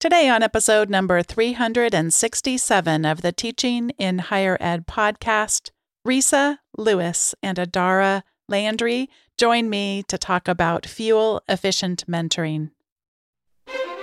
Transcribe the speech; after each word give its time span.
Today, 0.00 0.28
on 0.28 0.44
episode 0.44 0.88
number 0.88 1.24
367 1.24 3.04
of 3.04 3.20
the 3.20 3.32
Teaching 3.32 3.90
in 3.98 4.20
Higher 4.20 4.56
Ed 4.60 4.86
podcast, 4.86 5.72
Resa 6.04 6.60
Lewiss 6.78 7.34
and 7.42 7.58
Adaira 7.58 8.22
Landry 8.48 9.10
join 9.36 9.68
me 9.68 10.04
to 10.06 10.16
talk 10.16 10.46
about 10.46 10.86
fuel 10.86 11.42
efficient 11.48 12.04
mentoring. 12.08 12.70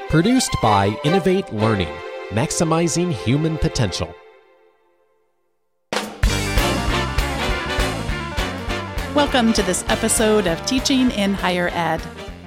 Produced 0.10 0.54
by 0.62 1.00
Innovate 1.06 1.54
Learning, 1.54 1.96
maximizing 2.28 3.14
human 3.14 3.58
potential. 3.58 4.14
Welcome 9.16 9.54
to 9.54 9.64
this 9.64 9.86
episode 9.88 10.46
of 10.46 10.66
Teaching 10.66 11.12
in 11.12 11.34
Higher 11.36 11.70
Ed. 11.70 12.02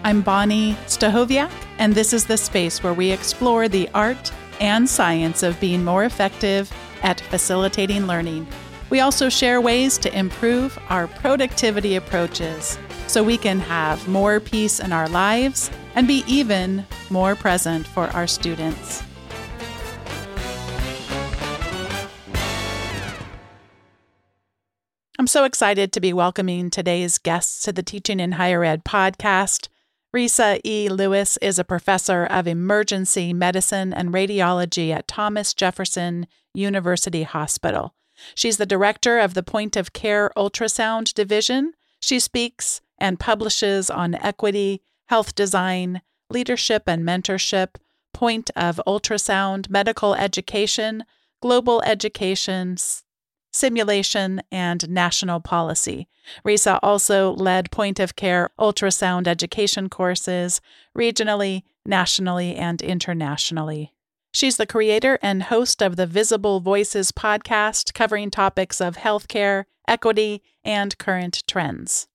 I'm 0.04 0.22
Bonni 0.22 0.74
Stachowiak, 0.86 1.50
and 1.78 1.92
this 1.92 2.12
is 2.12 2.24
the 2.24 2.36
space 2.36 2.84
where 2.84 2.94
we 2.94 3.10
explore 3.10 3.68
the 3.68 3.88
art 3.94 4.32
and 4.60 4.88
science 4.88 5.42
of 5.42 5.58
being 5.58 5.84
more 5.84 6.04
effective 6.04 6.72
at 7.02 7.20
facilitating 7.20 8.06
learning. 8.06 8.46
We 8.90 9.00
also 9.00 9.28
share 9.28 9.60
ways 9.60 9.98
to 9.98 10.16
improve 10.16 10.78
our 10.88 11.08
productivity 11.08 11.96
approaches 11.96 12.78
so 13.08 13.24
we 13.24 13.36
can 13.36 13.58
have 13.58 14.06
more 14.06 14.38
peace 14.38 14.78
in 14.78 14.92
our 14.92 15.08
lives 15.08 15.68
and 15.96 16.06
be 16.06 16.22
even 16.28 16.86
more 17.10 17.34
present 17.34 17.84
for 17.84 18.04
our 18.10 18.28
students. 18.28 19.02
I'm 25.18 25.26
so 25.26 25.42
excited 25.42 25.92
to 25.92 26.00
be 26.00 26.12
welcoming 26.12 26.70
today's 26.70 27.18
guests 27.18 27.62
to 27.64 27.72
the 27.72 27.82
Teaching 27.82 28.20
in 28.20 28.32
Higher 28.32 28.62
Ed 28.62 28.84
podcast. 28.84 29.68
Risa 30.18 30.58
E. 30.64 30.88
Lewis 30.88 31.36
is 31.36 31.60
a 31.60 31.64
professor 31.64 32.24
of 32.24 32.48
emergency 32.48 33.32
medicine 33.32 33.94
and 33.94 34.12
radiology 34.12 34.90
at 34.90 35.06
Thomas 35.06 35.54
Jefferson 35.54 36.26
University 36.52 37.22
Hospital. 37.22 37.94
She's 38.34 38.56
the 38.56 38.66
director 38.66 39.20
of 39.20 39.34
the 39.34 39.44
Point 39.44 39.76
of 39.76 39.92
Care 39.92 40.32
Ultrasound 40.36 41.14
Division. 41.14 41.74
She 42.00 42.18
speaks 42.18 42.80
and 42.98 43.20
publishes 43.20 43.90
on 43.90 44.16
equity, 44.16 44.82
health 45.06 45.36
design, 45.36 46.02
leadership 46.30 46.82
and 46.88 47.04
mentorship, 47.04 47.76
point 48.12 48.50
of 48.56 48.80
ultrasound, 48.88 49.70
medical 49.70 50.16
education, 50.16 51.04
global 51.40 51.80
education, 51.82 52.76
simulation, 53.50 54.42
and 54.52 54.88
national 54.88 55.40
policy. 55.40 56.08
Resa 56.44 56.78
also 56.82 57.32
led 57.32 57.70
point 57.70 57.98
of 57.98 58.16
care 58.16 58.50
ultrasound 58.58 59.26
education 59.26 59.88
courses 59.88 60.60
regionally, 60.96 61.62
nationally, 61.86 62.54
and 62.54 62.82
internationally. 62.82 63.92
She's 64.32 64.58
the 64.58 64.66
creator 64.66 65.18
and 65.22 65.44
host 65.44 65.82
of 65.82 65.96
the 65.96 66.06
Visible 66.06 66.60
Voices 66.60 67.12
podcast, 67.12 67.94
covering 67.94 68.30
topics 68.30 68.80
of 68.80 68.96
healthcare, 68.96 69.64
equity, 69.86 70.42
and 70.62 70.96
current 70.98 71.42
trends. 71.46 72.08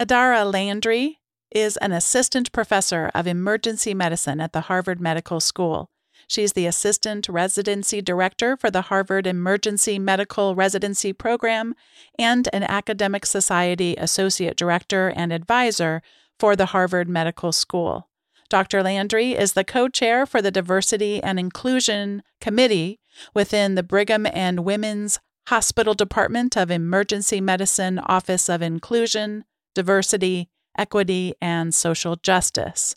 Adaira 0.00 0.50
Landry 0.50 1.20
is 1.50 1.76
an 1.78 1.92
assistant 1.92 2.52
professor 2.52 3.10
of 3.14 3.26
emergency 3.26 3.94
medicine 3.94 4.40
at 4.40 4.52
the 4.52 4.62
Harvard 4.62 5.00
Medical 5.00 5.40
School. 5.40 5.90
She's 6.30 6.52
the 6.52 6.66
Assistant 6.66 7.28
Residency 7.28 8.00
Director 8.00 8.56
for 8.56 8.70
the 8.70 8.82
Harvard 8.82 9.26
Emergency 9.26 9.98
Medical 9.98 10.54
Residency 10.54 11.12
Program 11.12 11.74
and 12.20 12.48
an 12.52 12.62
Academic 12.62 13.26
Society 13.26 13.96
Associate 13.96 14.56
Director 14.56 15.08
and 15.08 15.32
Advisor 15.32 16.02
for 16.38 16.54
the 16.54 16.66
Harvard 16.66 17.08
Medical 17.08 17.50
School. 17.50 18.10
Dr. 18.48 18.80
Landry 18.80 19.32
is 19.32 19.54
the 19.54 19.64
co 19.64 19.88
chair 19.88 20.24
for 20.24 20.40
the 20.40 20.52
Diversity 20.52 21.20
and 21.20 21.40
Inclusion 21.40 22.22
Committee 22.40 23.00
within 23.34 23.74
the 23.74 23.82
Brigham 23.82 24.24
and 24.32 24.60
Women's 24.60 25.18
Hospital 25.48 25.94
Department 25.94 26.56
of 26.56 26.70
Emergency 26.70 27.40
Medicine 27.40 27.98
Office 27.98 28.48
of 28.48 28.62
Inclusion, 28.62 29.46
Diversity, 29.74 30.48
Equity, 30.78 31.34
and 31.42 31.74
Social 31.74 32.14
Justice. 32.14 32.94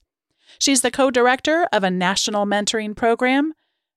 She's 0.60 0.82
the 0.82 0.92
co 0.92 1.12
director 1.12 1.68
of 1.72 1.84
a 1.84 1.92
national 1.92 2.46
mentoring 2.46 2.96
program, 2.96 3.54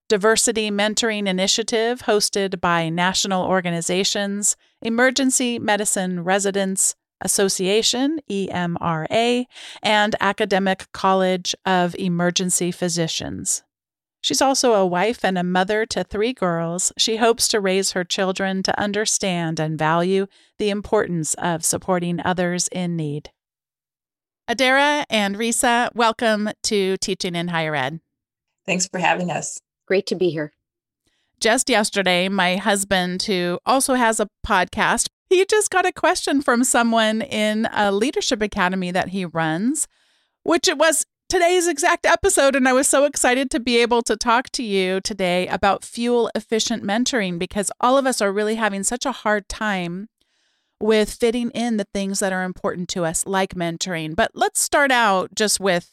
Diversity 0.09 0.71
Mentoring 0.71 1.27
Initiative, 1.27 2.03
hosted 2.03 2.61
by 2.61 2.89
national 2.89 3.45
organizations, 3.45 4.55
Emergency 4.81 5.59
Medicine 5.59 6.23
Residents 6.23 6.95
Association, 7.21 8.19
EMRA, 8.29 9.45
and 9.81 10.15
Academic 10.19 10.87
College 10.93 11.55
of 11.65 11.95
Emergency 11.95 12.71
Physicians. 12.71 13.63
She's 14.21 14.41
also 14.41 14.73
a 14.73 14.85
wife 14.85 15.23
and 15.23 15.37
a 15.37 15.43
mother 15.43 15.85
to 15.87 16.03
three 16.03 16.33
girls. 16.33 16.91
She 16.97 17.17
hopes 17.17 17.47
to 17.49 17.59
raise 17.59 17.91
her 17.91 18.03
children 18.03 18.63
to 18.63 18.79
understand 18.79 19.59
and 19.59 19.77
value 19.77 20.27
the 20.57 20.69
importance 20.69 21.33
of 21.35 21.63
supporting 21.63 22.19
others 22.23 22.67
in 22.69 22.95
need. 22.95 23.31
Adaira 24.49 25.03
and 25.09 25.37
Resa, 25.37 25.91
welcome 25.93 26.49
to 26.63 26.95
Teaching 26.97 27.35
in 27.35 27.49
Higher 27.49 27.75
Ed. 27.75 27.99
Thanks 28.65 28.87
for 28.87 28.97
having 28.97 29.29
us. 29.29 29.59
Great 29.85 30.07
to 30.07 30.15
be 30.15 30.29
here. 30.29 30.53
Just 31.41 31.69
yesterday, 31.69 32.29
my 32.29 32.55
husband, 32.55 33.23
who 33.23 33.59
also 33.65 33.95
has 33.95 34.21
a 34.21 34.29
podcast, 34.45 35.09
he 35.29 35.43
just 35.43 35.69
got 35.69 35.85
a 35.85 35.91
question 35.91 36.41
from 36.41 36.63
someone 36.63 37.21
in 37.21 37.67
a 37.73 37.91
leadership 37.91 38.41
academy 38.41 38.89
that 38.89 39.09
he 39.09 39.25
runs, 39.25 39.85
which 40.43 40.69
it 40.69 40.77
was 40.77 41.05
today's 41.27 41.67
exact 41.67 42.05
episode. 42.05 42.55
And 42.55 42.69
I 42.69 42.73
was 42.73 42.87
so 42.87 43.03
excited 43.03 43.51
to 43.51 43.59
be 43.59 43.81
able 43.81 44.01
to 44.03 44.15
talk 44.15 44.49
to 44.51 44.63
you 44.63 45.01
today 45.01 45.49
about 45.49 45.83
fuel 45.83 46.31
efficient 46.35 46.85
mentoring 46.85 47.37
because 47.37 47.69
all 47.81 47.97
of 47.97 48.07
us 48.07 48.21
are 48.21 48.31
really 48.31 48.55
having 48.55 48.83
such 48.83 49.05
a 49.05 49.11
hard 49.11 49.49
time 49.49 50.07
with 50.79 51.11
fitting 51.11 51.49
in 51.51 51.77
the 51.77 51.87
things 51.93 52.19
that 52.19 52.33
are 52.33 52.43
important 52.43 52.89
to 52.89 53.05
us, 53.05 53.25
like 53.25 53.55
mentoring. 53.55 54.15
But 54.15 54.31
let's 54.33 54.61
start 54.61 54.91
out 54.91 55.33
just 55.35 55.59
with 55.59 55.91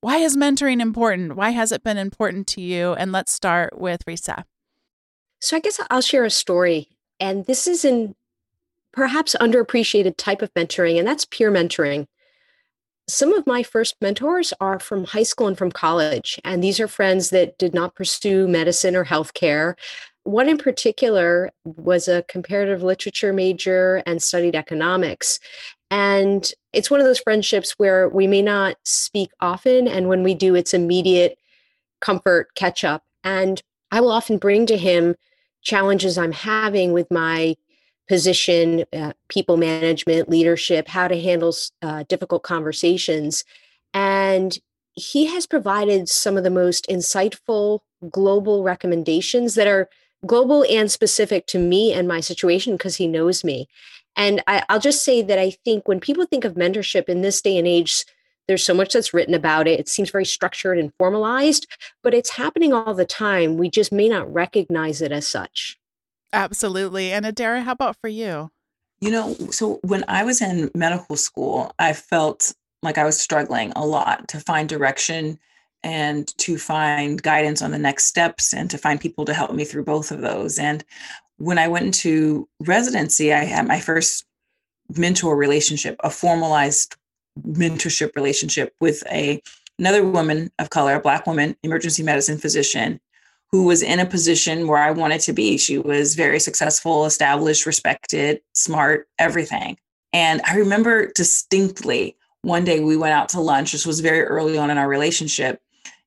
why 0.00 0.18
is 0.18 0.36
mentoring 0.36 0.80
important? 0.80 1.34
Why 1.34 1.50
has 1.50 1.72
it 1.72 1.82
been 1.82 1.96
important 1.96 2.46
to 2.48 2.60
you? 2.60 2.92
And 2.92 3.10
let's 3.10 3.32
start 3.32 3.78
with 3.78 4.02
Resa. 4.06 4.44
So, 5.40 5.56
I 5.56 5.60
guess 5.60 5.80
I'll 5.90 6.02
share 6.02 6.24
a 6.24 6.30
story. 6.30 6.88
And 7.20 7.46
this 7.46 7.66
is 7.66 7.84
an 7.84 8.14
perhaps 8.92 9.34
underappreciated 9.40 10.16
type 10.16 10.42
of 10.42 10.52
mentoring, 10.54 10.98
and 10.98 11.06
that's 11.06 11.24
peer 11.24 11.50
mentoring. 11.50 12.06
Some 13.08 13.32
of 13.32 13.46
my 13.46 13.62
first 13.62 13.96
mentors 14.00 14.54
are 14.60 14.78
from 14.78 15.04
high 15.04 15.24
school 15.24 15.46
and 15.46 15.58
from 15.58 15.70
college, 15.70 16.40
and 16.44 16.62
these 16.62 16.80
are 16.80 16.88
friends 16.88 17.30
that 17.30 17.58
did 17.58 17.74
not 17.74 17.94
pursue 17.94 18.48
medicine 18.48 18.96
or 18.96 19.04
healthcare. 19.04 19.74
One 20.24 20.48
in 20.48 20.58
particular 20.58 21.50
was 21.64 22.08
a 22.08 22.24
comparative 22.24 22.82
literature 22.82 23.32
major 23.32 24.02
and 24.06 24.22
studied 24.22 24.56
economics. 24.56 25.38
And 25.90 26.50
it's 26.72 26.90
one 26.90 27.00
of 27.00 27.06
those 27.06 27.20
friendships 27.20 27.72
where 27.76 28.08
we 28.08 28.26
may 28.26 28.42
not 28.42 28.76
speak 28.84 29.30
often. 29.40 29.86
And 29.86 30.08
when 30.08 30.22
we 30.22 30.34
do, 30.34 30.54
it's 30.54 30.74
immediate 30.74 31.38
comfort 32.00 32.54
catch 32.54 32.84
up. 32.84 33.04
And 33.22 33.62
I 33.90 34.00
will 34.00 34.10
often 34.10 34.38
bring 34.38 34.66
to 34.66 34.76
him 34.76 35.14
challenges 35.62 36.18
I'm 36.18 36.32
having 36.32 36.92
with 36.92 37.10
my 37.10 37.56
position, 38.08 38.84
uh, 38.92 39.12
people 39.28 39.56
management, 39.56 40.28
leadership, 40.28 40.88
how 40.88 41.08
to 41.08 41.20
handle 41.20 41.54
uh, 41.82 42.04
difficult 42.08 42.42
conversations. 42.42 43.44
And 43.94 44.58
he 44.92 45.26
has 45.26 45.46
provided 45.46 46.08
some 46.08 46.36
of 46.36 46.44
the 46.44 46.50
most 46.50 46.86
insightful 46.88 47.80
global 48.10 48.62
recommendations 48.62 49.54
that 49.54 49.66
are 49.66 49.88
global 50.26 50.64
and 50.68 50.90
specific 50.90 51.46
to 51.46 51.58
me 51.58 51.92
and 51.92 52.08
my 52.08 52.20
situation 52.20 52.74
because 52.74 52.96
he 52.96 53.06
knows 53.06 53.44
me. 53.44 53.68
And 54.16 54.42
I, 54.46 54.64
will 54.70 54.78
just 54.78 55.04
say 55.04 55.22
that 55.22 55.38
I 55.38 55.50
think 55.50 55.88
when 55.88 56.00
people 56.00 56.26
think 56.26 56.44
of 56.44 56.54
mentorship 56.54 57.08
in 57.08 57.22
this 57.22 57.42
day 57.42 57.58
and 57.58 57.66
age, 57.66 58.04
there's 58.46 58.64
so 58.64 58.74
much 58.74 58.92
that's 58.92 59.14
written 59.14 59.34
about 59.34 59.66
it. 59.66 59.80
It 59.80 59.88
seems 59.88 60.10
very 60.10 60.24
structured 60.24 60.78
and 60.78 60.92
formalized, 60.98 61.66
but 62.02 62.14
it's 62.14 62.30
happening 62.30 62.72
all 62.72 62.94
the 62.94 63.06
time. 63.06 63.56
We 63.56 63.70
just 63.70 63.90
may 63.90 64.08
not 64.08 64.32
recognize 64.32 65.00
it 65.00 65.12
as 65.12 65.26
such. 65.26 65.78
Absolutely. 66.32 67.12
And 67.12 67.24
Adaira, 67.24 67.62
how 67.62 67.72
about 67.72 67.96
for 67.96 68.08
you? 68.08 68.50
You 69.00 69.10
know, 69.10 69.34
so 69.50 69.80
when 69.82 70.04
I 70.08 70.24
was 70.24 70.42
in 70.42 70.70
medical 70.74 71.16
school, 71.16 71.72
I 71.78 71.92
felt 71.92 72.52
like 72.82 72.98
I 72.98 73.04
was 73.04 73.18
struggling 73.18 73.72
a 73.74 73.84
lot 73.84 74.28
to 74.28 74.40
find 74.40 74.68
direction 74.68 75.38
and 75.84 76.36
to 76.38 76.56
find 76.58 77.22
guidance 77.22 77.62
on 77.62 77.70
the 77.70 77.78
next 77.78 78.06
steps 78.06 78.54
and 78.54 78.70
to 78.70 78.78
find 78.78 79.00
people 79.00 79.24
to 79.26 79.34
help 79.34 79.52
me 79.52 79.64
through 79.64 79.84
both 79.84 80.10
of 80.10 80.22
those. 80.22 80.58
And 80.58 80.82
when 81.36 81.58
I 81.58 81.68
went 81.68 81.84
into 81.84 82.48
residency, 82.60 83.32
I 83.32 83.44
had 83.44 83.68
my 83.68 83.78
first 83.78 84.24
mentor 84.96 85.36
relationship, 85.36 85.96
a 86.02 86.10
formalized 86.10 86.96
mentorship 87.46 88.16
relationship 88.16 88.74
with 88.80 89.02
a 89.10 89.40
another 89.78 90.04
woman 90.04 90.50
of 90.58 90.70
color, 90.70 90.94
a 90.94 91.00
black 91.00 91.26
woman, 91.26 91.56
emergency 91.62 92.02
medicine 92.02 92.38
physician 92.38 93.00
who 93.50 93.64
was 93.64 93.82
in 93.82 94.00
a 94.00 94.06
position 94.06 94.66
where 94.66 94.78
I 94.78 94.90
wanted 94.90 95.20
to 95.22 95.32
be. 95.32 95.58
She 95.58 95.78
was 95.78 96.14
very 96.14 96.40
successful, 96.40 97.06
established, 97.06 97.66
respected, 97.66 98.40
smart, 98.54 99.08
everything. 99.18 99.76
And 100.12 100.40
I 100.44 100.56
remember 100.56 101.12
distinctly 101.12 102.16
one 102.42 102.64
day 102.64 102.80
we 102.80 102.96
went 102.96 103.14
out 103.14 103.30
to 103.30 103.40
lunch. 103.40 103.72
This 103.72 103.86
was 103.86 104.00
very 104.00 104.22
early 104.22 104.56
on 104.56 104.70
in 104.70 104.78
our 104.78 104.88
relationship 104.88 105.60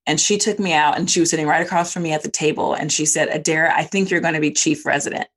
And 0.08 0.20
she 0.20 0.38
took 0.38 0.58
me 0.58 0.74
out 0.74 0.98
and 0.98 1.12
she 1.12 1.20
was 1.20 1.30
sitting 1.30 1.46
right 1.46 1.64
across 1.64 1.94
from 1.94 2.04
me 2.04 2.14
at 2.14 2.24
the 2.24 2.32
table. 2.32 2.74
And 2.74 2.92
she 2.92 3.06
said, 3.06 3.28
Adair, 3.28 3.72
I 3.72 3.84
think 3.84 4.10
you're 4.10 4.22
going 4.22 4.34
to 4.34 4.40
be 4.40 4.52
chief 4.52 4.86
resident. 4.86 5.28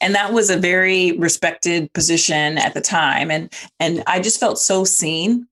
And 0.00 0.14
that 0.14 0.34
was 0.34 0.50
a 0.50 0.58
very 0.58 1.12
respected 1.12 1.92
position 1.94 2.58
at 2.58 2.74
the 2.74 2.82
time. 2.82 3.30
And, 3.30 3.52
and 3.80 4.04
I 4.06 4.20
just 4.20 4.38
felt 4.38 4.58
so 4.58 4.84
seen. 4.84 5.48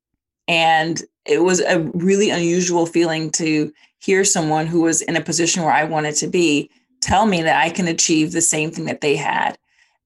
And 0.47 1.03
it 1.25 1.43
was 1.43 1.61
a 1.61 1.81
really 1.95 2.29
unusual 2.29 2.85
feeling 2.85 3.31
to 3.33 3.73
hear 3.99 4.25
someone 4.25 4.67
who 4.67 4.83
was 4.83 5.01
in 5.01 5.17
a 5.17 5.23
position 5.23 5.63
where 5.63 5.73
I 5.73 5.85
wanted 5.85 6.15
to 6.17 6.29
be 6.29 6.71
tell 7.01 7.27
me 7.27 7.43
that 7.43 7.63
I 7.63 7.71
can 7.71 7.89
achieve 7.89 8.33
the 8.33 8.41
same 8.41 8.71
thing 8.71 8.85
that 8.85 9.01
they 9.01 9.17
had. 9.17 9.59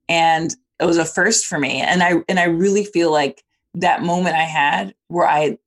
And 0.09 0.55
it 0.79 0.85
was 0.85 0.99
a 0.99 1.05
first 1.05 1.47
for 1.47 1.59
me. 1.59 1.81
And 1.81 2.03
I 2.03 2.15
and 2.29 2.39
I 2.39 2.45
really 2.45 2.85
feel 2.85 3.11
like 3.11 3.45
that 3.75 4.03
moment 4.03 4.37
I 4.37 4.43
had 4.43 4.95
where 5.09 5.27
I 5.27 5.59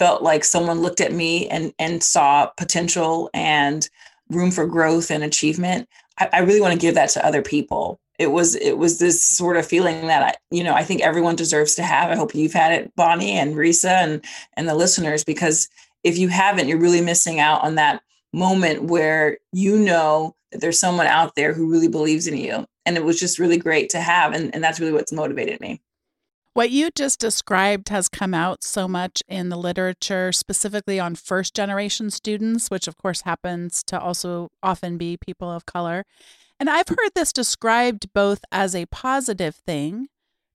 felt 0.00 0.22
like 0.22 0.44
someone 0.44 0.80
looked 0.80 1.02
at 1.02 1.12
me 1.12 1.46
and 1.48 1.74
and 1.78 2.02
saw 2.02 2.46
potential 2.56 3.28
and 3.34 3.90
room 4.30 4.50
for 4.50 4.66
growth 4.66 5.10
and 5.10 5.22
achievement. 5.22 5.86
I, 6.18 6.30
I 6.32 6.38
really 6.38 6.62
want 6.62 6.72
to 6.72 6.80
give 6.80 6.94
that 6.94 7.10
to 7.10 7.26
other 7.26 7.42
people. 7.42 8.00
It 8.18 8.28
was 8.28 8.56
it 8.56 8.78
was 8.78 8.98
this 8.98 9.22
sort 9.22 9.58
of 9.58 9.66
feeling 9.66 10.06
that 10.06 10.22
I, 10.22 10.34
you 10.50 10.64
know, 10.64 10.72
I 10.72 10.84
think 10.84 11.02
everyone 11.02 11.36
deserves 11.36 11.74
to 11.74 11.82
have. 11.82 12.10
I 12.10 12.16
hope 12.16 12.34
you've 12.34 12.54
had 12.54 12.72
it, 12.72 12.96
Bonni 12.96 13.32
and 13.32 13.54
Resa 13.54 13.90
and 13.90 14.24
and 14.56 14.66
the 14.66 14.74
listeners, 14.74 15.22
because 15.22 15.68
if 16.02 16.16
you 16.16 16.28
haven't, 16.28 16.68
you're 16.68 16.78
really 16.86 17.02
missing 17.02 17.38
out 17.38 17.62
on 17.62 17.74
that 17.74 18.02
moment 18.32 18.84
where 18.84 19.36
you 19.52 19.78
know 19.78 20.34
that 20.50 20.62
there's 20.62 20.80
someone 20.80 21.08
out 21.08 21.34
there 21.34 21.52
who 21.52 21.70
really 21.70 21.88
believes 21.88 22.26
in 22.26 22.38
you. 22.38 22.64
And 22.86 22.96
it 22.96 23.04
was 23.04 23.20
just 23.20 23.38
really 23.38 23.58
great 23.58 23.90
to 23.90 24.00
have. 24.00 24.32
And, 24.32 24.54
and 24.54 24.64
that's 24.64 24.80
really 24.80 24.92
what's 24.92 25.12
motivated 25.12 25.60
me. 25.60 25.82
What 26.52 26.70
you 26.70 26.90
just 26.94 27.20
described 27.20 27.90
has 27.90 28.08
come 28.08 28.34
out 28.34 28.64
so 28.64 28.88
much 28.88 29.22
in 29.28 29.50
the 29.50 29.56
literature, 29.56 30.32
specifically 30.32 30.98
on 30.98 31.14
first 31.14 31.54
generation 31.54 32.10
students, 32.10 32.70
which 32.70 32.88
of 32.88 32.96
course 32.96 33.22
happens 33.22 33.84
to 33.84 33.98
also 33.98 34.48
often 34.62 34.98
be 34.98 35.16
people 35.16 35.50
of 35.50 35.64
color. 35.64 36.04
And 36.58 36.68
I've 36.68 36.88
heard 36.88 37.12
this 37.14 37.32
described 37.32 38.12
both 38.12 38.40
as 38.50 38.74
a 38.74 38.86
positive 38.86 39.54
thing 39.54 40.08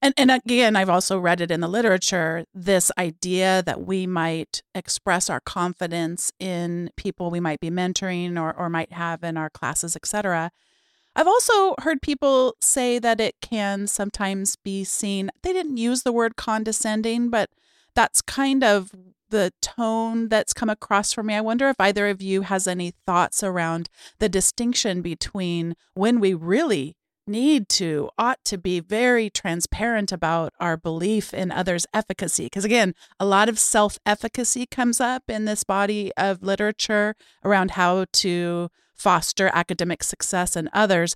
and 0.06 0.14
and 0.18 0.30
again 0.30 0.76
i've 0.76 0.90
also 0.90 1.18
read 1.18 1.42
it 1.42 1.52
in 1.52 1.62
the 1.62 1.68
literature 1.68 2.46
this 2.54 2.92
idea 2.98 3.64
that 3.66 3.82
we 3.82 4.06
might 4.06 4.62
express 4.74 5.30
our 5.30 5.40
confidence 5.40 6.32
in 6.40 6.90
people 6.96 7.32
we 7.32 7.40
might 7.40 7.60
be 7.60 7.70
mentoring 7.70 8.40
or, 8.40 8.54
or 8.56 8.70
might 8.70 8.92
have 8.92 9.24
in 9.24 9.36
our 9.38 9.50
classes 9.50 9.96
etc 9.96 10.52
i've 11.16 11.28
also 11.28 11.76
heard 11.80 12.02
people 12.02 12.56
say 12.60 13.00
that 13.00 13.20
it 13.20 13.36
can 13.42 13.88
sometimes 13.88 14.56
be 14.58 14.84
seen 14.84 15.30
they 15.44 15.54
didn't 15.54 15.78
use 15.78 16.04
the 16.04 16.12
word 16.12 16.36
condescending 16.36 17.30
but 17.30 17.50
that's 17.96 18.22
kind 18.22 18.64
of 18.64 18.92
the 19.30 19.52
tone 19.62 20.30
that's 20.30 20.54
come 20.54 20.70
across 20.70 21.12
for 21.12 21.24
me. 21.24 21.34
I 21.34 21.42
wonder 21.42 21.68
if 21.70 21.76
either 21.80 22.08
of 22.08 22.22
you 22.22 22.44
has 22.44 22.68
any 22.68 22.94
thoughts 23.06 23.44
around 23.44 23.90
the 24.20 24.30
distinction 24.30 25.02
between 25.02 25.76
when 25.94 26.20
we 26.20 26.34
really 26.34 26.96
need 27.28 27.68
to, 27.68 28.10
ought 28.18 28.44
to 28.46 28.58
be 28.58 28.80
very 28.80 29.30
transparent 29.30 30.12
about 30.12 30.54
our 30.60 30.78
belief 30.78 31.34
in 31.34 31.52
others' 31.52 31.88
efficacy. 31.94 32.46
Because 32.46 32.66
again, 32.66 32.94
a 33.20 33.26
lot 33.26 33.50
of 33.50 33.58
self 33.58 33.98
efficacy 34.06 34.66
comes 34.66 35.02
up 35.02 35.24
in 35.28 35.46
this 35.46 35.64
body 35.64 36.12
of 36.18 36.44
literature 36.44 37.16
around 37.44 37.72
how 37.72 38.06
to 38.14 38.70
foster 38.96 39.52
academic 39.54 40.04
success 40.04 40.56
in 40.56 40.70
others 40.74 41.16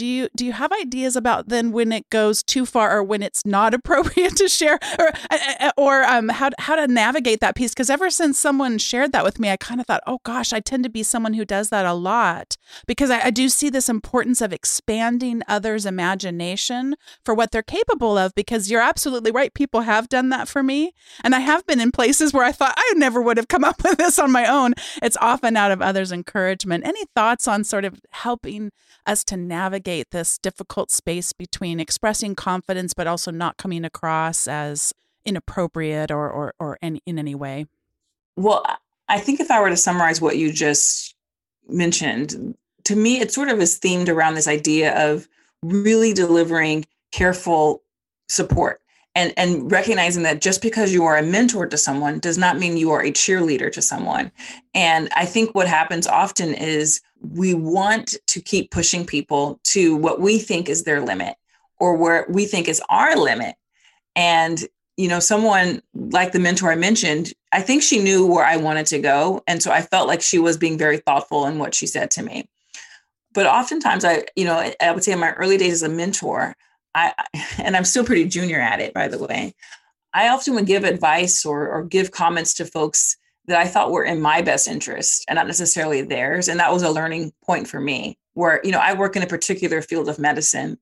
do 0.00 0.06
you 0.06 0.30
do 0.34 0.46
you 0.46 0.52
have 0.52 0.72
ideas 0.72 1.14
about 1.14 1.48
then 1.48 1.72
when 1.72 1.92
it 1.92 2.08
goes 2.08 2.42
too 2.42 2.64
far 2.64 2.96
or 2.96 3.02
when 3.02 3.22
it's 3.22 3.44
not 3.44 3.74
appropriate 3.78 4.34
to 4.36 4.48
share? 4.48 4.78
Or 4.98 5.08
uh, 5.08 5.12
uh, 5.30 5.54
uh, 5.60 5.72
or 5.76 6.04
um 6.04 6.30
how 6.30 6.48
how 6.58 6.74
to 6.74 6.88
navigate 6.88 7.40
that 7.40 7.54
piece? 7.54 7.72
Because 7.72 7.90
ever 7.90 8.08
since 8.08 8.38
someone 8.38 8.78
shared 8.78 9.12
that 9.12 9.24
with 9.24 9.38
me 9.38 9.50
I 9.50 9.58
kind 9.58 9.78
of 9.78 9.86
thought 9.86 10.02
oh 10.06 10.20
gosh 10.24 10.54
I 10.54 10.60
tend 10.60 10.84
to 10.84 10.88
be 10.88 11.02
someone 11.02 11.34
who 11.34 11.44
does 11.44 11.68
that 11.68 11.84
a 11.84 11.92
lot. 11.92 12.56
Because 12.86 13.10
I, 13.10 13.26
I 13.26 13.30
do 13.30 13.50
see 13.50 13.68
this 13.68 13.90
importance 13.90 14.40
of 14.40 14.54
expanding 14.54 15.42
others 15.46 15.84
imagination 15.84 16.96
for 17.22 17.34
what 17.34 17.50
they're 17.50 17.62
capable 17.62 18.16
of 18.16 18.34
because 18.34 18.70
you're 18.70 18.80
absolutely 18.80 19.30
right 19.30 19.52
people 19.52 19.82
have 19.82 20.08
done 20.08 20.30
that 20.30 20.48
for 20.48 20.62
me. 20.62 20.94
And 21.22 21.34
I 21.34 21.40
have 21.40 21.66
been 21.66 21.78
in 21.78 21.92
places 21.92 22.32
where 22.32 22.46
I 22.46 22.52
thought 22.52 22.72
I 22.74 22.94
never 22.96 23.20
would 23.20 23.36
have 23.36 23.48
come 23.48 23.64
up 23.64 23.82
with 23.84 23.98
this 23.98 24.18
on 24.18 24.32
my 24.32 24.46
own. 24.46 24.72
It's 25.02 25.18
often 25.20 25.58
out 25.58 25.72
of 25.72 25.82
others 25.82 26.10
encouragement. 26.10 26.86
Any 26.86 27.04
thoughts 27.14 27.46
on 27.46 27.64
sort 27.64 27.84
of 27.84 28.00
helping 28.12 28.70
us 29.04 29.24
to 29.24 29.36
navigate 29.36 29.89
this 30.10 30.38
difficult 30.38 30.90
space 30.90 31.32
between 31.32 31.80
expressing 31.80 32.34
confidence 32.34 32.94
but 32.94 33.06
also 33.06 33.30
not 33.30 33.56
coming 33.56 33.84
across 33.84 34.48
as 34.48 34.92
inappropriate 35.24 36.10
or 36.10 36.30
or, 36.30 36.54
or 36.58 36.78
in, 36.80 37.00
in 37.06 37.18
any 37.18 37.34
way? 37.34 37.66
Well 38.36 38.64
i 39.10 39.18
think 39.18 39.40
if 39.40 39.50
i 39.50 39.60
were 39.60 39.68
to 39.68 39.76
summarize 39.76 40.20
what 40.20 40.38
you 40.38 40.52
just 40.52 41.14
mentioned 41.68 42.56
to 42.84 42.96
me 42.96 43.20
it 43.20 43.32
sort 43.32 43.48
of 43.48 43.60
is 43.60 43.78
themed 43.78 44.08
around 44.08 44.34
this 44.34 44.48
idea 44.48 44.96
of 45.10 45.28
really 45.62 46.14
delivering 46.14 46.86
careful 47.12 47.82
support 48.28 48.80
and 49.14 49.32
and 49.36 49.70
recognizing 49.70 50.22
that 50.22 50.40
just 50.40 50.62
because 50.62 50.92
you 50.92 51.04
are 51.04 51.16
a 51.16 51.22
mentor 51.22 51.66
to 51.66 51.76
someone 51.76 52.18
does 52.18 52.38
not 52.38 52.58
mean 52.58 52.76
you 52.76 52.90
are 52.92 53.02
a 53.02 53.12
cheerleader 53.12 53.70
to 53.72 53.82
someone. 53.82 54.30
And 54.74 55.08
i 55.16 55.24
think 55.24 55.54
what 55.54 55.68
happens 55.68 56.06
often 56.06 56.54
is 56.54 57.00
we 57.20 57.54
want 57.54 58.14
to 58.28 58.40
keep 58.40 58.70
pushing 58.70 59.04
people 59.04 59.60
to 59.64 59.96
what 59.96 60.20
we 60.20 60.38
think 60.38 60.68
is 60.68 60.84
their 60.84 61.00
limit 61.00 61.36
or 61.78 61.96
where 61.96 62.26
we 62.28 62.46
think 62.46 62.68
is 62.68 62.82
our 62.88 63.16
limit. 63.16 63.56
And 64.16 64.62
you 64.96 65.08
know 65.08 65.20
someone 65.20 65.82
like 65.94 66.32
the 66.32 66.38
mentor 66.38 66.70
i 66.70 66.74
mentioned 66.74 67.32
i 67.52 67.60
think 67.62 67.82
she 67.82 68.02
knew 68.02 68.26
where 68.26 68.44
i 68.44 68.56
wanted 68.56 68.86
to 68.86 68.98
go. 68.98 69.42
And 69.46 69.62
so 69.62 69.70
i 69.72 69.82
felt 69.82 70.08
like 70.08 70.22
she 70.22 70.38
was 70.38 70.56
being 70.56 70.78
very 70.78 70.98
thoughtful 70.98 71.46
in 71.46 71.58
what 71.58 71.74
she 71.74 71.86
said 71.86 72.10
to 72.12 72.22
me. 72.22 72.48
But 73.32 73.46
oftentimes 73.46 74.04
i 74.04 74.24
you 74.36 74.44
know 74.44 74.72
i 74.80 74.92
would 74.92 75.02
say 75.02 75.12
in 75.12 75.18
my 75.18 75.32
early 75.32 75.56
days 75.56 75.74
as 75.74 75.82
a 75.82 75.88
mentor 75.88 76.54
I 76.94 77.12
and 77.58 77.76
I'm 77.76 77.84
still 77.84 78.04
pretty 78.04 78.26
junior 78.26 78.60
at 78.60 78.80
it, 78.80 78.94
by 78.94 79.08
the 79.08 79.18
way. 79.18 79.54
I 80.12 80.28
often 80.28 80.54
would 80.54 80.66
give 80.66 80.84
advice 80.84 81.44
or, 81.44 81.68
or 81.68 81.84
give 81.84 82.10
comments 82.10 82.54
to 82.54 82.64
folks 82.64 83.16
that 83.46 83.60
I 83.60 83.66
thought 83.66 83.92
were 83.92 84.04
in 84.04 84.20
my 84.20 84.42
best 84.42 84.68
interest 84.68 85.24
and 85.28 85.36
not 85.36 85.46
necessarily 85.46 86.02
theirs. 86.02 86.48
And 86.48 86.58
that 86.60 86.72
was 86.72 86.82
a 86.82 86.90
learning 86.90 87.32
point 87.44 87.68
for 87.68 87.80
me 87.80 88.18
where, 88.34 88.60
you 88.64 88.72
know, 88.72 88.78
I 88.78 88.92
work 88.94 89.16
in 89.16 89.22
a 89.22 89.26
particular 89.26 89.82
field 89.82 90.08
of 90.08 90.18
medicine 90.18 90.78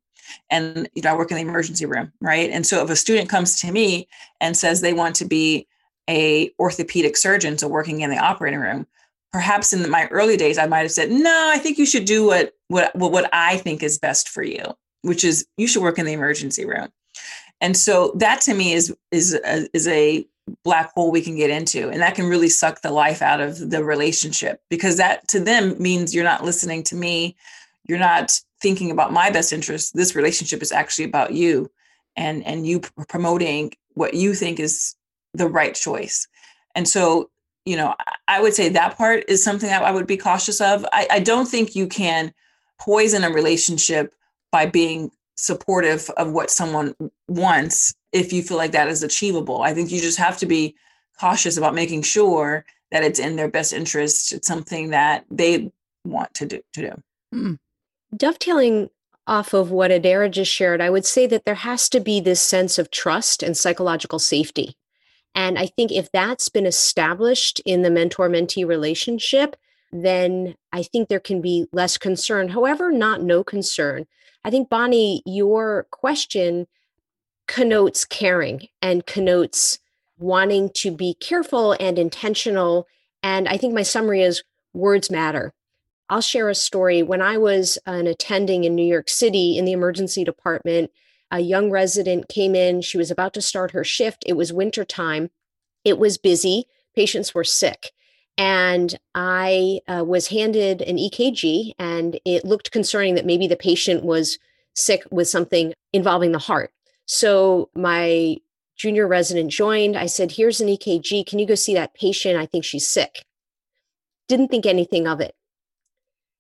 and, 0.51 0.89
you 0.95 1.03
know, 1.03 1.11
I 1.11 1.17
work 1.17 1.31
in 1.31 1.37
the 1.37 1.43
emergency 1.43 1.87
room, 1.87 2.13
right? 2.21 2.51
And 2.51 2.67
so 2.67 2.83
if 2.83 2.91
a 2.91 2.97
student 2.97 3.29
comes 3.29 3.61
to 3.61 3.73
me 3.73 4.09
and 4.41 4.57
says 4.57 4.81
they 4.81 4.93
want 4.93 5.17
to 5.17 5.25
be 5.25 5.67
a 6.09 6.51
orthopedic 6.59 7.17
surgeon, 7.17 7.59
so 7.59 7.69
working 7.69 8.01
in 8.01 8.11
the 8.11 8.19
operating 8.19 8.61
room, 8.61 8.87
perhaps 9.33 9.73
in 9.73 9.89
my 9.91 10.07
early 10.07 10.37
days, 10.37 10.59
I 10.59 10.67
might 10.67 10.81
have 10.81 10.93
said, 10.93 11.11
no, 11.11 11.51
I 11.53 11.59
think 11.59 11.79
you 11.79 11.87
should 11.87 12.07
do 12.07 12.27
what, 12.27 12.55
what, 12.69 12.95
what 12.95 13.29
I 13.33 13.59
think 13.59 13.83
is 13.83 13.99
best 13.99 14.29
for 14.29 14.43
you 14.43 14.75
which 15.03 15.25
is 15.25 15.47
you 15.57 15.67
should 15.67 15.83
work 15.83 15.99
in 15.99 16.07
the 16.07 16.13
emergency 16.13 16.65
room. 16.65 16.89
And 17.61 17.77
so 17.77 18.13
that 18.17 18.41
to 18.43 18.55
me 18.55 18.73
is 18.73 18.95
is 19.11 19.35
a, 19.35 19.69
is 19.73 19.89
a 19.89 20.27
black 20.65 20.93
hole 20.95 21.11
we 21.11 21.21
can 21.21 21.37
get 21.37 21.51
into 21.51 21.89
and 21.91 22.01
that 22.01 22.15
can 22.15 22.27
really 22.27 22.49
suck 22.49 22.81
the 22.81 22.91
life 22.91 23.21
out 23.21 23.41
of 23.41 23.71
the 23.71 23.85
relationship 23.85 24.63
because 24.71 24.97
that 24.97 25.27
to 25.29 25.41
them 25.41 25.81
means 25.81 26.15
you're 26.15 26.25
not 26.25 26.45
listening 26.45 26.83
to 26.83 26.95
me 26.95 27.37
you're 27.87 27.99
not 27.99 28.41
thinking 28.61 28.91
about 28.91 29.13
my 29.13 29.31
best 29.31 29.53
interest 29.53 29.95
this 29.95 30.17
relationship 30.17 30.63
is 30.63 30.73
actually 30.73 31.05
about 31.05 31.33
you 31.33 31.71
and 32.17 32.45
and 32.47 32.67
you 32.67 32.81
promoting 33.09 33.73
what 33.93 34.15
you 34.15 34.35
think 34.35 34.59
is 34.59 34.95
the 35.35 35.47
right 35.47 35.75
choice 35.75 36.27
and 36.75 36.89
so 36.89 37.29
you 37.65 37.77
know 37.77 37.95
i 38.27 38.41
would 38.41 38.55
say 38.55 38.69
that 38.69 38.97
part 38.97 39.25
is 39.29 39.45
something 39.45 39.69
that 39.69 39.83
i 39.83 39.91
would 39.91 40.07
be 40.07 40.17
cautious 40.17 40.61
of 40.61 40.87
i, 40.93 41.07
I 41.11 41.21
don't 41.21 41.47
think 41.47 41.77
you 41.77 41.87
can 41.87 42.33
poison 42.79 43.25
a 43.25 43.31
relationship 43.31 44.15
by 44.51 44.67
being 44.67 45.11
supportive 45.37 46.11
of 46.17 46.33
what 46.33 46.51
someone 46.51 46.95
wants 47.29 47.95
if 48.13 48.33
you 48.33 48.43
feel 48.43 48.57
like 48.57 48.73
that 48.73 48.89
is 48.89 49.03
achievable. 49.03 49.63
I 49.63 49.73
think 49.73 49.91
you 49.91 50.01
just 50.01 50.19
have 50.19 50.37
to 50.39 50.47
be 50.47 50.75
cautious 51.21 51.57
about 51.57 51.75
making 51.75 52.03
sure 52.03 52.65
that 52.91 53.05
it's 53.05 53.19
in 53.19 53.37
their 53.37 53.49
best 53.49 53.73
interest. 53.73 54.33
It's 54.33 54.49
something 54.49 54.91
that 54.91 55.25
they 55.31 55.71
want 56.05 56.35
to 56.35 56.47
do 56.47 56.61
to 56.73 56.81
do. 56.81 57.03
Mm. 57.35 57.59
Dovetailing 58.17 58.91
off 59.27 59.53
of 59.53 59.71
what 59.71 59.91
Adaira 59.91 60.31
just 60.31 60.51
shared, 60.51 60.81
I 60.81 60.91
would 60.91 61.05
say 61.05 61.27
that 61.27 61.45
there 61.45 61.55
has 61.55 61.89
to 61.91 62.01
be 62.01 62.19
this 62.19 62.41
sense 62.41 62.79
of 62.79 62.91
trust 62.91 63.43
and 63.43 63.57
psychological 63.57 64.19
safety. 64.19 64.75
And 65.35 65.59
I 65.59 65.67
think 65.67 65.93
if 65.93 66.11
that's 66.11 66.49
been 66.49 66.67
established 66.67 67.61
in 67.67 67.83
the 67.83 67.91
mentor 67.91 68.29
mentee 68.31 68.67
relationship, 68.67 69.55
then 69.93 70.57
I 70.73 70.83
think 70.83 71.09
there 71.09 71.21
can 71.21 71.41
be 71.41 71.67
less 71.73 71.99
concern. 71.99 72.49
However, 72.49 72.91
not 72.91 73.23
no 73.23 73.45
concern. 73.45 74.07
I 74.49 74.51
think, 74.51 74.71
Bonni, 74.71 75.21
your 75.27 75.87
question 75.91 76.69
connotes 77.47 78.07
caring 78.07 78.69
and 78.81 79.05
connotes 79.05 79.79
wanting 80.17 80.71
to 80.77 80.91
be 80.91 81.13
careful 81.21 81.77
and 81.79 81.99
intentional. 81.99 82.87
And 83.23 83.47
I 83.47 83.59
think 83.59 83.75
my 83.75 83.83
summary 83.83 84.23
is 84.23 84.43
words 84.73 85.11
matter. 85.11 85.53
I'll 86.09 86.23
share 86.23 86.49
a 86.49 86.55
story. 86.55 87.03
When 87.03 87.21
I 87.21 87.37
was 87.37 87.77
uh, 87.87 87.91
an 87.91 88.07
attending 88.07 88.65
in 88.65 88.75
New 88.75 88.87
York 88.87 89.11
City 89.11 89.59
in 89.59 89.67
the 89.67 89.73
emergency 89.73 90.25
department, 90.25 90.93
a 91.31 91.41
young 91.41 91.71
resident 91.71 92.31
came 92.31 92.55
in. 92.55 92.81
She 92.81 92.97
was 92.97 93.11
about 93.11 93.35
to 93.35 93.43
start 93.43 93.73
her 93.73 93.85
shift. 93.85 94.25
It 94.27 94.33
was 94.33 94.51
wintertime. 94.51 95.29
It 95.85 95.99
was 95.99 96.17
busy. 96.17 96.65
Patients 96.97 97.35
were 97.35 97.45
sick. 97.45 97.93
And 98.39 98.97
I 99.17 99.81
uh, 99.89 100.05
was 100.07 100.29
handed 100.29 100.81
an 100.83 100.97
EKG, 100.97 101.73
and 101.79 102.19
it 102.25 102.45
looked 102.45 102.71
concerning 102.71 103.17
that 103.17 103.27
maybe 103.27 103.49
the 103.49 103.57
patient 103.57 104.05
was 104.05 104.39
sick 104.75 105.03
with 105.11 105.29
something 105.29 105.75
involving 105.93 106.31
the 106.31 106.39
heart. 106.39 106.71
So 107.05 107.69
my 107.75 108.37
junior 108.77 109.09
resident 109.09 109.51
joined. 109.51 109.97
I 109.97 110.07
said, 110.07 110.33
Here's 110.33 110.61
an 110.61 110.69
EKG. 110.69 111.27
Can 111.27 111.39
you 111.39 111.47
go 111.47 111.57
see 111.57 111.75
that 111.75 111.95
patient? 111.95 112.39
I 112.39 112.47
think 112.47 112.65
she's 112.65 112.89
sick. 112.89 113.25
Didn't 114.29 114.49
think 114.49 114.67
anything 114.67 115.07
of 115.07 115.21
it. 115.21 115.35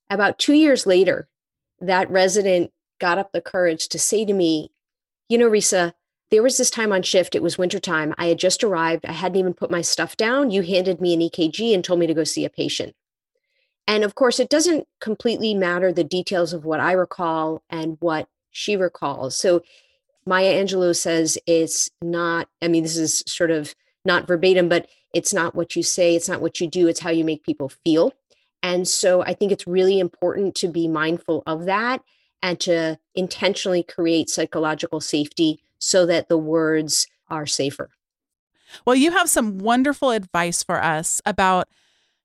About 0.09 0.39
two 0.39 0.55
years 0.55 0.87
later, 0.87 1.29
that 1.81 2.11
resident 2.11 2.71
got 3.01 3.19
up 3.19 3.33
the 3.33 3.41
courage 3.41 3.89
to 3.89 3.99
say 3.99 4.25
to 4.25 4.33
me, 4.33 4.71
You 5.29 5.39
know, 5.39 5.49
Resa, 5.49 5.95
there 6.31 6.43
was 6.43 6.57
this 6.59 6.71
time 6.71 6.93
on 6.93 7.03
shift, 7.03 7.35
it 7.35 7.43
was 7.43 7.59
wintertime. 7.59 8.15
I 8.19 8.27
had 8.27 8.39
just 8.39 8.63
arrived. 8.63 9.07
I 9.07 9.13
hadn't 9.13 9.39
even 9.39 9.55
put 9.55 9.71
my 9.71 9.81
stuff 9.81 10.17
down. 10.17 10.51
You 10.51 10.63
handed 10.63 11.01
me 11.01 11.15
an 11.15 11.21
EKG 11.21 11.75
and 11.75 11.83
told 11.83 12.01
me 12.01 12.07
to 12.07 12.15
go 12.15 12.25
see 12.25 12.45
a 12.45 12.51
patient. 12.51 12.95
And 13.87 14.05
of 14.05 14.15
course, 14.15 14.39
it 14.39 14.51
doesn't 14.51 14.87
completely 15.01 15.55
matter 15.55 15.93
the 15.93 16.05
details 16.05 16.53
of 16.53 16.67
what 16.67 16.81
I 16.81 16.93
recall 16.93 17.63
and 17.71 17.97
what 18.01 18.29
she 18.51 18.77
recalls. 18.77 19.35
So 19.37 19.63
Maya 20.27 20.63
Angelou 20.63 20.95
says 20.95 21.39
it's 21.47 21.89
not, 22.03 22.49
I 22.61 22.69
mean, 22.69 22.83
this 22.83 22.99
is 22.99 23.25
sort 23.27 23.51
of 23.51 23.75
not 24.05 24.27
verbatim, 24.27 24.69
but 24.69 24.87
it's 25.15 25.33
not 25.33 25.55
what 25.55 25.75
you 25.75 25.83
say, 25.83 26.15
it's 26.15 26.29
not 26.29 26.43
what 26.43 26.61
you 26.61 26.69
do, 26.69 26.87
it's 26.87 27.01
how 27.01 27.11
you 27.11 27.25
make 27.25 27.43
people 27.43 27.71
feel. 27.85 28.13
And 28.63 28.87
so 28.87 29.23
I 29.23 29.33
think 29.33 29.53
it's 29.53 29.67
really 29.67 29.99
important 29.99 30.55
to 30.57 30.69
be 30.69 30.87
mindful 30.87 31.43
of 31.47 31.65
that 31.65 32.03
and 32.43 32.61
to 32.61 32.99
intentionally 33.15 33.83
create 33.83 34.29
psychological 34.29 35.01
safety 35.01 35.63
so 35.79 36.07
that 36.07 36.29
the 36.29 36.39
words 36.39 37.07
are 37.29 37.47
safer. 37.47 37.91
Well, 38.85 38.97
you 38.97 39.13
have 39.13 39.31
some 39.31 39.59
wonderful 39.59 40.11
advice 40.11 40.63
for 40.63 40.83
us 40.83 41.23
about 41.25 41.69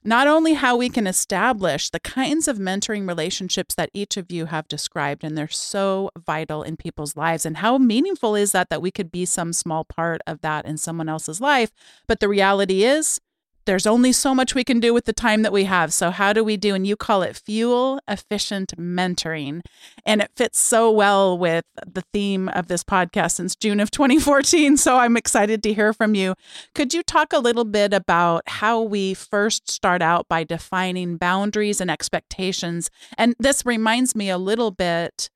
not 0.04 0.28
only 0.28 0.54
how 0.54 0.76
we 0.76 0.90
can 0.90 1.08
establish 1.08 1.90
the 1.90 2.00
kinds 2.00 2.48
of 2.50 2.58
mentoring 2.58 3.08
relationships 3.08 3.74
that 3.76 3.90
each 3.94 4.18
of 4.18 4.32
you 4.32 4.48
have 4.48 4.68
described, 4.68 5.24
and 5.24 5.38
they're 5.38 5.48
so 5.48 6.10
vital 6.18 6.62
in 6.62 6.76
people's 6.76 7.16
lives, 7.16 7.46
and 7.46 7.58
how 7.58 7.78
meaningful 7.78 8.36
is 8.36 8.52
that 8.52 8.70
that 8.70 8.82
we 8.82 8.92
could 8.92 9.12
be 9.12 9.24
some 9.24 9.54
small 9.54 9.86
part 9.86 10.22
of 10.28 10.42
that 10.42 10.66
in 10.66 10.78
someone 10.78 11.08
else's 11.08 11.40
life. 11.40 11.72
But 12.08 12.20
the 12.20 12.28
reality 12.28 12.84
is, 12.84 13.22
there's 13.66 13.86
only 13.86 14.12
so 14.12 14.34
much 14.34 14.56
we 14.56 14.64
can 14.64 14.80
do 14.80 14.94
with 14.94 15.06
the 15.06 15.14
time 15.14 15.42
that 15.44 15.52
we 15.52 15.66
have. 15.66 15.94
So, 15.94 16.12
how 16.12 16.34
do 16.34 16.44
we 16.44 16.58
do? 16.58 16.76
And 16.76 16.86
you 16.86 16.96
call 16.96 17.22
it 17.22 17.36
fuel 17.36 18.00
efficient 18.08 18.78
mentoring. 18.78 19.62
And 20.06 20.22
it 20.22 20.32
fits 20.36 20.60
so 20.60 20.92
well 20.92 21.38
with 21.38 21.66
the 21.86 22.04
theme 22.14 22.50
of 22.50 22.68
this 22.68 22.84
podcast 22.84 23.32
since 23.34 23.56
June 23.56 23.80
of 23.80 23.92
2014. 23.92 24.78
So, 24.78 24.98
I'm 24.98 25.18
excited 25.18 25.64
to 25.64 25.74
hear 25.74 25.94
from 25.94 26.16
you. 26.16 26.36
Could 26.76 26.94
you 26.94 27.04
talk 27.04 27.34
a 27.34 27.40
little 27.40 27.66
bit 27.66 27.94
about 27.94 28.44
how 28.48 28.82
we 28.82 29.14
first 29.14 29.70
start 29.70 30.02
out 30.02 30.28
by 30.28 30.44
defining 30.44 31.18
boundaries 31.18 31.80
and 31.80 31.90
expectations? 31.90 32.90
And 33.18 33.36
this 33.40 33.66
reminds 33.66 34.16
me 34.16 34.30
a 34.30 34.38
little 34.38 34.72
bit 34.72 35.30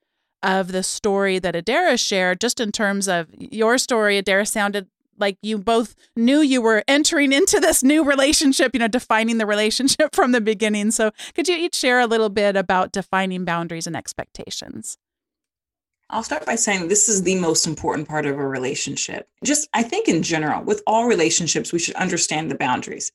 of 0.43 0.71
the 0.71 0.83
story 0.83 1.39
that 1.39 1.55
Adaira 1.55 1.99
shared, 1.99 2.39
just 2.39 2.59
in 2.59 2.71
terms 2.71 3.07
of 3.07 3.27
your 3.37 3.77
story. 3.77 4.21
Adaira 4.21 4.47
sounded 4.47 4.87
like 5.17 5.37
you 5.41 5.57
both 5.57 5.95
knew 6.15 6.39
you 6.39 6.61
were 6.61 6.83
entering 6.87 7.33
into 7.33 7.59
this 7.59 7.83
new 7.83 8.03
relationship, 8.03 8.71
you 8.73 8.79
know, 8.79 8.87
defining 8.87 9.37
the 9.37 9.45
relationship 9.45 10.09
from 10.15 10.31
the 10.31 10.41
beginning. 10.41 10.91
So, 10.91 11.11
could 11.35 11.47
you 11.47 11.55
each 11.55 11.75
share 11.75 11.99
a 11.99 12.07
little 12.07 12.29
bit 12.29 12.55
about 12.55 12.91
defining 12.91 13.45
boundaries 13.45 13.87
and 13.87 13.95
expectations? 13.95 14.97
I'll 16.09 16.23
start 16.23 16.45
by 16.45 16.55
saying 16.55 16.87
this 16.87 17.09
is 17.09 17.23
the 17.23 17.35
most 17.35 17.67
important 17.67 18.07
part 18.07 18.25
of 18.25 18.37
a 18.37 18.47
relationship. 18.47 19.27
Just, 19.43 19.67
I 19.73 19.83
think 19.83 20.07
in 20.07 20.23
general, 20.23 20.63
with 20.63 20.81
all 20.87 21.05
relationships, 21.05 21.73
we 21.73 21.79
should 21.79 21.95
understand 21.95 22.49
the 22.49 22.55
boundaries. 22.55 23.11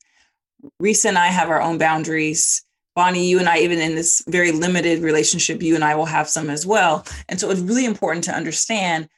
Resa 0.79 1.09
and 1.09 1.17
I 1.17 1.27
have 1.27 1.49
our 1.49 1.61
own 1.61 1.79
boundaries. 1.79 2.63
Bonni, 2.95 3.27
you 3.27 3.39
and 3.39 3.49
I, 3.49 3.57
even 3.59 3.79
in 3.79 3.95
this 3.95 4.23
very 4.27 4.51
limited 4.51 5.01
relationship, 5.01 5.63
you 5.63 5.73
and 5.73 5.83
I 5.83 5.95
will 5.95 6.05
have 6.05 6.29
some 6.29 6.51
as 6.51 6.67
well. 6.67 7.05
And 7.27 7.39
so 7.39 7.49
it's 7.49 7.61
really 7.61 7.85
important 7.85 8.23
to 8.25 8.31
understand 8.31 9.09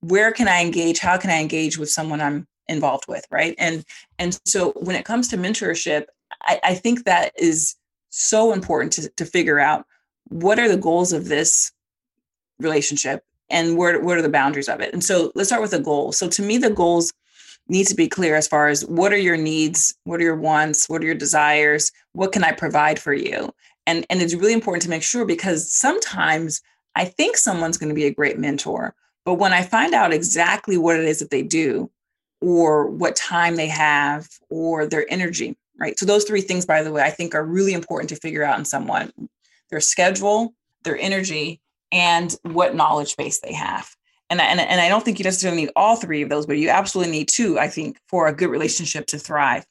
where 0.00 0.32
can 0.32 0.48
I 0.48 0.62
engage? 0.62 0.98
How 0.98 1.16
can 1.16 1.30
I 1.30 1.40
engage 1.40 1.78
with 1.78 1.90
someone 1.90 2.20
I'm 2.20 2.46
involved 2.68 3.04
with? 3.08 3.24
Right. 3.30 3.54
And 3.58 3.84
and 4.18 4.38
so 4.44 4.72
when 4.72 4.96
it 4.96 5.04
comes 5.04 5.28
to 5.28 5.36
mentorship, 5.36 6.06
I, 6.42 6.60
I 6.62 6.74
think 6.74 7.04
that 7.04 7.32
is 7.38 7.76
so 8.10 8.52
important 8.52 8.92
to, 8.94 9.08
to 9.10 9.24
figure 9.24 9.58
out 9.58 9.84
what 10.28 10.58
are 10.58 10.68
the 10.68 10.76
goals 10.76 11.12
of 11.12 11.28
this 11.28 11.72
relationship 12.58 13.24
and 13.50 13.76
where 13.76 14.00
what 14.00 14.18
are 14.18 14.22
the 14.22 14.28
boundaries 14.28 14.68
of 14.68 14.80
it. 14.80 14.92
And 14.92 15.02
so 15.02 15.32
let's 15.34 15.48
start 15.48 15.62
with 15.62 15.70
the 15.70 15.80
goals. 15.80 16.18
So 16.18 16.28
to 16.28 16.42
me, 16.42 16.58
the 16.58 16.70
goals 16.70 17.12
need 17.68 17.86
to 17.86 17.94
be 17.94 18.08
clear 18.08 18.34
as 18.34 18.48
far 18.48 18.68
as 18.68 18.84
what 18.86 19.12
are 19.12 19.18
your 19.18 19.36
needs, 19.36 19.94
what 20.04 20.20
are 20.20 20.24
your 20.24 20.36
wants, 20.36 20.88
what 20.88 21.02
are 21.02 21.06
your 21.06 21.14
desires, 21.14 21.92
what 22.12 22.32
can 22.32 22.44
I 22.44 22.52
provide 22.52 22.98
for 22.98 23.12
you? 23.12 23.52
And 23.86 24.06
and 24.10 24.20
it's 24.20 24.34
really 24.34 24.52
important 24.52 24.82
to 24.82 24.90
make 24.90 25.02
sure 25.02 25.24
because 25.24 25.72
sometimes 25.72 26.60
I 26.94 27.04
think 27.04 27.36
someone's 27.36 27.78
going 27.78 27.90
to 27.90 27.94
be 27.94 28.06
a 28.06 28.14
great 28.14 28.38
mentor, 28.38 28.94
but 29.28 29.34
when 29.34 29.52
I 29.52 29.62
find 29.62 29.92
out 29.92 30.14
exactly 30.14 30.78
what 30.78 30.98
it 30.98 31.04
is 31.04 31.18
that 31.18 31.28
they 31.28 31.42
do, 31.42 31.90
or 32.40 32.86
what 32.86 33.14
time 33.14 33.56
they 33.56 33.66
have, 33.66 34.26
or 34.48 34.86
their 34.86 35.04
energy, 35.12 35.54
right? 35.78 35.98
So, 35.98 36.06
those 36.06 36.24
three 36.24 36.40
things, 36.40 36.64
by 36.64 36.82
the 36.82 36.90
way, 36.90 37.02
I 37.02 37.10
think 37.10 37.34
are 37.34 37.44
really 37.44 37.74
important 37.74 38.08
to 38.08 38.16
figure 38.16 38.42
out 38.42 38.58
in 38.58 38.64
someone 38.64 39.12
their 39.68 39.80
schedule, 39.80 40.54
their 40.84 40.96
energy, 40.96 41.60
and 41.92 42.34
what 42.40 42.74
knowledge 42.74 43.18
base 43.18 43.40
they 43.40 43.52
have. 43.52 43.94
And, 44.30 44.40
and, 44.40 44.60
and 44.60 44.80
I 44.80 44.88
don't 44.88 45.04
think 45.04 45.18
you 45.18 45.24
necessarily 45.24 45.60
need 45.60 45.72
all 45.76 45.96
three 45.96 46.22
of 46.22 46.30
those, 46.30 46.46
but 46.46 46.56
you 46.56 46.70
absolutely 46.70 47.12
need 47.12 47.28
two, 47.28 47.58
I 47.58 47.68
think, 47.68 47.98
for 48.08 48.28
a 48.28 48.32
good 48.32 48.48
relationship 48.48 49.08
to 49.08 49.18
thrive. 49.18 49.66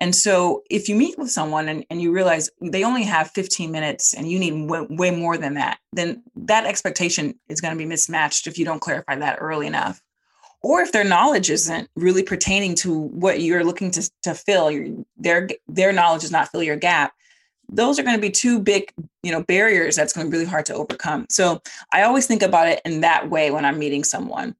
And 0.00 0.14
so 0.14 0.62
if 0.70 0.88
you 0.88 0.94
meet 0.94 1.18
with 1.18 1.30
someone 1.30 1.68
and, 1.68 1.84
and 1.90 2.00
you 2.00 2.12
realize 2.12 2.50
they 2.60 2.84
only 2.84 3.04
have 3.04 3.30
15 3.30 3.70
minutes 3.70 4.14
and 4.14 4.30
you 4.30 4.38
need 4.38 4.68
way, 4.68 4.86
way 4.90 5.10
more 5.10 5.36
than 5.36 5.54
that, 5.54 5.78
then 5.92 6.22
that 6.36 6.66
expectation 6.66 7.38
is 7.48 7.60
going 7.60 7.74
to 7.74 7.78
be 7.78 7.86
mismatched 7.86 8.46
if 8.46 8.58
you 8.58 8.64
don't 8.64 8.80
clarify 8.80 9.16
that 9.16 9.38
early 9.40 9.66
enough. 9.66 10.02
Or 10.60 10.80
if 10.80 10.92
their 10.92 11.04
knowledge 11.04 11.50
isn't 11.50 11.88
really 11.94 12.22
pertaining 12.22 12.74
to 12.76 12.92
what 12.92 13.40
you're 13.40 13.64
looking 13.64 13.90
to, 13.92 14.10
to 14.22 14.34
fill, 14.34 14.70
their, 15.16 15.48
their 15.68 15.92
knowledge 15.92 16.22
does 16.22 16.32
not 16.32 16.48
fill 16.48 16.62
your 16.62 16.76
gap, 16.76 17.12
those 17.70 17.98
are 17.98 18.02
going 18.02 18.16
to 18.16 18.20
be 18.20 18.30
two 18.30 18.58
big 18.58 18.92
you 19.22 19.30
know 19.30 19.42
barriers 19.42 19.96
that's 19.96 20.12
going 20.12 20.26
to 20.26 20.30
be 20.30 20.38
really 20.38 20.48
hard 20.48 20.66
to 20.66 20.74
overcome. 20.74 21.26
So 21.30 21.60
i 21.92 22.02
always 22.02 22.26
think 22.26 22.42
about 22.42 22.68
it 22.68 22.80
in 22.84 23.02
that 23.02 23.30
way 23.30 23.50
when 23.50 23.64
i'm 23.64 23.78
meeting 23.78 24.04
someone. 24.04 24.56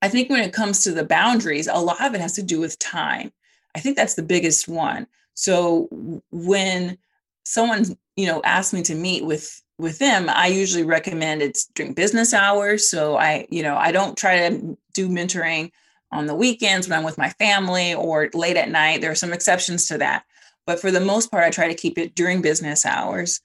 I 0.00 0.08
think 0.08 0.30
when 0.30 0.42
it 0.42 0.52
comes 0.52 0.82
to 0.84 0.92
the 0.92 1.04
boundaries 1.04 1.68
a 1.68 1.78
lot 1.78 2.04
of 2.04 2.14
it 2.14 2.20
has 2.20 2.34
to 2.34 2.42
do 2.42 2.60
with 2.60 2.78
time 2.78 3.32
I 3.74 3.80
think 3.80 3.96
that's 3.96 4.14
the 4.14 4.22
biggest 4.22 4.68
one. 4.68 5.06
So 5.34 5.88
when 6.30 6.98
someone, 7.44 7.96
you 8.16 8.26
know, 8.26 8.42
asks 8.44 8.72
me 8.72 8.82
to 8.82 8.94
meet 8.94 9.24
with 9.24 9.62
with 9.78 10.00
them, 10.00 10.28
I 10.28 10.48
usually 10.48 10.82
recommend 10.82 11.40
it's 11.40 11.66
during 11.66 11.92
business 11.92 12.34
hours. 12.34 12.90
So 12.90 13.16
I, 13.16 13.46
you 13.48 13.62
know, 13.62 13.76
I 13.76 13.92
don't 13.92 14.18
try 14.18 14.48
to 14.48 14.76
do 14.92 15.08
mentoring 15.08 15.70
on 16.10 16.26
the 16.26 16.34
weekends 16.34 16.88
when 16.88 16.98
I'm 16.98 17.04
with 17.04 17.18
my 17.18 17.28
family 17.30 17.94
or 17.94 18.28
late 18.34 18.56
at 18.56 18.70
night. 18.70 19.00
There 19.00 19.12
are 19.12 19.16
some 19.16 19.32
exceptions 19.32 19.86
to 19.86 19.98
that. 19.98 20.24
But 20.66 20.80
for 20.80 20.90
the 20.90 21.00
most 21.00 21.30
part, 21.30 21.44
I 21.44 21.50
try 21.50 21.68
to 21.68 21.74
keep 21.74 21.96
it 21.96 22.14
during 22.14 22.42
business 22.42 22.84
hours. 22.84 23.40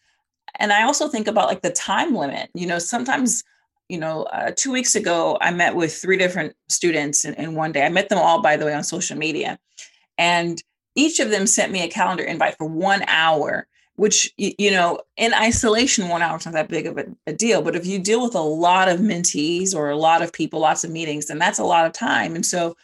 And 0.59 0.73
I 0.73 0.83
also 0.83 1.07
think 1.07 1.27
about 1.27 1.47
like 1.47 1.61
the 1.61 1.71
time 1.71 2.15
limit. 2.15 2.49
You 2.53 2.67
know, 2.67 2.79
sometimes, 2.79 3.43
you 3.87 3.97
know, 3.97 4.23
uh, 4.23 4.51
two 4.55 4.71
weeks 4.71 4.95
ago, 4.95 5.37
I 5.39 5.51
met 5.51 5.75
with 5.75 5.95
three 5.95 6.17
different 6.17 6.55
students 6.67 7.25
in, 7.25 7.33
in 7.35 7.55
one 7.55 7.71
day. 7.71 7.85
I 7.85 7.89
met 7.89 8.09
them 8.09 8.19
all, 8.19 8.41
by 8.41 8.57
the 8.57 8.65
way, 8.65 8.73
on 8.73 8.83
social 8.83 9.17
media. 9.17 9.59
And 10.17 10.61
each 10.95 11.19
of 11.19 11.29
them 11.29 11.47
sent 11.47 11.71
me 11.71 11.81
a 11.81 11.89
calendar 11.89 12.23
invite 12.23 12.57
for 12.57 12.65
one 12.65 13.03
hour, 13.07 13.67
which, 13.95 14.31
you 14.37 14.71
know, 14.71 14.99
in 15.17 15.33
isolation, 15.33 16.09
one 16.09 16.21
hour 16.21 16.37
is 16.37 16.45
not 16.45 16.53
that 16.53 16.69
big 16.69 16.87
of 16.87 16.97
a, 16.97 17.05
a, 17.27 17.33
deal. 17.33 17.61
But 17.61 17.75
if 17.75 17.85
you 17.85 17.99
deal 17.99 18.23
with 18.23 18.35
a 18.35 18.41
lot 18.41 18.89
of 18.89 18.99
mentees 18.99 19.75
or 19.75 19.89
a 19.89 19.97
lot 19.97 20.21
of 20.21 20.33
people, 20.33 20.59
lots 20.59 20.83
of 20.83 20.91
meetings, 20.91 21.27
then 21.27 21.39
that's 21.39 21.59
a 21.59 21.63
lot 21.63 21.85
of 21.85 21.93
time. 21.93 22.35
And 22.35 22.45
so, 22.45 22.75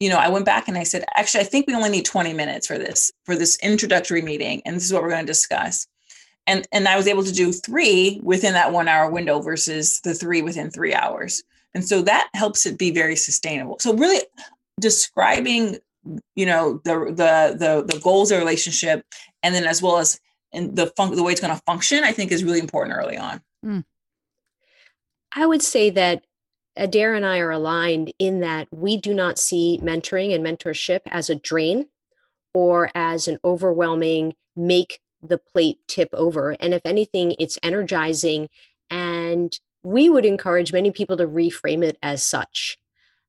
you 0.00 0.08
know, 0.08 0.18
I 0.18 0.28
went 0.28 0.44
back 0.44 0.68
and 0.68 0.76
I 0.76 0.82
said, 0.82 1.04
actually, 1.14 1.40
I 1.40 1.44
think 1.44 1.66
we 1.66 1.74
only 1.74 1.90
need 1.90 2.04
20 2.04 2.32
minutes 2.32 2.66
for 2.66 2.78
this, 2.78 3.10
for 3.24 3.34
this 3.34 3.56
introductory 3.62 4.22
meeting. 4.22 4.62
And 4.64 4.76
this 4.76 4.84
is 4.84 4.92
what 4.92 5.02
we're 5.02 5.10
going 5.10 5.26
to 5.26 5.32
discuss. 5.32 5.86
And, 6.46 6.66
and 6.72 6.86
I 6.86 6.96
was 6.96 7.08
able 7.08 7.24
to 7.24 7.32
do 7.32 7.52
three 7.52 8.20
within 8.22 8.52
that 8.54 8.72
one 8.72 8.88
hour 8.88 9.10
window 9.10 9.40
versus 9.40 10.00
the 10.04 10.14
three 10.14 10.42
within 10.42 10.70
three 10.70 10.94
hours. 10.94 11.42
And 11.74 11.86
so 11.86 12.02
that 12.02 12.28
helps 12.34 12.66
it 12.66 12.78
be 12.78 12.90
very 12.90 13.16
sustainable. 13.16 13.78
So 13.80 13.94
really 13.94 14.22
describing 14.80 15.78
you 16.34 16.46
know 16.46 16.80
the 16.84 17.06
the 17.06 17.56
the, 17.58 17.94
the 17.94 18.00
goals 18.00 18.30
of 18.30 18.38
the 18.38 18.44
relationship 18.44 19.04
and 19.42 19.54
then 19.54 19.64
as 19.64 19.82
well 19.82 19.98
as 19.98 20.20
in 20.52 20.74
the 20.74 20.86
fun- 20.96 21.14
the 21.14 21.22
way 21.22 21.32
it's 21.32 21.40
going 21.40 21.54
to 21.54 21.62
function 21.66 22.04
i 22.04 22.12
think 22.12 22.30
is 22.32 22.44
really 22.44 22.60
important 22.60 22.96
early 22.96 23.16
on 23.16 23.40
mm. 23.64 23.84
i 25.32 25.44
would 25.44 25.62
say 25.62 25.90
that 25.90 26.24
adair 26.76 27.14
and 27.14 27.24
I 27.24 27.38
are 27.38 27.50
aligned 27.50 28.12
in 28.18 28.40
that 28.40 28.68
we 28.70 28.96
do 28.96 29.14
not 29.14 29.38
see 29.38 29.80
mentoring 29.82 30.34
and 30.34 30.44
mentorship 30.44 31.00
as 31.06 31.30
a 31.30 31.34
drain 31.34 31.86
or 32.54 32.90
as 32.94 33.28
an 33.28 33.38
overwhelming 33.44 34.34
make 34.54 35.00
the 35.22 35.38
plate 35.38 35.78
tip 35.88 36.08
over. 36.12 36.56
And 36.60 36.74
if 36.74 36.82
anything, 36.84 37.34
it's 37.38 37.58
energizing. 37.62 38.48
And 38.90 39.58
we 39.82 40.08
would 40.08 40.24
encourage 40.24 40.72
many 40.72 40.90
people 40.90 41.16
to 41.16 41.26
reframe 41.26 41.82
it 41.82 41.98
as 42.02 42.24
such. 42.24 42.78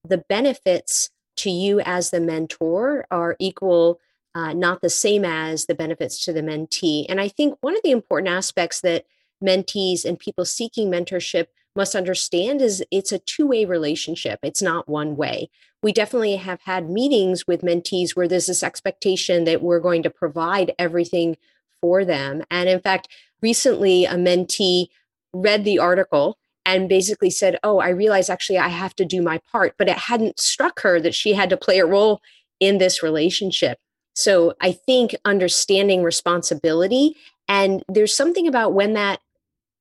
The 0.04 0.24
benefits 0.30 1.10
to 1.38 1.50
you 1.50 1.80
as 1.82 2.10
the 2.10 2.20
mentor 2.20 3.06
are 3.12 3.36
equal 3.40 4.00
uh, 4.36 4.54
not 4.54 4.82
the 4.82 4.90
same 4.90 5.26
as 5.26 5.66
the 5.66 5.74
benefits 5.74 6.24
to 6.24 6.32
the 6.32 6.44
mentee. 6.44 7.08
And 7.10 7.20
I 7.20 7.28
think 7.28 7.58
one 7.62 7.76
of 7.76 7.82
the 7.84 7.90
important 7.90 8.30
aspects 8.30 8.82
that 8.82 9.06
mentees 9.44 10.06
and 10.06 10.20
people 10.20 10.46
seeking 10.46 10.92
mentorship 10.92 11.48
must 11.76 11.96
understand 11.96 12.62
is 12.62 12.84
it's 12.92 13.12
a 13.12 13.20
two 13.20 13.48
way 13.48 13.66
relationship. 13.66 14.40
It's 14.44 14.62
not 14.62 14.88
one 14.88 15.16
way. 15.16 15.50
We 15.82 15.92
definitely 15.92 16.36
have 16.36 16.62
had 16.62 16.90
meetings 16.90 17.48
with 17.48 17.62
mentees 17.62 18.16
where 18.16 18.28
there's 18.28 18.48
this 18.48 18.64
expectation 18.64 19.44
that 19.46 19.62
we're 19.62 19.80
going 19.80 20.04
to 20.04 20.10
provide 20.10 20.74
everything 20.78 21.38
for 21.82 22.06
them. 22.06 22.44
And 22.52 22.70
in 22.70 22.80
fact, 22.80 23.08
recently 23.42 24.06
a 24.06 24.16
mentee 24.16 24.88
read 25.34 25.64
the 25.64 25.80
article 25.80 26.38
and 26.68 26.90
basically 26.90 27.30
said, 27.30 27.58
Oh, 27.64 27.80
I 27.80 27.90
realize 27.90 28.30
actually 28.30 28.60
I 28.60 28.68
have 28.68 28.94
to 28.98 29.06
do 29.06 29.22
my 29.22 29.40
part. 29.52 29.74
But 29.78 29.88
it 29.88 29.98
hadn't 29.98 30.40
struck 30.40 30.82
her 30.82 31.00
that 31.00 31.16
she 31.16 31.34
had 31.34 31.50
to 31.50 31.58
play 31.58 31.80
a 31.80 31.86
role 31.86 32.22
in 32.60 32.78
this 32.78 33.02
relationship. 33.02 33.80
So 34.14 34.54
I 34.62 34.74
think 34.74 35.16
understanding 35.26 36.04
responsibility, 36.04 37.16
and 37.48 37.84
there's 37.88 38.16
something 38.16 38.48
about 38.48 38.74
when 38.74 38.94
that 38.94 39.22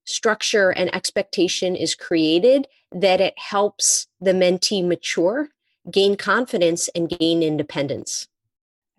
structure 0.04 0.70
and 0.70 0.94
expectation 0.94 1.74
is 1.74 1.94
created 1.94 2.68
that 2.92 3.20
it 3.20 3.34
helps 3.36 4.06
the 4.20 4.32
mentee 4.32 4.86
mature, 4.86 5.48
gain 5.90 6.16
confidence, 6.16 6.88
and 6.94 7.08
gain 7.08 7.42
independence. 7.42 8.28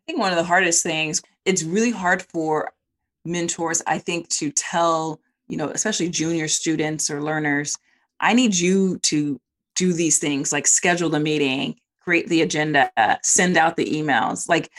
I 0.01 0.11
think 0.11 0.19
one 0.19 0.31
of 0.31 0.37
the 0.37 0.43
hardest 0.43 0.83
things, 0.83 1.21
it's 1.45 1.63
really 1.63 1.91
hard 1.91 2.21
for 2.21 2.73
mentors, 3.23 3.81
I 3.87 3.99
think, 3.99 4.27
to 4.29 4.51
tell, 4.51 5.21
you 5.47 5.57
know, 5.57 5.69
especially 5.69 6.09
junior 6.09 6.47
students 6.47 7.09
or 7.09 7.21
learners, 7.21 7.77
I 8.19 8.33
need 8.33 8.55
you 8.55 8.99
to 9.03 9.39
do 9.75 9.93
these 9.93 10.19
things 10.19 10.51
like 10.51 10.67
schedule 10.67 11.09
the 11.09 11.19
meeting, 11.19 11.75
create 12.01 12.27
the 12.27 12.41
agenda, 12.41 12.91
send 13.23 13.57
out 13.57 13.77
the 13.77 13.85
emails. 13.85 14.49
Like 14.49 14.69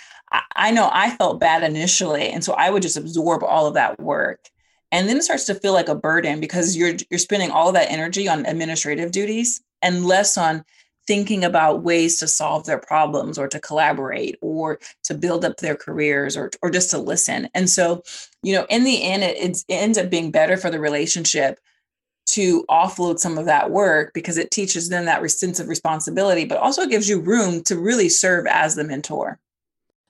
I, 0.56 0.70
know 0.70 0.90
I 0.92 1.10
felt 1.16 1.40
bad 1.40 1.62
initially. 1.62 2.28
And 2.28 2.44
so 2.44 2.52
I 2.54 2.70
would 2.70 2.82
just 2.82 2.96
absorb 2.96 3.42
all 3.42 3.66
of 3.66 3.74
that 3.74 3.98
work. 4.00 4.40
And 4.90 5.08
then 5.08 5.18
it 5.18 5.22
starts 5.22 5.44
to 5.44 5.54
feel 5.54 5.72
like 5.72 5.88
a 5.88 5.94
burden 5.94 6.40
because 6.40 6.76
you're 6.76 6.94
you're 7.10 7.18
spending 7.18 7.50
all 7.50 7.72
that 7.72 7.90
energy 7.90 8.26
on 8.26 8.46
administrative 8.46 9.10
duties 9.10 9.60
and 9.82 10.04
less 10.04 10.38
on 10.38 10.64
thinking 11.08 11.42
about 11.42 11.82
ways 11.82 12.18
to 12.18 12.28
solve 12.28 12.66
their 12.66 12.78
problems 12.78 13.38
or 13.38 13.48
to 13.48 13.58
collaborate 13.58 14.36
or 14.42 14.78
to 15.02 15.14
build 15.14 15.42
up 15.42 15.56
their 15.56 15.74
careers 15.74 16.36
or, 16.36 16.50
or 16.60 16.70
just 16.70 16.90
to 16.90 16.98
listen. 16.98 17.48
And 17.54 17.70
so, 17.70 18.02
you 18.42 18.54
know, 18.54 18.66
in 18.68 18.84
the 18.84 19.02
end, 19.02 19.24
it, 19.24 19.38
it 19.38 19.64
ends 19.70 19.96
up 19.96 20.10
being 20.10 20.30
better 20.30 20.58
for 20.58 20.70
the 20.70 20.78
relationship 20.78 21.58
to 22.26 22.62
offload 22.68 23.18
some 23.18 23.38
of 23.38 23.46
that 23.46 23.70
work 23.70 24.12
because 24.12 24.36
it 24.36 24.50
teaches 24.50 24.90
them 24.90 25.06
that 25.06 25.28
sense 25.30 25.58
of 25.58 25.66
responsibility, 25.66 26.44
but 26.44 26.58
also 26.58 26.86
gives 26.86 27.08
you 27.08 27.18
room 27.18 27.62
to 27.62 27.78
really 27.78 28.10
serve 28.10 28.46
as 28.46 28.74
the 28.74 28.84
mentor. 28.84 29.40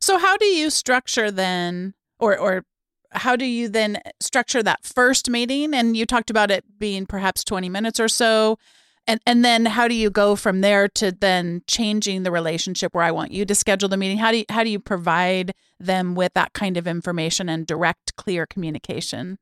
So, 0.00 0.18
how 0.18 0.36
do 0.36 0.46
you 0.46 0.68
structure 0.68 1.30
then, 1.30 1.94
or 2.18 2.36
or 2.36 2.64
how 3.12 3.36
do 3.36 3.44
you 3.44 3.68
then 3.68 4.00
structure 4.20 4.64
that 4.64 4.84
first 4.84 5.30
meeting? 5.30 5.74
And 5.74 5.96
you 5.96 6.06
talked 6.06 6.30
about 6.30 6.50
it 6.50 6.64
being 6.78 7.06
perhaps 7.06 7.44
twenty 7.44 7.68
minutes 7.68 8.00
or 8.00 8.08
so, 8.08 8.58
and 9.08 9.20
and 9.26 9.44
then 9.44 9.66
how 9.66 9.88
do 9.88 9.94
you 9.94 10.10
go 10.10 10.36
from 10.36 10.60
there 10.60 10.86
to 10.90 11.10
then 11.10 11.62
changing 11.66 12.22
the 12.22 12.30
relationship 12.30 12.94
where 12.94 13.02
I 13.02 13.10
want 13.10 13.32
you 13.32 13.44
to 13.46 13.54
schedule 13.54 13.88
the 13.88 13.96
meeting? 13.96 14.18
How 14.18 14.30
do 14.30 14.38
you, 14.38 14.44
how 14.50 14.62
do 14.62 14.70
you 14.70 14.78
provide 14.78 15.54
them 15.80 16.14
with 16.14 16.34
that 16.34 16.52
kind 16.52 16.76
of 16.76 16.86
information 16.86 17.48
and 17.48 17.66
direct, 17.66 18.14
clear 18.16 18.46
communication? 18.46 19.38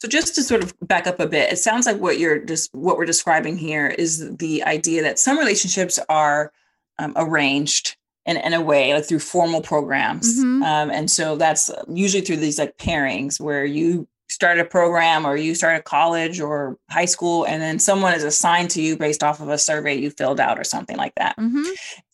So 0.00 0.06
just 0.06 0.36
to 0.36 0.42
sort 0.42 0.62
of 0.62 0.74
back 0.82 1.08
up 1.08 1.18
a 1.18 1.26
bit, 1.26 1.52
it 1.52 1.56
sounds 1.56 1.86
like 1.86 1.96
what 1.96 2.18
you're 2.18 2.38
just 2.38 2.72
what 2.74 2.98
we're 2.98 3.06
describing 3.06 3.56
here 3.56 3.88
is 3.88 4.36
the 4.36 4.62
idea 4.62 5.02
that 5.02 5.18
some 5.18 5.38
relationships 5.38 5.98
are 6.08 6.52
um, 6.98 7.14
arranged 7.16 7.96
in, 8.26 8.36
in 8.36 8.52
a 8.52 8.60
way 8.60 8.92
like 8.94 9.06
through 9.06 9.20
formal 9.20 9.62
programs, 9.62 10.38
mm-hmm. 10.38 10.62
um, 10.62 10.90
and 10.90 11.10
so 11.10 11.36
that's 11.36 11.70
usually 11.88 12.22
through 12.22 12.36
these 12.36 12.58
like 12.58 12.76
pairings 12.76 13.40
where 13.40 13.64
you 13.64 14.06
start 14.28 14.58
a 14.58 14.64
program 14.64 15.26
or 15.26 15.36
you 15.36 15.54
start 15.54 15.78
a 15.78 15.82
college 15.82 16.40
or 16.40 16.76
high 16.90 17.04
school 17.04 17.44
and 17.44 17.62
then 17.62 17.78
someone 17.78 18.12
is 18.12 18.24
assigned 18.24 18.70
to 18.70 18.82
you 18.82 18.96
based 18.96 19.22
off 19.22 19.40
of 19.40 19.48
a 19.48 19.58
survey 19.58 19.94
you 19.94 20.10
filled 20.10 20.38
out 20.38 20.58
or 20.58 20.64
something 20.64 20.96
like 20.96 21.14
that. 21.16 21.36
Mm-hmm. 21.38 21.62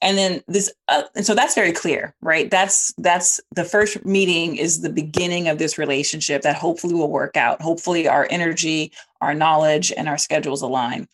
and 0.01 0.17
then 0.17 0.43
this 0.47 0.73
uh, 0.89 1.03
and 1.15 1.27
so 1.27 1.35
that's 1.35 1.55
very 1.55 1.73
clear 1.73 2.15
right? 2.21 2.51
That's 2.51 2.95
that's 2.99 3.41
the 3.55 3.65
first 3.65 4.05
meeting 4.05 4.57
is 4.57 4.81
the 4.81 4.93
beginning 4.93 5.49
of 5.49 5.59
this 5.59 5.79
relationship 5.79 6.43
that 6.43 6.57
hopefully 6.57 6.95
will 6.95 7.11
work 7.11 7.37
out. 7.37 7.61
Hopefully 7.61 8.07
our 8.09 8.27
energy 8.31 8.93
our 9.21 9.35
knowledge 9.35 9.93
and 9.97 10.09
our 10.09 10.19
schedules 10.19 10.63
align. 10.63 11.09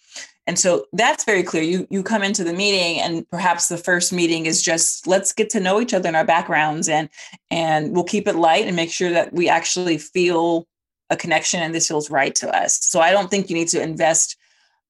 And 0.46 0.58
so 0.58 0.86
that's 0.92 1.24
very 1.24 1.44
clear. 1.44 1.62
You 1.62 1.86
you 1.90 2.02
come 2.02 2.22
into 2.22 2.42
the 2.42 2.52
meeting 2.52 3.00
and 3.00 3.28
perhaps 3.30 3.68
the 3.68 3.76
first 3.76 4.12
meeting 4.12 4.46
is 4.46 4.60
just 4.60 5.06
let's 5.06 5.32
get 5.32 5.48
to 5.50 5.60
know 5.60 5.80
each 5.80 5.94
other 5.94 6.08
and 6.08 6.16
our 6.16 6.24
backgrounds 6.24 6.88
and 6.88 7.08
and 7.50 7.94
we'll 7.94 8.04
keep 8.04 8.26
it 8.26 8.34
light 8.34 8.66
and 8.66 8.74
make 8.74 8.90
sure 8.90 9.10
that 9.10 9.32
we 9.32 9.48
actually 9.48 9.96
feel 9.96 10.66
a 11.10 11.16
connection 11.16 11.60
and 11.60 11.74
this 11.74 11.88
feels 11.88 12.10
right 12.10 12.34
to 12.36 12.48
us. 12.56 12.78
So 12.84 13.00
I 13.00 13.10
don't 13.10 13.30
think 13.30 13.50
you 13.50 13.56
need 13.56 13.68
to 13.68 13.82
invest, 13.82 14.36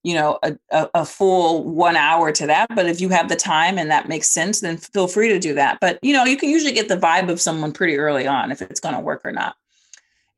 you 0.03 0.15
know, 0.15 0.39
a, 0.43 0.57
a, 0.71 0.91
a, 0.95 1.05
full 1.07 1.65
one 1.65 1.97
hour 1.97 2.31
to 2.33 2.47
that. 2.47 2.69
But 2.75 2.87
if 2.87 3.01
you 3.01 3.09
have 3.09 3.29
the 3.29 3.37
time 3.37 3.79
and 3.79 3.91
that 3.91 4.09
makes 4.09 4.29
sense, 4.29 4.61
then 4.61 4.77
feel 4.77 5.09
free 5.09 5.29
to 5.29 5.39
do 5.39 5.55
that. 5.55 5.79
But 5.81 5.99
you 6.03 6.13
know, 6.13 6.25
you 6.25 6.37
can 6.37 6.51
usually 6.51 6.73
get 6.73 6.89
the 6.89 6.97
vibe 6.97 7.31
of 7.31 7.41
someone 7.41 7.73
pretty 7.73 7.97
early 7.97 8.27
on 8.27 8.53
if 8.53 8.63
it's 8.63 8.81
going 8.81 8.95
to 8.95 9.01
work 9.01 9.23
or 9.25 9.33
not. 9.33 9.57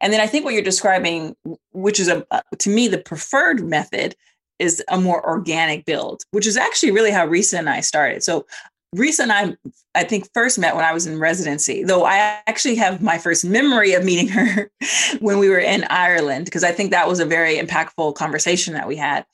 And 0.01 0.13
then 0.13 0.21
I 0.21 0.27
think 0.27 0.45
what 0.45 0.55
you're 0.55 0.63
describing, 0.63 1.37
which 1.73 2.01
is 2.01 2.09
a 2.09 2.27
uh, 2.31 2.41
to 2.59 2.71
me 2.71 2.89
the 2.89 2.99
preferred 2.99 3.65
method, 3.65 4.17
is 4.59 4.83
a 4.89 5.01
more 5.01 5.25
organic 5.27 5.85
build, 5.85 6.23
which 6.31 6.47
is 6.47 6.57
actually 6.57 6.93
really 6.93 7.11
how 7.11 7.27
Resa 7.27 7.59
and 7.59 7.69
I 7.69 7.81
started. 7.81 8.23
So 8.23 8.47
Resa 8.95 9.23
and 9.23 9.33
I, 9.33 9.57
I 9.95 10.05
think, 10.05 10.29
first 10.35 10.59
met 10.59 10.77
when 10.77 10.85
I 10.85 10.93
was 10.93 11.07
in 11.07 11.19
residency, 11.19 11.83
though 11.83 12.05
I 12.05 12.41
actually 12.47 12.75
have 12.77 13.01
my 13.01 13.17
first 13.17 13.45
memory 13.45 13.95
of 13.95 14.05
meeting 14.05 14.29
her 14.29 14.71
when 15.21 15.39
we 15.39 15.49
were 15.49 15.59
in 15.59 15.85
Ireland, 15.89 16.45
because 16.45 16.65
I 16.65 16.73
think 16.73 16.91
that 16.91 17.09
was 17.09 17.19
a 17.19 17.25
very 17.25 17.57
impactful 17.57 18.15
conversation 18.15 18.75
that 18.75 18.87
we 18.87 18.97
had. 18.97 19.25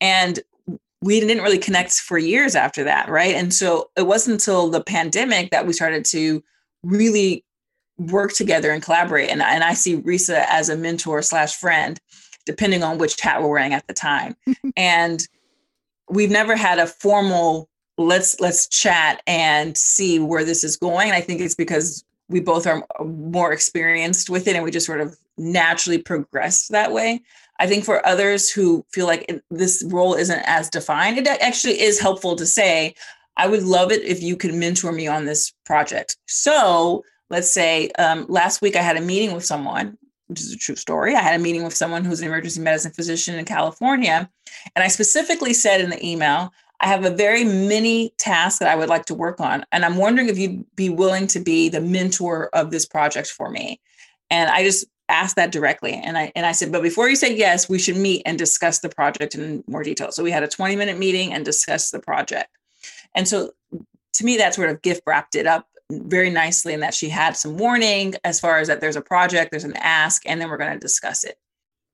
And 0.00 0.40
we 1.00 1.20
didn't 1.20 1.42
really 1.42 1.58
connect 1.58 1.92
for 1.92 2.18
years 2.18 2.54
after 2.54 2.84
that, 2.84 3.08
right? 3.08 3.34
And 3.34 3.54
so 3.54 3.90
it 3.96 4.06
wasn't 4.06 4.34
until 4.34 4.68
the 4.68 4.82
pandemic 4.82 5.50
that 5.50 5.66
we 5.66 5.72
started 5.72 6.04
to 6.06 6.42
really 6.82 7.44
work 7.98 8.32
together 8.32 8.70
and 8.70 8.82
collaborate. 8.82 9.30
And, 9.30 9.40
and 9.40 9.64
I 9.64 9.74
see 9.74 9.96
Resa 9.96 10.50
as 10.52 10.68
a 10.68 10.76
mentor 10.76 11.22
slash 11.22 11.54
friend, 11.54 11.98
depending 12.44 12.82
on 12.82 12.98
which 12.98 13.20
hat 13.20 13.42
we're 13.42 13.48
wearing 13.48 13.72
at 13.72 13.86
the 13.86 13.94
time. 13.94 14.36
and 14.76 15.26
we've 16.10 16.30
never 16.30 16.56
had 16.56 16.78
a 16.78 16.86
formal 16.86 17.68
let's 17.98 18.40
let's 18.40 18.68
chat 18.68 19.22
and 19.26 19.76
see 19.76 20.18
where 20.18 20.44
this 20.44 20.64
is 20.64 20.76
going. 20.76 21.12
I 21.12 21.20
think 21.20 21.40
it's 21.40 21.54
because 21.54 22.04
we 22.28 22.40
both 22.40 22.66
are 22.66 22.86
more 23.04 23.52
experienced 23.52 24.28
with 24.28 24.48
it 24.48 24.56
and 24.56 24.64
we 24.64 24.70
just 24.70 24.86
sort 24.86 25.00
of 25.00 25.16
naturally 25.38 25.98
progress 25.98 26.68
that 26.68 26.92
way. 26.92 27.22
I 27.58 27.66
think 27.66 27.84
for 27.84 28.04
others 28.06 28.50
who 28.50 28.84
feel 28.92 29.06
like 29.06 29.42
this 29.50 29.84
role 29.86 30.14
isn't 30.14 30.42
as 30.46 30.68
defined, 30.68 31.18
it 31.18 31.26
actually 31.26 31.80
is 31.80 32.00
helpful 32.00 32.36
to 32.36 32.46
say, 32.46 32.94
I 33.36 33.46
would 33.46 33.62
love 33.62 33.92
it 33.92 34.02
if 34.02 34.22
you 34.22 34.36
could 34.36 34.54
mentor 34.54 34.92
me 34.92 35.06
on 35.06 35.24
this 35.24 35.52
project. 35.64 36.16
So 36.26 37.04
let's 37.30 37.50
say 37.50 37.90
um, 37.98 38.26
last 38.28 38.60
week 38.60 38.76
I 38.76 38.82
had 38.82 38.96
a 38.96 39.00
meeting 39.00 39.34
with 39.34 39.44
someone, 39.44 39.96
which 40.26 40.40
is 40.40 40.52
a 40.52 40.58
true 40.58 40.76
story. 40.76 41.14
I 41.14 41.20
had 41.20 41.38
a 41.38 41.42
meeting 41.42 41.64
with 41.64 41.76
someone 41.76 42.04
who's 42.04 42.20
an 42.20 42.26
emergency 42.26 42.60
medicine 42.60 42.92
physician 42.92 43.38
in 43.38 43.44
California. 43.44 44.28
And 44.74 44.82
I 44.82 44.88
specifically 44.88 45.54
said 45.54 45.80
in 45.80 45.90
the 45.90 46.04
email, 46.04 46.52
I 46.80 46.88
have 46.88 47.04
a 47.04 47.10
very 47.10 47.44
mini 47.44 48.12
task 48.18 48.58
that 48.60 48.68
I 48.68 48.76
would 48.76 48.88
like 48.88 49.06
to 49.06 49.14
work 49.14 49.40
on. 49.40 49.64
And 49.72 49.84
I'm 49.84 49.96
wondering 49.96 50.28
if 50.28 50.38
you'd 50.38 50.64
be 50.76 50.90
willing 50.90 51.26
to 51.28 51.40
be 51.40 51.68
the 51.68 51.80
mentor 51.80 52.50
of 52.52 52.70
this 52.70 52.84
project 52.84 53.28
for 53.28 53.50
me. 53.50 53.80
And 54.30 54.50
I 54.50 54.62
just 54.62 54.86
asked 55.08 55.36
that 55.36 55.52
directly. 55.52 55.92
And 55.92 56.18
I 56.18 56.32
and 56.34 56.44
I 56.44 56.52
said, 56.52 56.72
but 56.72 56.82
before 56.82 57.08
you 57.08 57.16
say 57.16 57.34
yes, 57.34 57.68
we 57.68 57.78
should 57.78 57.96
meet 57.96 58.22
and 58.26 58.38
discuss 58.38 58.80
the 58.80 58.88
project 58.88 59.34
in 59.34 59.64
more 59.66 59.82
detail. 59.82 60.12
So 60.12 60.22
we 60.22 60.30
had 60.30 60.42
a 60.42 60.48
20 60.48 60.76
minute 60.76 60.98
meeting 60.98 61.32
and 61.32 61.44
discussed 61.44 61.92
the 61.92 62.00
project. 62.00 62.50
And 63.14 63.26
so 63.26 63.52
to 64.14 64.24
me, 64.24 64.36
that 64.36 64.54
sort 64.54 64.70
of 64.70 64.82
gift 64.82 65.02
wrapped 65.06 65.34
it 65.34 65.46
up 65.46 65.68
very 65.90 66.30
nicely 66.30 66.74
in 66.74 66.80
that 66.80 66.94
she 66.94 67.08
had 67.08 67.36
some 67.36 67.56
warning 67.56 68.14
as 68.24 68.40
far 68.40 68.58
as 68.58 68.68
that 68.68 68.80
there's 68.80 68.96
a 68.96 69.00
project, 69.00 69.50
there's 69.50 69.64
an 69.64 69.76
ask, 69.76 70.22
and 70.26 70.40
then 70.40 70.48
we're 70.48 70.56
going 70.56 70.72
to 70.72 70.78
discuss 70.78 71.22
it. 71.22 71.38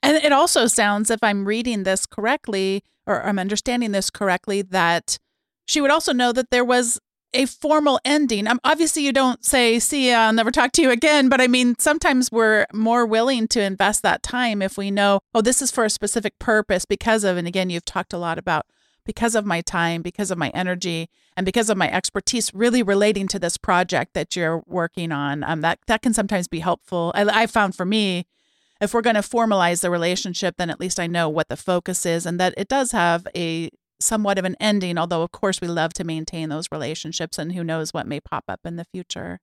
And 0.02 0.16
it 0.16 0.32
also 0.32 0.66
sounds, 0.66 1.10
if 1.10 1.22
I'm 1.22 1.44
reading 1.44 1.84
this 1.84 2.06
correctly, 2.06 2.82
or 3.06 3.22
I'm 3.22 3.38
understanding 3.38 3.92
this 3.92 4.10
correctly, 4.10 4.62
that 4.62 5.18
she 5.64 5.80
would 5.80 5.90
also 5.90 6.12
know 6.12 6.32
that 6.32 6.50
there 6.50 6.64
was 6.64 7.00
a 7.34 7.46
formal 7.46 7.98
ending. 8.04 8.46
Um, 8.46 8.60
obviously, 8.62 9.04
you 9.04 9.12
don't 9.12 9.44
say, 9.44 9.78
see 9.78 10.10
ya, 10.10 10.18
I'll 10.18 10.32
never 10.32 10.50
talk 10.50 10.72
to 10.72 10.82
you 10.82 10.90
again. 10.90 11.28
But 11.28 11.40
I 11.40 11.46
mean, 11.46 11.76
sometimes 11.78 12.30
we're 12.30 12.66
more 12.74 13.06
willing 13.06 13.48
to 13.48 13.62
invest 13.62 14.02
that 14.02 14.22
time 14.22 14.60
if 14.60 14.76
we 14.76 14.90
know, 14.90 15.20
oh, 15.34 15.40
this 15.40 15.62
is 15.62 15.70
for 15.70 15.84
a 15.84 15.90
specific 15.90 16.38
purpose 16.38 16.84
because 16.84 17.24
of, 17.24 17.36
and 17.36 17.48
again, 17.48 17.70
you've 17.70 17.84
talked 17.84 18.12
a 18.12 18.18
lot 18.18 18.38
about 18.38 18.66
because 19.04 19.34
of 19.34 19.46
my 19.46 19.60
time, 19.62 20.02
because 20.02 20.30
of 20.30 20.38
my 20.38 20.50
energy, 20.50 21.08
and 21.36 21.44
because 21.46 21.70
of 21.70 21.76
my 21.76 21.90
expertise 21.90 22.54
really 22.54 22.82
relating 22.82 23.26
to 23.28 23.38
this 23.38 23.56
project 23.56 24.14
that 24.14 24.36
you're 24.36 24.62
working 24.66 25.10
on. 25.10 25.42
Um, 25.42 25.60
that, 25.62 25.78
that 25.86 26.02
can 26.02 26.12
sometimes 26.12 26.48
be 26.48 26.60
helpful. 26.60 27.12
I, 27.14 27.42
I 27.42 27.46
found 27.46 27.74
for 27.74 27.86
me, 27.86 28.26
if 28.82 28.92
we're 28.92 29.00
going 29.00 29.14
to 29.14 29.22
formalize 29.22 29.80
the 29.80 29.90
relationship, 29.90 30.56
then 30.58 30.68
at 30.68 30.80
least 30.80 30.98
I 30.98 31.06
know 31.06 31.28
what 31.28 31.48
the 31.48 31.56
focus 31.56 32.04
is 32.04 32.26
and 32.26 32.40
that 32.40 32.52
it 32.56 32.66
does 32.66 32.90
have 32.90 33.26
a 33.34 33.70
somewhat 34.00 34.38
of 34.38 34.44
an 34.44 34.56
ending, 34.58 34.98
although, 34.98 35.22
of 35.22 35.30
course, 35.30 35.60
we 35.60 35.68
love 35.68 35.92
to 35.94 36.04
maintain 36.04 36.48
those 36.48 36.66
relationships 36.72 37.38
and 37.38 37.52
who 37.52 37.62
knows 37.62 37.94
what 37.94 38.08
may 38.08 38.18
pop 38.18 38.44
up 38.48 38.60
in 38.64 38.74
the 38.74 38.84
future. 38.84 39.38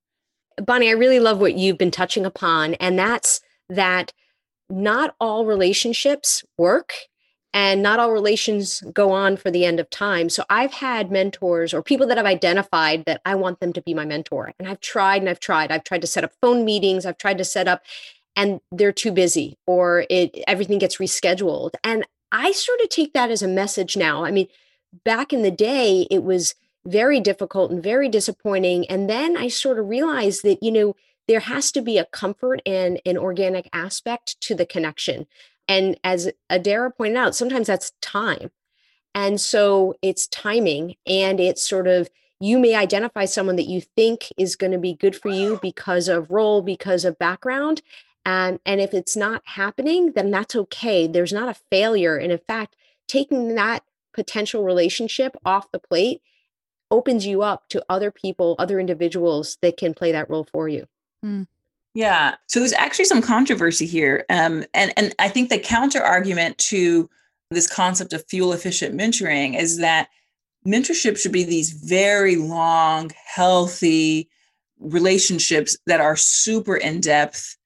Bonni, 0.60 0.90
I 0.90 0.92
really 0.92 1.22
love 1.22 1.40
what 1.40 1.54
you've 1.54 1.78
been 1.78 1.90
touching 1.90 2.26
upon, 2.26 2.74
and 2.76 3.00
that's 3.00 3.40
that 3.70 4.12
not 4.70 5.16
all 5.22 5.46
relationships 5.46 6.44
work 6.58 6.92
and 7.54 7.82
not 7.82 8.00
all 8.00 8.12
relations 8.12 8.84
go 8.94 9.12
on 9.12 9.38
for 9.38 9.50
the 9.50 9.66
end 9.66 9.80
of 9.80 9.90
time. 9.90 10.30
So 10.30 10.44
I've 10.50 10.74
had 10.74 11.12
mentors 11.12 11.74
or 11.74 11.82
people 11.82 12.06
that 12.08 12.18
I've 12.20 12.26
identified 12.26 13.06
that 13.06 13.22
I 13.26 13.36
want 13.36 13.60
them 13.60 13.74
to 13.74 13.82
be 13.82 13.96
my 13.96 14.06
mentor. 14.06 14.54
And 14.60 14.68
I've 14.68 14.82
tried 14.82 15.22
and 15.22 15.30
I've 15.30 15.40
tried. 15.40 15.72
I've 15.72 15.84
tried 15.84 16.02
to 16.02 16.08
set 16.08 16.24
up 16.24 16.34
phone 16.42 16.64
meetings, 16.66 17.06
I've 17.06 17.18
tried 17.18 17.40
to 17.40 17.46
set 17.46 17.68
up 17.68 17.82
and 18.40 18.62
they're 18.72 18.94
too 18.94 19.12
busy 19.12 19.58
or 19.68 20.06
it 20.10 20.34
everything 20.48 20.80
gets 20.80 20.96
rescheduled. 20.96 21.72
And 21.84 22.06
I 22.32 22.54
sort 22.54 22.80
of 22.80 22.88
take 22.88 23.14
that 23.14 23.32
as 23.32 23.42
a 23.42 23.50
message 23.50 23.98
now. 23.98 24.24
I 24.24 24.32
mean, 24.32 24.48
back 25.04 25.34
in 25.34 25.42
the 25.42 25.52
day 25.52 26.08
it 26.10 26.24
was 26.24 26.56
very 26.86 27.20
difficult 27.20 27.70
and 27.70 27.84
very 27.84 28.08
disappointing 28.08 28.86
and 28.90 29.10
then 29.10 29.36
I 29.36 29.50
sort 29.50 29.78
of 29.78 29.90
realized 29.90 30.44
that, 30.44 30.64
you 30.64 30.72
know, 30.72 30.96
there 31.28 31.42
has 31.42 31.70
to 31.74 31.82
be 31.82 31.98
a 31.98 32.06
comfort 32.06 32.62
and 32.66 33.02
an 33.06 33.18
organic 33.18 33.70
aspect 33.74 34.40
to 34.42 34.56
the 34.56 34.66
connection. 34.66 35.28
And 35.68 36.00
as 36.04 36.32
Adaira 36.50 36.96
pointed 36.96 37.18
out, 37.18 37.36
sometimes 37.36 37.68
that's 37.68 37.92
time. 38.02 38.52
And 39.14 39.40
so 39.40 39.96
it's 40.02 40.28
timing 40.28 40.96
and 41.06 41.42
it's 41.42 41.68
sort 41.68 41.88
of, 41.88 42.10
you 42.40 42.58
may 42.58 42.74
identify 42.74 43.26
someone 43.26 43.58
that 43.58 43.68
you 43.68 43.82
think 43.82 44.32
is 44.38 44.56
going 44.56 44.72
to 44.72 44.78
be 44.78 44.94
good 44.94 45.16
for 45.16 45.30
you 45.30 45.60
because 45.62 46.08
of 46.08 46.32
role, 46.32 46.62
because 46.62 47.04
of 47.04 47.20
background. 47.20 47.82
And, 48.30 48.60
and 48.64 48.80
if 48.80 48.94
it's 48.94 49.16
not 49.16 49.42
happening, 49.46 50.12
then 50.12 50.30
that's 50.30 50.56
okay. 50.56 51.08
There's 51.08 51.34
not 51.34 51.50
a 51.50 51.60
failure. 51.72 52.16
And 52.16 52.32
in 52.32 52.38
fact, 52.38 52.76
taking 53.08 53.56
that 53.56 53.84
potential 54.14 54.64
relationship 54.64 55.36
off 55.44 55.72
the 55.72 55.80
plate 55.80 56.22
opens 56.92 57.26
you 57.26 57.42
up 57.42 57.68
to 57.70 57.84
other 57.90 58.12
people, 58.12 58.56
other 58.60 58.80
individuals 58.80 59.58
that 59.64 59.78
can 59.78 59.96
play 59.96 60.12
that 60.12 60.30
role 60.30 60.48
for 60.52 60.70
you. 60.70 60.86
Mm. 61.26 61.48
Yeah. 61.96 62.36
So 62.46 62.60
there's 62.60 62.74
actually 62.74 63.06
some 63.06 63.22
controversy 63.22 63.88
here. 63.88 64.26
Um, 64.30 64.64
and, 64.76 64.94
and 64.96 65.16
I 65.18 65.28
think 65.28 65.50
the 65.50 65.58
counter 65.58 66.02
argument 66.02 66.60
to 66.60 67.10
this 67.50 67.68
concept 67.68 68.14
of 68.14 68.24
fuel 68.28 68.54
efficient 68.54 68.96
mentoring 68.96 69.60
is 69.60 69.80
that 69.80 70.10
mentorship 70.68 71.18
should 71.18 71.32
be 71.32 71.44
these 71.44 71.72
very 71.72 72.36
long, 72.36 73.12
healthy 73.26 74.30
relationships 74.80 75.78
that 75.88 76.00
are 76.00 76.16
super 76.16 76.78
in 76.78 77.02
depth. 77.02 77.58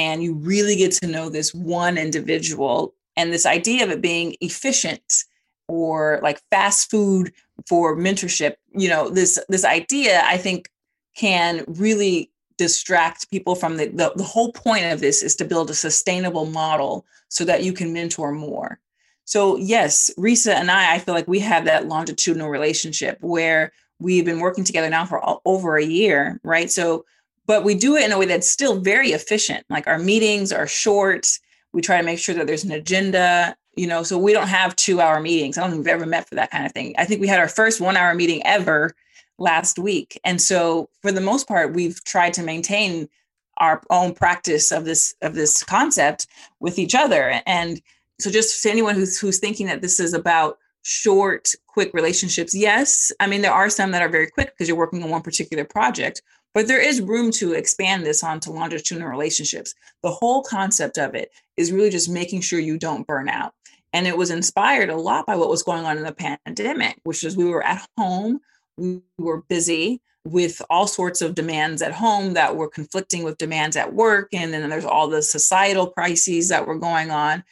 And 0.00 0.22
you 0.22 0.32
really 0.32 0.76
get 0.76 0.92
to 0.92 1.06
know 1.06 1.28
this 1.28 1.52
one 1.52 1.98
individual. 1.98 2.94
And 3.16 3.30
this 3.30 3.44
idea 3.44 3.84
of 3.84 3.90
it 3.90 4.00
being 4.00 4.34
efficient 4.40 5.24
or 5.68 6.20
like 6.22 6.40
fast 6.50 6.90
food 6.90 7.34
for 7.68 7.94
mentorship, 7.94 8.54
you 8.74 8.88
know, 8.88 9.10
this 9.10 9.38
this 9.50 9.64
idea 9.64 10.22
I 10.24 10.38
think 10.38 10.70
can 11.14 11.64
really 11.66 12.30
distract 12.56 13.30
people 13.30 13.54
from 13.54 13.76
the, 13.76 13.88
the, 13.88 14.12
the 14.16 14.24
whole 14.24 14.52
point 14.52 14.86
of 14.86 15.00
this 15.00 15.22
is 15.22 15.36
to 15.36 15.44
build 15.44 15.68
a 15.68 15.74
sustainable 15.74 16.46
model 16.46 17.04
so 17.28 17.44
that 17.44 17.62
you 17.62 17.72
can 17.72 17.92
mentor 17.92 18.32
more 18.32 18.78
so 19.24 19.56
yes 19.56 20.10
resa 20.18 20.54
and 20.54 20.70
i 20.70 20.94
i 20.94 20.98
feel 20.98 21.14
like 21.14 21.26
we 21.26 21.38
have 21.38 21.64
that 21.64 21.88
longitudinal 21.88 22.50
relationship 22.50 23.16
where 23.22 23.72
we've 23.98 24.26
been 24.26 24.40
working 24.40 24.62
together 24.64 24.90
now 24.90 25.06
for 25.06 25.18
all, 25.20 25.40
over 25.46 25.78
a 25.78 25.84
year 25.84 26.38
right 26.44 26.70
so 26.70 27.04
but 27.50 27.64
we 27.64 27.74
do 27.74 27.96
it 27.96 28.04
in 28.04 28.12
a 28.12 28.18
way 28.18 28.26
that's 28.26 28.48
still 28.48 28.80
very 28.80 29.10
efficient 29.10 29.64
like 29.68 29.86
our 29.86 29.98
meetings 29.98 30.52
are 30.52 30.66
short 30.66 31.26
we 31.72 31.80
try 31.80 31.98
to 31.98 32.04
make 32.04 32.18
sure 32.18 32.34
that 32.34 32.46
there's 32.46 32.64
an 32.64 32.72
agenda 32.72 33.56
you 33.76 33.86
know 33.86 34.02
so 34.02 34.16
we 34.18 34.32
don't 34.32 34.48
have 34.48 34.74
two 34.76 35.00
hour 35.00 35.20
meetings 35.20 35.58
i 35.58 35.60
don't 35.60 35.70
think 35.70 35.84
we've 35.84 35.94
ever 35.94 36.06
met 36.06 36.28
for 36.28 36.36
that 36.36 36.50
kind 36.50 36.64
of 36.64 36.72
thing 36.72 36.94
i 36.98 37.04
think 37.04 37.20
we 37.20 37.28
had 37.28 37.40
our 37.40 37.48
first 37.48 37.80
one 37.80 37.96
hour 37.96 38.14
meeting 38.14 38.40
ever 38.44 38.94
last 39.40 39.78
week. 39.78 40.20
And 40.22 40.40
so 40.40 40.88
for 41.02 41.10
the 41.10 41.20
most 41.20 41.48
part, 41.48 41.74
we've 41.74 42.04
tried 42.04 42.34
to 42.34 42.42
maintain 42.42 43.08
our 43.56 43.82
own 43.90 44.14
practice 44.14 44.70
of 44.70 44.84
this 44.84 45.14
of 45.22 45.34
this 45.34 45.64
concept 45.64 46.26
with 46.60 46.78
each 46.78 46.94
other. 46.94 47.42
And 47.46 47.82
so 48.20 48.30
just 48.30 48.62
to 48.62 48.70
anyone 48.70 48.94
who's 48.94 49.18
who's 49.18 49.38
thinking 49.38 49.66
that 49.66 49.82
this 49.82 49.98
is 49.98 50.14
about 50.14 50.58
short, 50.82 51.50
quick 51.66 51.92
relationships, 51.92 52.54
yes. 52.54 53.12
I 53.18 53.26
mean, 53.26 53.42
there 53.42 53.52
are 53.52 53.68
some 53.68 53.90
that 53.90 54.02
are 54.02 54.08
very 54.08 54.30
quick 54.30 54.52
because 54.52 54.68
you're 54.68 54.76
working 54.76 55.02
on 55.02 55.10
one 55.10 55.22
particular 55.22 55.64
project, 55.64 56.22
but 56.54 56.66
there 56.66 56.80
is 56.80 57.00
room 57.00 57.30
to 57.32 57.52
expand 57.52 58.04
this 58.04 58.24
onto 58.24 58.50
longitudinal 58.50 59.08
relationships. 59.08 59.74
The 60.02 60.10
whole 60.10 60.42
concept 60.42 60.98
of 60.98 61.14
it 61.14 61.30
is 61.56 61.72
really 61.72 61.90
just 61.90 62.08
making 62.08 62.40
sure 62.40 62.58
you 62.58 62.78
don't 62.78 63.06
burn 63.06 63.28
out. 63.28 63.52
And 63.92 64.06
it 64.06 64.16
was 64.16 64.30
inspired 64.30 64.88
a 64.88 64.96
lot 64.96 65.26
by 65.26 65.36
what 65.36 65.48
was 65.48 65.62
going 65.62 65.84
on 65.84 65.96
in 65.96 66.04
the 66.04 66.38
pandemic, 66.46 66.98
which 67.04 67.24
is 67.24 67.36
we 67.36 67.44
were 67.44 67.64
at 67.64 67.86
home, 67.96 68.40
we 68.76 69.00
were 69.18 69.42
busy 69.48 70.00
with 70.24 70.60
all 70.68 70.86
sorts 70.86 71.22
of 71.22 71.34
demands 71.34 71.82
at 71.82 71.92
home 71.92 72.34
that 72.34 72.56
were 72.56 72.68
conflicting 72.68 73.24
with 73.24 73.38
demands 73.38 73.76
at 73.76 73.94
work. 73.94 74.28
And 74.32 74.52
then 74.52 74.68
there's 74.68 74.84
all 74.84 75.08
the 75.08 75.22
societal 75.22 75.88
crises 75.88 76.48
that 76.50 76.66
were 76.66 76.78
going 76.78 77.10
on. 77.10 77.42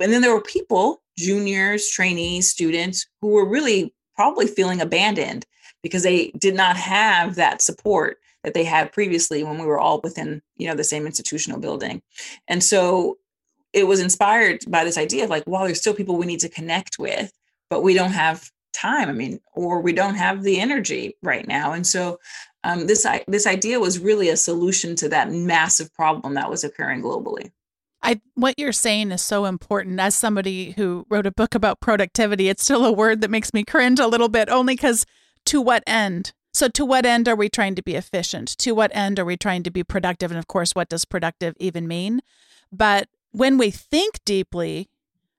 And 0.00 0.12
then 0.12 0.22
there 0.22 0.34
were 0.34 0.42
people, 0.42 1.02
juniors, 1.16 1.88
trainees, 1.88 2.50
students, 2.50 3.06
who 3.20 3.28
were 3.28 3.48
really 3.48 3.94
probably 4.14 4.46
feeling 4.46 4.80
abandoned 4.80 5.46
because 5.82 6.02
they 6.02 6.30
did 6.38 6.54
not 6.54 6.76
have 6.76 7.36
that 7.36 7.62
support 7.62 8.18
that 8.44 8.54
they 8.54 8.64
had 8.64 8.92
previously 8.92 9.42
when 9.42 9.58
we 9.58 9.66
were 9.66 9.80
all 9.80 10.00
within 10.02 10.40
you 10.56 10.68
know 10.68 10.74
the 10.74 10.84
same 10.84 11.06
institutional 11.06 11.60
building 11.60 12.02
and 12.48 12.62
so 12.62 13.18
it 13.72 13.88
was 13.88 14.00
inspired 14.00 14.60
by 14.68 14.84
this 14.84 14.98
idea 14.98 15.24
of 15.24 15.30
like 15.30 15.44
well 15.46 15.64
there's 15.64 15.80
still 15.80 15.94
people 15.94 16.16
we 16.16 16.26
need 16.26 16.40
to 16.40 16.48
connect 16.48 16.98
with 16.98 17.32
but 17.70 17.82
we 17.82 17.94
don't 17.94 18.12
have 18.12 18.50
time. 18.74 19.08
I 19.08 19.12
mean, 19.12 19.40
or 19.54 19.80
we 19.80 19.92
don't 19.92 20.16
have 20.16 20.42
the 20.42 20.60
energy 20.60 21.16
right 21.22 21.46
now. 21.46 21.72
And 21.72 21.86
so 21.86 22.18
um, 22.64 22.86
this 22.86 23.06
this 23.26 23.46
idea 23.46 23.80
was 23.80 23.98
really 23.98 24.28
a 24.28 24.36
solution 24.36 24.96
to 24.96 25.08
that 25.08 25.30
massive 25.30 25.92
problem 25.94 26.34
that 26.34 26.50
was 26.50 26.64
occurring 26.64 27.02
globally. 27.02 27.52
I 28.02 28.20
what 28.34 28.58
you're 28.58 28.72
saying 28.72 29.12
is 29.12 29.22
so 29.22 29.46
important. 29.46 30.00
As 30.00 30.14
somebody 30.14 30.72
who 30.72 31.06
wrote 31.08 31.26
a 31.26 31.32
book 31.32 31.54
about 31.54 31.80
productivity, 31.80 32.48
it's 32.48 32.64
still 32.64 32.84
a 32.84 32.92
word 32.92 33.22
that 33.22 33.30
makes 33.30 33.54
me 33.54 33.64
cringe 33.64 34.00
a 34.00 34.08
little 34.08 34.28
bit, 34.28 34.50
only 34.50 34.74
because 34.74 35.06
to 35.46 35.60
what 35.60 35.82
end? 35.86 36.32
So, 36.54 36.68
to 36.68 36.84
what 36.84 37.04
end 37.04 37.28
are 37.28 37.34
we 37.34 37.48
trying 37.48 37.74
to 37.74 37.82
be 37.82 37.96
efficient? 37.96 38.48
To 38.58 38.72
what 38.72 38.94
end 38.94 39.18
are 39.18 39.24
we 39.24 39.36
trying 39.36 39.64
to 39.64 39.72
be 39.72 39.82
productive? 39.82 40.30
And 40.30 40.38
of 40.38 40.46
course, 40.46 40.72
what 40.72 40.88
does 40.88 41.04
productive 41.04 41.56
even 41.58 41.88
mean? 41.88 42.20
But 42.70 43.08
when 43.32 43.58
we 43.58 43.72
think 43.72 44.20
deeply 44.24 44.88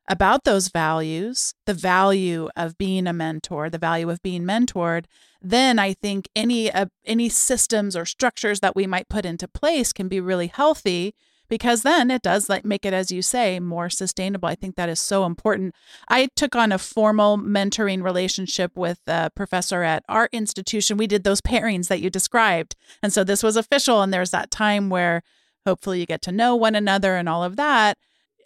about 0.09 0.43
those 0.43 0.67
values, 0.67 1.53
the 1.65 1.73
value 1.73 2.49
of 2.57 2.77
being 2.77 3.07
a 3.07 3.13
mentor, 3.13 3.69
the 3.69 3.77
value 3.77 4.09
of 4.09 4.21
being 4.21 4.43
mentored, 4.43 5.05
then 5.41 5.79
I 5.79 5.93
think 5.93 6.27
any 6.35 6.69
uh, 6.69 6.87
any 7.05 7.29
systems 7.29 7.95
or 7.95 8.05
structures 8.05 8.59
that 8.59 8.75
we 8.75 8.85
might 8.85 9.07
put 9.07 9.25
into 9.25 9.47
place 9.47 9.93
can 9.93 10.09
be 10.09 10.19
really 10.19 10.47
healthy 10.47 11.15
because 11.47 11.83
then 11.83 12.11
it 12.11 12.21
does 12.21 12.49
like 12.49 12.65
make 12.65 12.85
it 12.85 12.93
as 12.93 13.11
you 13.11 13.21
say 13.21 13.59
more 13.59 13.89
sustainable. 13.89 14.47
I 14.47 14.55
think 14.55 14.75
that 14.75 14.89
is 14.89 14.99
so 14.99 15.25
important. 15.25 15.73
I 16.09 16.29
took 16.35 16.55
on 16.55 16.71
a 16.71 16.77
formal 16.77 17.37
mentoring 17.37 18.03
relationship 18.03 18.75
with 18.75 18.99
a 19.07 19.31
professor 19.35 19.83
at 19.83 20.03
our 20.09 20.29
institution. 20.31 20.97
We 20.97 21.07
did 21.07 21.23
those 21.23 21.41
pairings 21.41 21.87
that 21.87 22.01
you 22.01 22.09
described. 22.09 22.75
And 23.01 23.13
so 23.13 23.23
this 23.23 23.43
was 23.43 23.55
official 23.55 24.01
and 24.01 24.13
there's 24.13 24.31
that 24.31 24.51
time 24.51 24.89
where 24.89 25.23
hopefully 25.65 25.99
you 25.99 26.05
get 26.05 26.21
to 26.23 26.31
know 26.31 26.55
one 26.55 26.75
another 26.75 27.15
and 27.15 27.27
all 27.27 27.43
of 27.43 27.55
that 27.55 27.97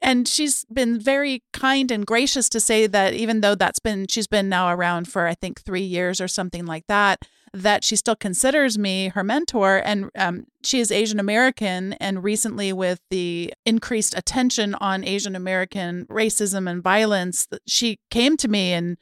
and 0.02 0.28
she's 0.28 0.66
been 0.66 1.00
very 1.00 1.44
kind 1.52 1.92
and 1.92 2.06
gracious 2.06 2.50
to 2.50 2.60
say 2.60 2.88
that 2.88 3.14
even 3.14 3.42
though 3.42 3.56
that's 3.56 3.80
been 3.80 4.08
she's 4.08 4.28
been 4.28 4.50
now 4.50 4.74
around 4.74 5.08
for 5.08 5.28
i 5.28 5.34
think 5.34 5.62
three 5.62 5.82
years 5.82 6.22
or 6.22 6.28
something 6.28 6.66
like 6.66 6.86
that 6.88 7.26
that 7.54 7.84
she 7.84 7.96
still 7.96 8.16
considers 8.16 8.78
me 8.78 9.10
her 9.10 9.24
mentor. 9.24 9.82
And 9.84 10.10
um, 10.16 10.46
she 10.64 10.80
is 10.80 10.92
asian 10.92 11.20
american. 11.20 11.94
And 11.94 12.24
recently 12.24 12.74
with 12.74 13.02
the 13.10 13.54
increased 13.66 14.18
attention 14.18 14.76
on 14.76 15.04
asian 15.04 15.36
american 15.36 16.06
racism 16.08 16.70
and 16.70 16.84
violence 16.84 17.48
she 17.66 18.00
came 18.10 18.38
to 18.38 18.48
me 18.48 18.74
and 18.74 18.98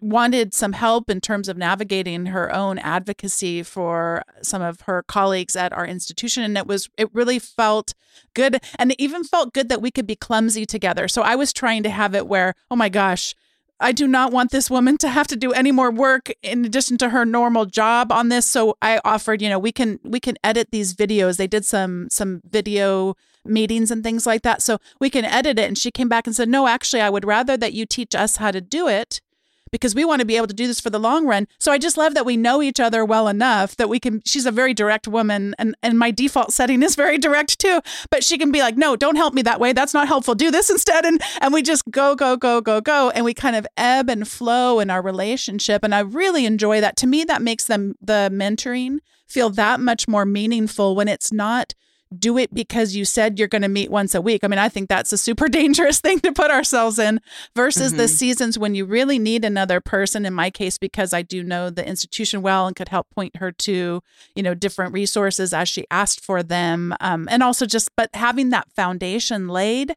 wanted 0.00 0.54
some 0.54 0.72
help 0.72 1.10
in 1.10 1.20
terms 1.20 1.48
of 1.48 1.56
navigating 1.56 2.26
her 2.26 2.54
own 2.54 2.78
advocacy 2.78 3.62
for 3.62 4.22
some 4.40 4.62
of 4.62 4.82
her 4.82 5.02
colleagues 5.02 5.56
at 5.56 5.72
our 5.72 5.86
institution 5.86 6.42
and 6.44 6.56
it 6.56 6.66
was 6.66 6.88
it 6.96 7.12
really 7.12 7.38
felt 7.38 7.94
good 8.34 8.60
and 8.78 8.92
it 8.92 9.00
even 9.00 9.24
felt 9.24 9.52
good 9.52 9.68
that 9.68 9.82
we 9.82 9.90
could 9.90 10.06
be 10.06 10.14
clumsy 10.14 10.64
together 10.64 11.08
so 11.08 11.22
i 11.22 11.34
was 11.34 11.52
trying 11.52 11.82
to 11.82 11.90
have 11.90 12.14
it 12.14 12.28
where 12.28 12.54
oh 12.70 12.76
my 12.76 12.88
gosh 12.88 13.34
I 13.80 13.92
do 13.92 14.08
not 14.08 14.32
want 14.32 14.50
this 14.50 14.68
woman 14.68 14.98
to 14.98 15.08
have 15.08 15.28
to 15.28 15.36
do 15.36 15.52
any 15.52 15.70
more 15.70 15.92
work 15.92 16.32
in 16.42 16.64
addition 16.64 16.98
to 16.98 17.10
her 17.10 17.24
normal 17.24 17.64
job 17.64 18.10
on 18.10 18.28
this. 18.28 18.44
So 18.44 18.76
I 18.82 19.00
offered, 19.04 19.40
you 19.40 19.48
know, 19.48 19.58
we 19.60 19.70
can 19.70 20.00
we 20.02 20.18
can 20.18 20.36
edit 20.42 20.72
these 20.72 20.94
videos. 20.94 21.36
They 21.36 21.46
did 21.46 21.64
some 21.64 22.08
some 22.10 22.40
video 22.44 23.14
meetings 23.44 23.92
and 23.92 24.02
things 24.02 24.26
like 24.26 24.42
that. 24.42 24.62
So 24.62 24.78
we 25.00 25.10
can 25.10 25.24
edit 25.24 25.60
it. 25.60 25.68
And 25.68 25.78
she 25.78 25.92
came 25.92 26.08
back 26.08 26.26
and 26.26 26.34
said, 26.34 26.48
No, 26.48 26.66
actually, 26.66 27.02
I 27.02 27.10
would 27.10 27.24
rather 27.24 27.56
that 27.56 27.72
you 27.72 27.86
teach 27.86 28.16
us 28.16 28.38
how 28.38 28.50
to 28.50 28.60
do 28.60 28.88
it 28.88 29.20
because 29.70 29.94
we 29.94 30.04
want 30.04 30.20
to 30.20 30.26
be 30.26 30.36
able 30.36 30.46
to 30.46 30.54
do 30.54 30.66
this 30.66 30.80
for 30.80 30.90
the 30.90 30.98
long 30.98 31.26
run. 31.26 31.46
So 31.58 31.72
I 31.72 31.78
just 31.78 31.96
love 31.96 32.14
that 32.14 32.26
we 32.26 32.36
know 32.36 32.62
each 32.62 32.80
other 32.80 33.04
well 33.04 33.28
enough 33.28 33.76
that 33.76 33.88
we 33.88 34.00
can 34.00 34.22
she's 34.24 34.46
a 34.46 34.52
very 34.52 34.74
direct 34.74 35.08
woman 35.08 35.54
and 35.58 35.74
and 35.82 35.98
my 35.98 36.10
default 36.10 36.52
setting 36.52 36.82
is 36.82 36.94
very 36.94 37.18
direct 37.18 37.58
too, 37.58 37.80
but 38.10 38.24
she 38.24 38.38
can 38.38 38.50
be 38.52 38.60
like, 38.60 38.76
"No, 38.76 38.96
don't 38.96 39.16
help 39.16 39.34
me 39.34 39.42
that 39.42 39.60
way. 39.60 39.72
That's 39.72 39.94
not 39.94 40.08
helpful. 40.08 40.34
Do 40.34 40.50
this 40.50 40.70
instead." 40.70 41.04
And 41.04 41.20
and 41.40 41.52
we 41.52 41.62
just 41.62 41.82
go 41.90 42.14
go 42.14 42.36
go 42.36 42.60
go 42.60 42.80
go 42.80 43.10
and 43.10 43.24
we 43.24 43.34
kind 43.34 43.56
of 43.56 43.66
ebb 43.76 44.08
and 44.10 44.26
flow 44.26 44.80
in 44.80 44.90
our 44.90 45.02
relationship 45.02 45.84
and 45.84 45.94
I 45.94 46.00
really 46.00 46.46
enjoy 46.46 46.80
that. 46.80 46.96
To 46.98 47.06
me 47.06 47.24
that 47.24 47.42
makes 47.42 47.64
them 47.64 47.94
the 48.00 48.30
mentoring 48.32 48.98
feel 49.26 49.50
that 49.50 49.80
much 49.80 50.08
more 50.08 50.24
meaningful 50.24 50.96
when 50.96 51.08
it's 51.08 51.32
not 51.32 51.74
do 52.16 52.38
it 52.38 52.54
because 52.54 52.94
you 52.94 53.04
said 53.04 53.38
you're 53.38 53.48
going 53.48 53.62
to 53.62 53.68
meet 53.68 53.90
once 53.90 54.14
a 54.14 54.20
week. 54.20 54.44
I 54.44 54.48
mean, 54.48 54.58
I 54.58 54.68
think 54.68 54.88
that's 54.88 55.12
a 55.12 55.18
super 55.18 55.48
dangerous 55.48 56.00
thing 56.00 56.20
to 56.20 56.32
put 56.32 56.50
ourselves 56.50 56.98
in 56.98 57.20
versus 57.54 57.92
mm-hmm. 57.92 57.98
the 57.98 58.08
seasons 58.08 58.58
when 58.58 58.74
you 58.74 58.84
really 58.84 59.18
need 59.18 59.44
another 59.44 59.80
person. 59.80 60.24
In 60.24 60.34
my 60.34 60.50
case, 60.50 60.78
because 60.78 61.12
I 61.12 61.22
do 61.22 61.42
know 61.42 61.70
the 61.70 61.86
institution 61.86 62.42
well 62.42 62.66
and 62.66 62.76
could 62.76 62.88
help 62.88 63.08
point 63.10 63.36
her 63.36 63.52
to, 63.52 64.02
you 64.34 64.42
know, 64.42 64.54
different 64.54 64.92
resources 64.92 65.52
as 65.52 65.68
she 65.68 65.84
asked 65.90 66.24
for 66.24 66.42
them. 66.42 66.94
Um, 67.00 67.28
and 67.30 67.42
also 67.42 67.66
just, 67.66 67.90
but 67.96 68.10
having 68.14 68.50
that 68.50 68.70
foundation 68.74 69.48
laid 69.48 69.94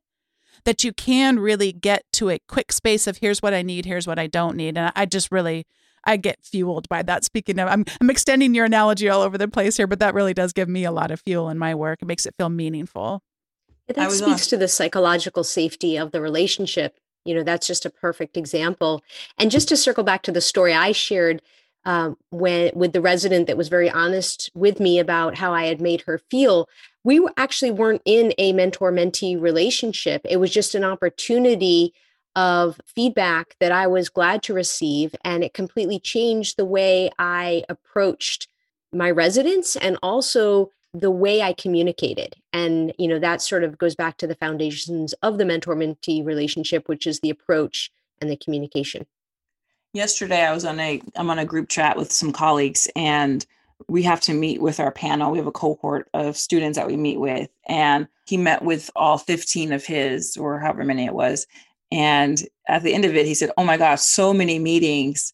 that 0.63 0.83
you 0.83 0.93
can 0.93 1.39
really 1.39 1.71
get 1.71 2.03
to 2.13 2.29
a 2.29 2.39
quick 2.47 2.71
space 2.71 3.07
of 3.07 3.17
here's 3.17 3.41
what 3.41 3.53
I 3.53 3.61
need, 3.61 3.85
here's 3.85 4.07
what 4.07 4.19
I 4.19 4.27
don't 4.27 4.55
need. 4.55 4.77
And 4.77 4.91
I 4.95 5.05
just 5.05 5.31
really, 5.31 5.65
I 6.03 6.17
get 6.17 6.43
fueled 6.43 6.89
by 6.89 7.03
that. 7.03 7.23
Speaking 7.23 7.59
of, 7.59 7.67
I'm, 7.69 7.85
I'm 7.99 8.09
extending 8.09 8.53
your 8.55 8.65
analogy 8.65 9.09
all 9.09 9.21
over 9.21 9.37
the 9.37 9.47
place 9.47 9.77
here, 9.77 9.87
but 9.87 9.99
that 9.99 10.13
really 10.13 10.33
does 10.33 10.53
give 10.53 10.69
me 10.69 10.83
a 10.83 10.91
lot 10.91 11.11
of 11.11 11.21
fuel 11.21 11.49
in 11.49 11.57
my 11.57 11.75
work. 11.75 12.01
It 12.01 12.05
makes 12.05 12.25
it 12.25 12.35
feel 12.37 12.49
meaningful. 12.49 13.23
That 13.87 14.11
speaks 14.11 14.47
to 14.47 14.57
the 14.57 14.67
psychological 14.67 15.43
safety 15.43 15.97
of 15.97 16.11
the 16.11 16.21
relationship. 16.21 16.95
You 17.25 17.35
know, 17.35 17.43
that's 17.43 17.67
just 17.67 17.85
a 17.85 17.89
perfect 17.89 18.37
example. 18.37 19.03
And 19.37 19.51
just 19.51 19.67
to 19.69 19.77
circle 19.77 20.03
back 20.03 20.23
to 20.23 20.31
the 20.31 20.41
story 20.41 20.73
I 20.73 20.91
shared 20.91 21.41
um, 21.83 22.17
when 22.29 22.71
with 22.73 22.93
the 22.93 23.01
resident 23.01 23.47
that 23.47 23.57
was 23.57 23.67
very 23.67 23.89
honest 23.89 24.49
with 24.53 24.79
me 24.79 24.99
about 24.99 25.37
how 25.37 25.53
I 25.53 25.65
had 25.65 25.81
made 25.81 26.01
her 26.01 26.19
feel, 26.29 26.69
we 27.03 27.25
actually 27.37 27.71
weren't 27.71 28.01
in 28.05 28.33
a 28.37 28.53
mentor 28.53 28.91
mentee 28.91 29.39
relationship. 29.39 30.21
It 30.29 30.37
was 30.37 30.51
just 30.51 30.75
an 30.75 30.83
opportunity 30.83 31.93
of 32.35 32.79
feedback 32.85 33.55
that 33.59 33.71
I 33.71 33.87
was 33.87 34.09
glad 34.09 34.43
to 34.43 34.53
receive. 34.53 35.15
And 35.23 35.43
it 35.43 35.53
completely 35.53 35.99
changed 35.99 36.57
the 36.57 36.65
way 36.65 37.09
I 37.19 37.63
approached 37.69 38.47
my 38.93 39.09
residents 39.09 39.75
and 39.75 39.97
also 40.03 40.71
the 40.93 41.11
way 41.11 41.41
I 41.41 41.53
communicated. 41.53 42.35
And, 42.51 42.93
you 42.97 43.07
know, 43.07 43.19
that 43.19 43.41
sort 43.41 43.63
of 43.63 43.77
goes 43.77 43.95
back 43.95 44.17
to 44.17 44.27
the 44.27 44.35
foundations 44.35 45.13
of 45.21 45.37
the 45.37 45.45
mentor 45.45 45.75
mentee 45.75 46.25
relationship, 46.25 46.87
which 46.89 47.07
is 47.07 47.19
the 47.19 47.29
approach 47.29 47.91
and 48.19 48.29
the 48.29 48.35
communication. 48.35 49.05
Yesterday 49.93 50.41
I 50.45 50.53
was 50.53 50.63
on 50.63 50.79
a 50.79 51.01
I'm 51.15 51.29
on 51.29 51.39
a 51.39 51.45
group 51.45 51.67
chat 51.67 51.97
with 51.97 52.11
some 52.11 52.31
colleagues 52.31 52.87
and 52.95 53.45
we 53.89 54.03
have 54.03 54.21
to 54.21 54.33
meet 54.33 54.61
with 54.61 54.79
our 54.79 54.91
panel. 54.91 55.31
We 55.31 55.37
have 55.37 55.47
a 55.47 55.51
cohort 55.51 56.07
of 56.13 56.37
students 56.37 56.77
that 56.77 56.87
we 56.87 56.95
meet 56.95 57.19
with 57.19 57.49
and 57.65 58.07
he 58.25 58.37
met 58.37 58.61
with 58.61 58.89
all 58.95 59.17
15 59.17 59.73
of 59.73 59.83
his 59.83 60.37
or 60.37 60.59
however 60.59 60.85
many 60.85 61.05
it 61.05 61.13
was 61.13 61.45
and 61.91 62.41
at 62.67 62.83
the 62.83 62.93
end 62.93 63.05
of 63.05 63.15
it, 63.15 63.25
he 63.25 63.33
said, 63.33 63.51
Oh 63.57 63.63
my 63.63 63.77
gosh, 63.77 64.01
so 64.01 64.33
many 64.33 64.59
meetings. 64.59 65.33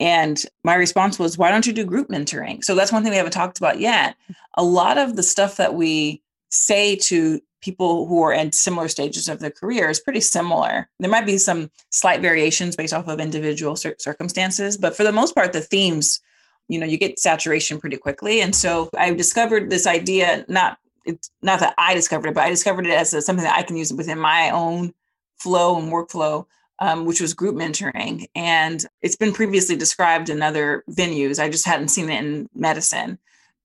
And 0.00 0.42
my 0.64 0.74
response 0.74 1.18
was, 1.18 1.38
Why 1.38 1.50
don't 1.50 1.66
you 1.66 1.72
do 1.72 1.84
group 1.84 2.08
mentoring? 2.08 2.62
So 2.64 2.74
that's 2.74 2.92
one 2.92 3.02
thing 3.02 3.10
we 3.10 3.16
haven't 3.16 3.32
talked 3.32 3.58
about 3.58 3.80
yet. 3.80 4.16
A 4.54 4.64
lot 4.64 4.98
of 4.98 5.16
the 5.16 5.22
stuff 5.22 5.56
that 5.56 5.74
we 5.74 6.22
say 6.50 6.96
to 6.96 7.40
people 7.62 8.06
who 8.06 8.22
are 8.22 8.32
in 8.32 8.52
similar 8.52 8.88
stages 8.88 9.28
of 9.28 9.40
their 9.40 9.50
career 9.50 9.88
is 9.88 9.98
pretty 9.98 10.20
similar. 10.20 10.88
There 11.00 11.10
might 11.10 11.24
be 11.24 11.38
some 11.38 11.70
slight 11.90 12.20
variations 12.20 12.76
based 12.76 12.92
off 12.92 13.08
of 13.08 13.18
individual 13.18 13.74
cir- 13.74 13.96
circumstances, 13.98 14.76
but 14.76 14.94
for 14.94 15.02
the 15.02 15.12
most 15.12 15.34
part, 15.34 15.54
the 15.54 15.62
themes, 15.62 16.20
you 16.68 16.78
know, 16.78 16.84
you 16.84 16.98
get 16.98 17.18
saturation 17.18 17.80
pretty 17.80 17.96
quickly. 17.96 18.42
And 18.42 18.54
so 18.54 18.90
I 18.98 19.14
discovered 19.14 19.70
this 19.70 19.86
idea, 19.86 20.44
not 20.48 20.78
it's 21.06 21.30
not 21.42 21.60
that 21.60 21.74
I 21.78 21.94
discovered 21.94 22.28
it, 22.28 22.34
but 22.34 22.44
I 22.44 22.50
discovered 22.50 22.86
it 22.86 22.92
as 22.92 23.12
a, 23.12 23.22
something 23.22 23.44
that 23.44 23.56
I 23.56 23.62
can 23.62 23.76
use 23.76 23.92
within 23.92 24.18
my 24.18 24.50
own 24.50 24.94
flow 25.38 25.78
and 25.78 25.92
workflow, 25.92 26.46
um, 26.78 27.04
which 27.04 27.20
was 27.20 27.34
group 27.34 27.56
mentoring. 27.56 28.26
And 28.34 28.84
it's 29.02 29.16
been 29.16 29.32
previously 29.32 29.76
described 29.76 30.28
in 30.28 30.42
other 30.42 30.84
venues. 30.90 31.42
I 31.42 31.48
just 31.48 31.66
hadn't 31.66 31.88
seen 31.88 32.10
it 32.10 32.22
in 32.22 32.48
medicine. 32.54 33.18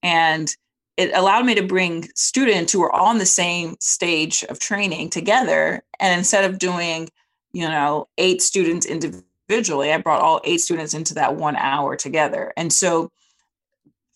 And 0.04 0.54
it 0.98 1.12
allowed 1.16 1.46
me 1.46 1.56
to 1.56 1.64
bring 1.64 2.10
students 2.14 2.74
who 2.74 2.82
were 2.82 2.92
all 2.92 3.12
in 3.12 3.20
the 3.20 3.26
same 3.26 3.78
stage 3.80 4.44
of 4.44 4.60
training 4.60 5.10
together. 5.10 5.82
And 6.00 6.18
instead 6.18 6.44
of 6.44 6.60
doing, 6.60 7.10
you 7.54 7.68
know, 7.68 8.10
eight 8.18 8.42
students 8.42 8.86
individually, 8.86 9.94
I 9.94 9.98
brought 9.98 10.22
all 10.22 10.42
eight 10.44 10.60
students 10.60 10.94
into 10.94 11.14
that 11.14 11.36
one 11.36 11.56
hour 11.56 11.96
together. 11.96 12.52
And 12.58 12.72
so, 12.74 13.12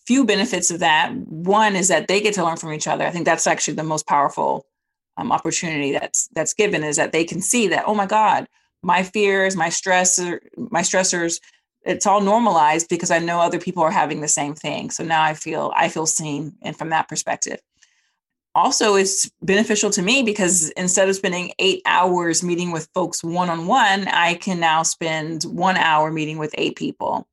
few 0.06 0.26
benefits 0.26 0.70
of 0.70 0.80
that. 0.80 1.16
One 1.16 1.78
is 1.78 1.88
that 1.88 2.10
they 2.10 2.20
get 2.20 2.34
to 2.34 2.44
learn 2.44 2.58
from 2.58 2.74
each 2.74 2.88
other. 2.88 3.06
I 3.06 3.12
think 3.12 3.24
that's 3.24 3.48
actually 3.48 3.76
the 3.76 3.84
most 3.84 4.06
powerful 4.06 4.66
um, 5.18 5.32
opportunity 5.32 5.92
that's 5.92 6.28
that's 6.30 6.54
given 6.54 6.84
is 6.84 6.98
that 6.98 7.12
they 7.12 7.24
can 7.24 7.42
see 7.42 7.68
that 7.68 7.84
oh 7.88 7.96
my 7.96 8.06
god 8.06 8.48
my 8.82 9.04
fears 9.04 9.56
my 9.56 9.70
stress 9.70 10.20
my 10.58 10.82
stressors 10.82 11.40
it's 11.86 12.08
all 12.08 12.22
normalized 12.22 12.88
because 12.90 13.12
i 13.12 13.20
know 13.20 13.40
other 13.40 13.60
people 13.60 13.84
are 13.84 13.92
having 13.92 14.22
the 14.22 14.28
same 14.28 14.56
thing. 14.56 14.90
So 14.90 15.04
now 15.04 15.24
i 15.24 15.34
feel 15.34 15.74
i 15.76 15.90
feel 15.90 16.06
seen 16.06 16.56
and 16.62 16.78
from 16.78 16.90
that 16.90 17.08
perspective. 17.08 17.60
Also 18.56 18.96
it's 18.96 19.32
beneficial 19.42 19.90
to 19.92 20.02
me 20.02 20.24
because 20.24 20.70
instead 20.72 21.10
of 21.10 21.16
spending 21.16 21.52
eight 21.60 21.82
hours 21.86 22.44
meeting 22.44 22.72
with 22.72 22.88
folks 22.94 23.24
one-on-one 23.24 24.08
i 24.08 24.36
can 24.36 24.60
now 24.60 24.84
spend 24.84 25.44
one 25.44 25.78
hour 25.78 26.12
meeting 26.12 26.38
with 26.38 26.54
eight 26.58 26.76
people. 26.76 27.28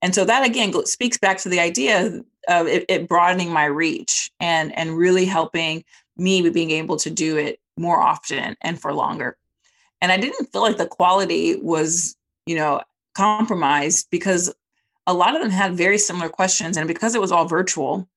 And 0.00 0.14
so 0.14 0.24
that 0.24 0.46
again 0.46 0.72
speaks 0.86 1.18
back 1.18 1.38
to 1.38 1.48
the 1.48 1.60
idea 1.60 2.22
of 2.48 2.66
it, 2.66 2.84
it 2.88 3.08
broadening 3.08 3.52
my 3.52 3.66
reach 3.66 4.30
and 4.40 4.76
and 4.76 4.96
really 4.96 5.24
helping 5.24 5.84
me 6.22 6.48
being 6.50 6.70
able 6.70 6.96
to 6.98 7.10
do 7.10 7.36
it 7.36 7.60
more 7.76 8.00
often 8.00 8.56
and 8.60 8.80
for 8.80 8.92
longer. 8.92 9.36
And 10.00 10.10
I 10.10 10.16
didn't 10.16 10.52
feel 10.52 10.62
like 10.62 10.78
the 10.78 10.86
quality 10.86 11.56
was, 11.56 12.16
you 12.46 12.56
know, 12.56 12.82
compromised 13.14 14.08
because 14.10 14.54
a 15.06 15.14
lot 15.14 15.34
of 15.34 15.42
them 15.42 15.50
had 15.50 15.76
very 15.76 15.98
similar 15.98 16.28
questions. 16.28 16.76
And 16.76 16.88
because 16.88 17.14
it 17.14 17.20
was 17.20 17.32
all 17.32 17.46
virtual, 17.46 18.08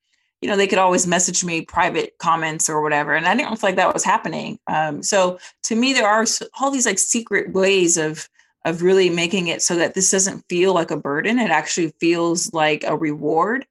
you 0.41 0.49
know, 0.49 0.57
they 0.57 0.67
could 0.67 0.79
always 0.79 1.07
message 1.07 1.43
me 1.43 1.61
private 1.61 2.17
comments 2.19 2.69
or 2.69 2.81
whatever. 2.81 3.15
And 3.15 3.25
I 3.25 3.35
didn't 3.35 3.55
feel 3.57 3.69
like 3.69 3.75
that 3.77 3.93
was 3.93 4.03
happening. 4.03 4.59
Um, 4.67 5.01
so 5.01 5.39
to 5.63 5.75
me, 5.75 5.93
there 5.93 6.07
are 6.07 6.25
all 6.59 6.71
these 6.71 6.85
like 6.85 6.99
secret 6.99 7.53
ways 7.53 7.97
of 7.97 8.29
of 8.65 8.81
really 8.81 9.11
making 9.11 9.47
it 9.47 9.61
so 9.61 9.75
that 9.75 9.93
this 9.93 10.09
doesn't 10.09 10.43
feel 10.49 10.73
like 10.73 10.89
a 10.89 10.97
burden. 10.97 11.37
It 11.37 11.51
actually 11.51 11.93
feels 11.99 12.51
like 12.51 12.83
a 12.83 12.97
reward 12.97 13.67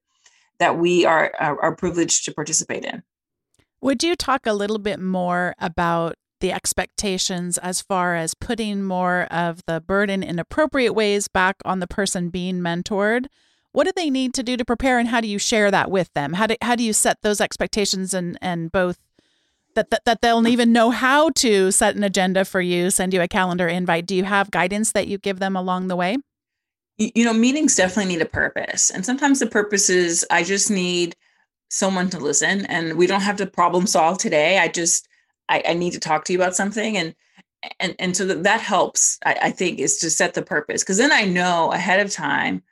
that 0.60 0.78
we 0.78 1.04
are, 1.04 1.32
are, 1.40 1.60
are 1.60 1.74
privileged 1.74 2.24
to 2.24 2.32
participate 2.32 2.84
in. 2.84 3.02
Would 3.84 4.02
you 4.02 4.16
talk 4.16 4.46
a 4.46 4.54
little 4.54 4.78
bit 4.78 4.98
more 4.98 5.54
about 5.58 6.14
the 6.40 6.50
expectations 6.52 7.58
as 7.58 7.82
far 7.82 8.16
as 8.16 8.32
putting 8.32 8.82
more 8.82 9.24
of 9.24 9.60
the 9.66 9.78
burden 9.78 10.22
in 10.22 10.38
appropriate 10.38 10.94
ways 10.94 11.28
back 11.28 11.56
on 11.66 11.80
the 11.80 11.86
person 11.86 12.30
being 12.30 12.60
mentored? 12.60 13.26
What 13.72 13.84
do 13.84 13.92
they 13.94 14.08
need 14.08 14.32
to 14.34 14.42
do 14.42 14.56
to 14.56 14.64
prepare 14.64 14.98
and 14.98 15.08
how 15.08 15.20
do 15.20 15.28
you 15.28 15.38
share 15.38 15.70
that 15.70 15.90
with 15.90 16.10
them? 16.14 16.32
How 16.32 16.46
do, 16.46 16.56
how 16.62 16.76
do 16.76 16.82
you 16.82 16.94
set 16.94 17.20
those 17.20 17.42
expectations 17.42 18.14
and, 18.14 18.38
and 18.40 18.72
both 18.72 18.96
that, 19.74 19.90
that, 19.90 20.06
that 20.06 20.22
they'll 20.22 20.48
even 20.48 20.72
know 20.72 20.88
how 20.88 21.28
to 21.32 21.70
set 21.70 21.94
an 21.94 22.04
agenda 22.04 22.46
for 22.46 22.62
you, 22.62 22.88
send 22.88 23.12
you 23.12 23.20
a 23.20 23.28
calendar 23.28 23.68
invite? 23.68 24.06
Do 24.06 24.16
you 24.16 24.24
have 24.24 24.50
guidance 24.50 24.92
that 24.92 25.08
you 25.08 25.18
give 25.18 25.40
them 25.40 25.56
along 25.56 25.88
the 25.88 25.96
way? 25.96 26.16
You 26.96 27.26
know, 27.26 27.34
meetings 27.34 27.76
definitely 27.76 28.14
need 28.14 28.22
a 28.22 28.26
purpose. 28.26 28.88
And 28.88 29.04
sometimes 29.04 29.40
the 29.40 29.46
purpose 29.46 29.90
is 29.90 30.26
I 30.30 30.42
just 30.42 30.70
need 30.70 31.14
someone 31.74 32.08
to 32.10 32.18
listen 32.18 32.64
and 32.66 32.96
we 32.96 33.06
don't 33.06 33.22
have 33.22 33.36
to 33.36 33.46
problem 33.46 33.86
solve 33.86 34.18
today. 34.18 34.58
I 34.58 34.68
just 34.68 35.08
i, 35.48 35.62
I 35.68 35.74
need 35.74 35.92
to 35.92 36.00
talk 36.00 36.24
to 36.24 36.32
you 36.32 36.38
about 36.38 36.56
something 36.56 36.96
and 36.96 37.14
and 37.80 37.94
and 37.98 38.16
so 38.16 38.26
that, 38.26 38.42
that 38.42 38.60
helps 38.60 39.18
I, 39.24 39.36
I 39.42 39.50
think 39.50 39.78
is 39.78 39.98
to 39.98 40.10
set 40.10 40.34
the 40.34 40.42
purpose 40.42 40.82
because 40.82 40.98
then 40.98 41.12
i 41.12 41.24
know 41.24 41.72
ahead 41.72 42.00
of 42.00 42.10
time 42.10 42.62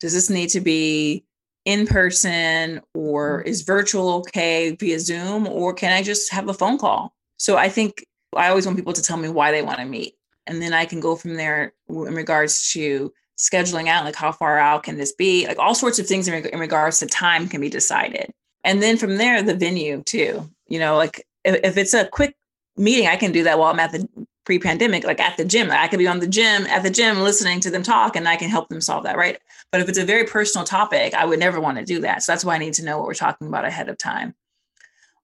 does 0.00 0.12
this 0.12 0.30
need 0.30 0.48
to 0.50 0.60
be 0.60 1.24
in 1.64 1.86
person 1.86 2.80
or 2.94 3.40
mm-hmm. 3.40 3.48
is 3.48 3.62
virtual 3.62 4.10
okay 4.16 4.76
via 4.76 4.98
zoom 4.98 5.46
or 5.46 5.72
can 5.72 5.92
i 5.92 6.02
just 6.02 6.32
have 6.32 6.48
a 6.48 6.54
phone 6.54 6.78
call? 6.78 7.14
So 7.36 7.56
i 7.56 7.68
think 7.68 8.04
i 8.36 8.48
always 8.48 8.66
want 8.66 8.78
people 8.78 8.92
to 8.92 9.02
tell 9.02 9.16
me 9.16 9.28
why 9.28 9.52
they 9.52 9.62
want 9.62 9.78
to 9.78 9.84
meet 9.84 10.14
and 10.46 10.60
then 10.60 10.72
i 10.72 10.84
can 10.84 11.00
go 11.00 11.16
from 11.16 11.34
there 11.34 11.74
in 11.88 12.14
regards 12.14 12.72
to 12.72 13.12
scheduling 13.38 13.88
out 13.88 14.04
like 14.04 14.16
how 14.16 14.30
far 14.30 14.58
out 14.58 14.82
can 14.82 14.98
this 14.98 15.12
be? 15.12 15.46
Like 15.46 15.58
all 15.58 15.74
sorts 15.74 15.98
of 15.98 16.06
things 16.06 16.28
in, 16.28 16.44
in 16.44 16.58
regards 16.58 16.98
to 16.98 17.06
time 17.06 17.48
can 17.48 17.62
be 17.62 17.70
decided 17.70 18.34
and 18.64 18.82
then 18.82 18.96
from 18.96 19.16
there 19.16 19.42
the 19.42 19.54
venue 19.54 20.02
too 20.04 20.48
you 20.68 20.78
know 20.78 20.96
like 20.96 21.26
if, 21.44 21.60
if 21.64 21.76
it's 21.76 21.94
a 21.94 22.06
quick 22.06 22.36
meeting 22.76 23.06
i 23.06 23.16
can 23.16 23.32
do 23.32 23.44
that 23.44 23.58
while 23.58 23.72
i'm 23.72 23.80
at 23.80 23.92
the 23.92 24.08
pre-pandemic 24.44 25.04
like 25.04 25.20
at 25.20 25.36
the 25.36 25.44
gym. 25.44 25.70
I 25.70 25.86
could 25.86 25.98
be 25.98 26.08
on 26.08 26.18
the 26.18 26.26
gym 26.26 26.66
at 26.66 26.82
the 26.82 26.90
gym 26.90 27.20
listening 27.20 27.60
to 27.60 27.70
them 27.70 27.82
talk 27.82 28.16
and 28.16 28.28
i 28.28 28.36
can 28.36 28.50
help 28.50 28.68
them 28.68 28.80
solve 28.80 29.04
that 29.04 29.16
right? 29.16 29.38
But 29.70 29.80
if 29.80 29.88
it's 29.88 29.98
a 29.98 30.04
very 30.04 30.24
personal 30.24 30.66
topic 30.66 31.14
i 31.14 31.24
would 31.24 31.38
never 31.38 31.60
want 31.60 31.78
to 31.78 31.84
do 31.84 32.00
that. 32.00 32.22
So 32.22 32.32
that's 32.32 32.44
why 32.44 32.56
i 32.56 32.58
need 32.58 32.74
to 32.74 32.84
know 32.84 32.98
what 32.98 33.06
we're 33.06 33.14
talking 33.14 33.46
about 33.46 33.64
ahead 33.64 33.88
of 33.88 33.98
time. 33.98 34.34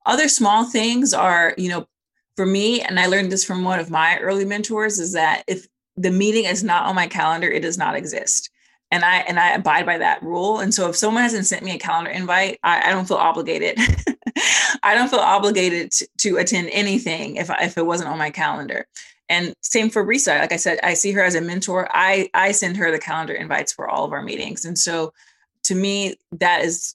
Other 0.04 0.28
small 0.28 0.64
things 0.64 1.12
are 1.12 1.54
you 1.56 1.68
know 1.68 1.88
for 2.36 2.46
me 2.46 2.82
and 2.82 3.00
i 3.00 3.06
learned 3.06 3.32
this 3.32 3.44
from 3.44 3.64
one 3.64 3.80
of 3.80 3.90
my 3.90 4.18
early 4.18 4.44
mentors 4.44 4.98
is 5.00 5.14
that 5.14 5.42
if 5.48 5.66
the 5.96 6.10
meeting 6.10 6.44
is 6.44 6.62
not 6.62 6.86
on 6.86 6.94
my 6.94 7.06
calendar, 7.06 7.50
it 7.50 7.60
does 7.60 7.78
not 7.78 7.96
exist. 7.96 8.50
And 8.96 9.04
I 9.04 9.18
and 9.18 9.38
I 9.38 9.50
abide 9.50 9.84
by 9.84 9.98
that 9.98 10.22
rule. 10.22 10.60
And 10.60 10.72
so 10.72 10.88
if 10.88 10.96
someone 10.96 11.22
hasn't 11.22 11.44
sent 11.44 11.62
me 11.62 11.74
a 11.74 11.78
calendar 11.78 12.10
invite, 12.10 12.58
I, 12.62 12.88
I 12.88 12.90
don't 12.92 13.06
feel 13.06 13.18
obligated. 13.18 13.78
I 14.82 14.94
don't 14.94 15.10
feel 15.10 15.18
obligated 15.18 15.90
to, 15.92 16.08
to 16.20 16.36
attend 16.38 16.70
anything 16.72 17.36
if 17.36 17.50
if 17.60 17.76
it 17.76 17.84
wasn't 17.84 18.08
on 18.08 18.16
my 18.16 18.30
calendar. 18.30 18.86
And 19.28 19.52
same 19.60 19.90
for 19.90 20.02
Resa. 20.02 20.38
Like 20.38 20.52
I 20.52 20.56
said, 20.56 20.78
I 20.82 20.94
see 20.94 21.12
her 21.12 21.22
as 21.22 21.34
a 21.34 21.42
mentor. 21.42 21.90
I 21.92 22.30
I 22.32 22.52
send 22.52 22.78
her 22.78 22.90
the 22.90 22.98
calendar 22.98 23.34
invites 23.34 23.70
for 23.70 23.86
all 23.86 24.06
of 24.06 24.12
our 24.12 24.22
meetings. 24.22 24.64
And 24.64 24.78
so 24.78 25.12
to 25.64 25.74
me, 25.74 26.16
that 26.32 26.64
is 26.64 26.94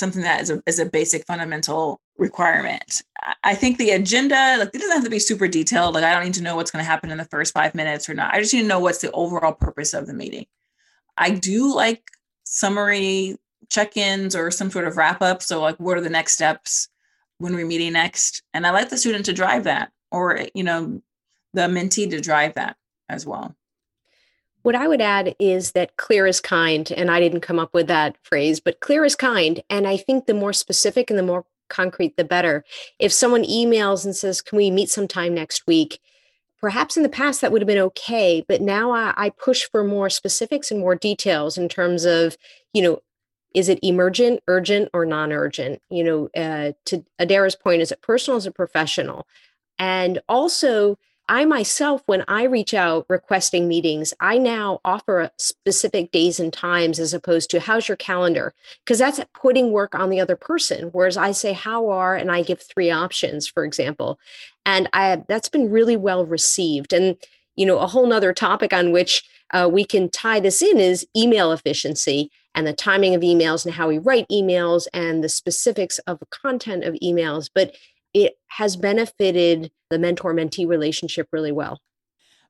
something 0.00 0.22
that 0.22 0.40
is 0.40 0.48
a, 0.48 0.62
is 0.66 0.78
a 0.78 0.86
basic 0.86 1.26
fundamental 1.26 2.00
requirement. 2.16 3.02
I 3.44 3.54
think 3.54 3.76
the 3.76 3.90
agenda, 3.90 4.56
like 4.58 4.70
it 4.72 4.78
doesn't 4.78 4.92
have 4.96 5.04
to 5.04 5.10
be 5.10 5.18
super 5.18 5.48
detailed. 5.48 5.96
Like 5.96 6.04
I 6.04 6.14
don't 6.14 6.24
need 6.24 6.34
to 6.34 6.42
know 6.42 6.56
what's 6.56 6.70
going 6.70 6.82
to 6.82 6.90
happen 6.90 7.10
in 7.10 7.18
the 7.18 7.26
first 7.26 7.52
five 7.52 7.74
minutes 7.74 8.08
or 8.08 8.14
not. 8.14 8.32
I 8.32 8.40
just 8.40 8.54
need 8.54 8.62
to 8.62 8.68
know 8.68 8.80
what's 8.80 9.02
the 9.02 9.12
overall 9.12 9.52
purpose 9.52 9.92
of 9.92 10.06
the 10.06 10.14
meeting. 10.14 10.46
I 11.16 11.30
do 11.30 11.74
like 11.74 12.02
summary 12.44 13.36
check-ins 13.70 14.36
or 14.36 14.50
some 14.50 14.70
sort 14.70 14.86
of 14.86 14.96
wrap 14.96 15.22
up. 15.22 15.42
So 15.42 15.60
like 15.60 15.76
what 15.76 15.96
are 15.96 16.02
the 16.02 16.10
next 16.10 16.32
steps 16.32 16.88
when 17.38 17.54
we're 17.54 17.66
meeting 17.66 17.94
next? 17.94 18.42
And 18.52 18.66
I 18.66 18.70
like 18.70 18.90
the 18.90 18.98
student 18.98 19.24
to 19.26 19.32
drive 19.32 19.64
that 19.64 19.90
or 20.10 20.46
you 20.54 20.62
know, 20.62 21.02
the 21.54 21.62
mentee 21.62 22.08
to 22.10 22.20
drive 22.20 22.54
that 22.54 22.76
as 23.08 23.26
well. 23.26 23.56
What 24.62 24.76
I 24.76 24.86
would 24.86 25.00
add 25.00 25.34
is 25.40 25.72
that 25.72 25.96
clear 25.96 26.24
is 26.26 26.40
kind, 26.40 26.90
and 26.92 27.10
I 27.10 27.18
didn't 27.18 27.40
come 27.40 27.58
up 27.58 27.74
with 27.74 27.88
that 27.88 28.16
phrase, 28.22 28.60
but 28.60 28.78
clear 28.78 29.04
is 29.04 29.16
kind. 29.16 29.60
And 29.68 29.88
I 29.88 29.96
think 29.96 30.26
the 30.26 30.34
more 30.34 30.52
specific 30.52 31.10
and 31.10 31.18
the 31.18 31.24
more 31.24 31.46
concrete, 31.68 32.16
the 32.16 32.22
better. 32.24 32.64
If 33.00 33.12
someone 33.12 33.42
emails 33.42 34.04
and 34.04 34.14
says, 34.14 34.40
Can 34.40 34.56
we 34.56 34.70
meet 34.70 34.88
sometime 34.88 35.34
next 35.34 35.66
week? 35.66 35.98
Perhaps 36.62 36.96
in 36.96 37.02
the 37.02 37.08
past 37.08 37.40
that 37.40 37.50
would 37.50 37.60
have 37.60 37.66
been 37.66 37.76
okay, 37.78 38.44
but 38.46 38.62
now 38.62 38.92
I, 38.92 39.12
I 39.16 39.30
push 39.30 39.64
for 39.70 39.82
more 39.82 40.08
specifics 40.08 40.70
and 40.70 40.78
more 40.80 40.94
details 40.94 41.58
in 41.58 41.68
terms 41.68 42.04
of, 42.04 42.36
you 42.72 42.82
know, 42.82 43.00
is 43.52 43.68
it 43.68 43.80
emergent, 43.82 44.40
urgent, 44.46 44.88
or 44.94 45.04
non-urgent? 45.04 45.82
You 45.90 46.04
know, 46.04 46.28
uh, 46.40 46.72
to 46.86 47.04
Adaira's 47.20 47.56
point, 47.56 47.82
is 47.82 47.90
it 47.90 48.00
personal, 48.00 48.38
is 48.38 48.46
it 48.46 48.54
professional? 48.54 49.26
And 49.78 50.20
also, 50.28 50.96
I 51.28 51.44
myself, 51.44 52.02
when 52.06 52.24
I 52.28 52.44
reach 52.44 52.74
out 52.74 53.06
requesting 53.08 53.68
meetings, 53.68 54.12
I 54.20 54.38
now 54.38 54.80
offer 54.84 55.30
specific 55.38 56.10
days 56.10 56.40
and 56.40 56.52
times 56.52 56.98
as 56.98 57.14
opposed 57.14 57.50
to 57.50 57.60
how's 57.60 57.88
your 57.88 57.96
calendar? 57.96 58.54
Because 58.84 58.98
that's 58.98 59.20
putting 59.32 59.72
work 59.72 59.94
on 59.94 60.10
the 60.10 60.20
other 60.20 60.36
person. 60.36 60.90
Whereas 60.92 61.16
I 61.16 61.32
say, 61.32 61.52
how 61.52 61.88
are, 61.90 62.16
and 62.16 62.30
I 62.30 62.42
give 62.42 62.60
three 62.60 62.90
options, 62.90 63.46
for 63.46 63.64
example. 63.64 64.18
And 64.66 64.88
I, 64.92 65.22
that's 65.28 65.48
been 65.48 65.70
really 65.70 65.96
well 65.96 66.26
received. 66.26 66.92
And, 66.92 67.16
you 67.56 67.66
know, 67.66 67.78
a 67.78 67.86
whole 67.86 68.06
nother 68.06 68.32
topic 68.32 68.72
on 68.72 68.92
which 68.92 69.22
uh, 69.52 69.68
we 69.72 69.84
can 69.84 70.10
tie 70.10 70.40
this 70.40 70.60
in 70.62 70.78
is 70.78 71.06
email 71.16 71.52
efficiency 71.52 72.30
and 72.54 72.66
the 72.66 72.72
timing 72.72 73.14
of 73.14 73.22
emails 73.22 73.64
and 73.64 73.74
how 73.74 73.88
we 73.88 73.98
write 73.98 74.26
emails 74.30 74.86
and 74.92 75.22
the 75.22 75.28
specifics 75.28 75.98
of 76.00 76.18
the 76.18 76.26
content 76.26 76.84
of 76.84 76.94
emails. 77.02 77.48
But 77.54 77.74
it 78.14 78.34
has 78.48 78.76
benefited 78.76 79.70
the 79.90 79.98
mentor 79.98 80.34
mentee 80.34 80.66
relationship 80.66 81.28
really 81.32 81.52
well. 81.52 81.80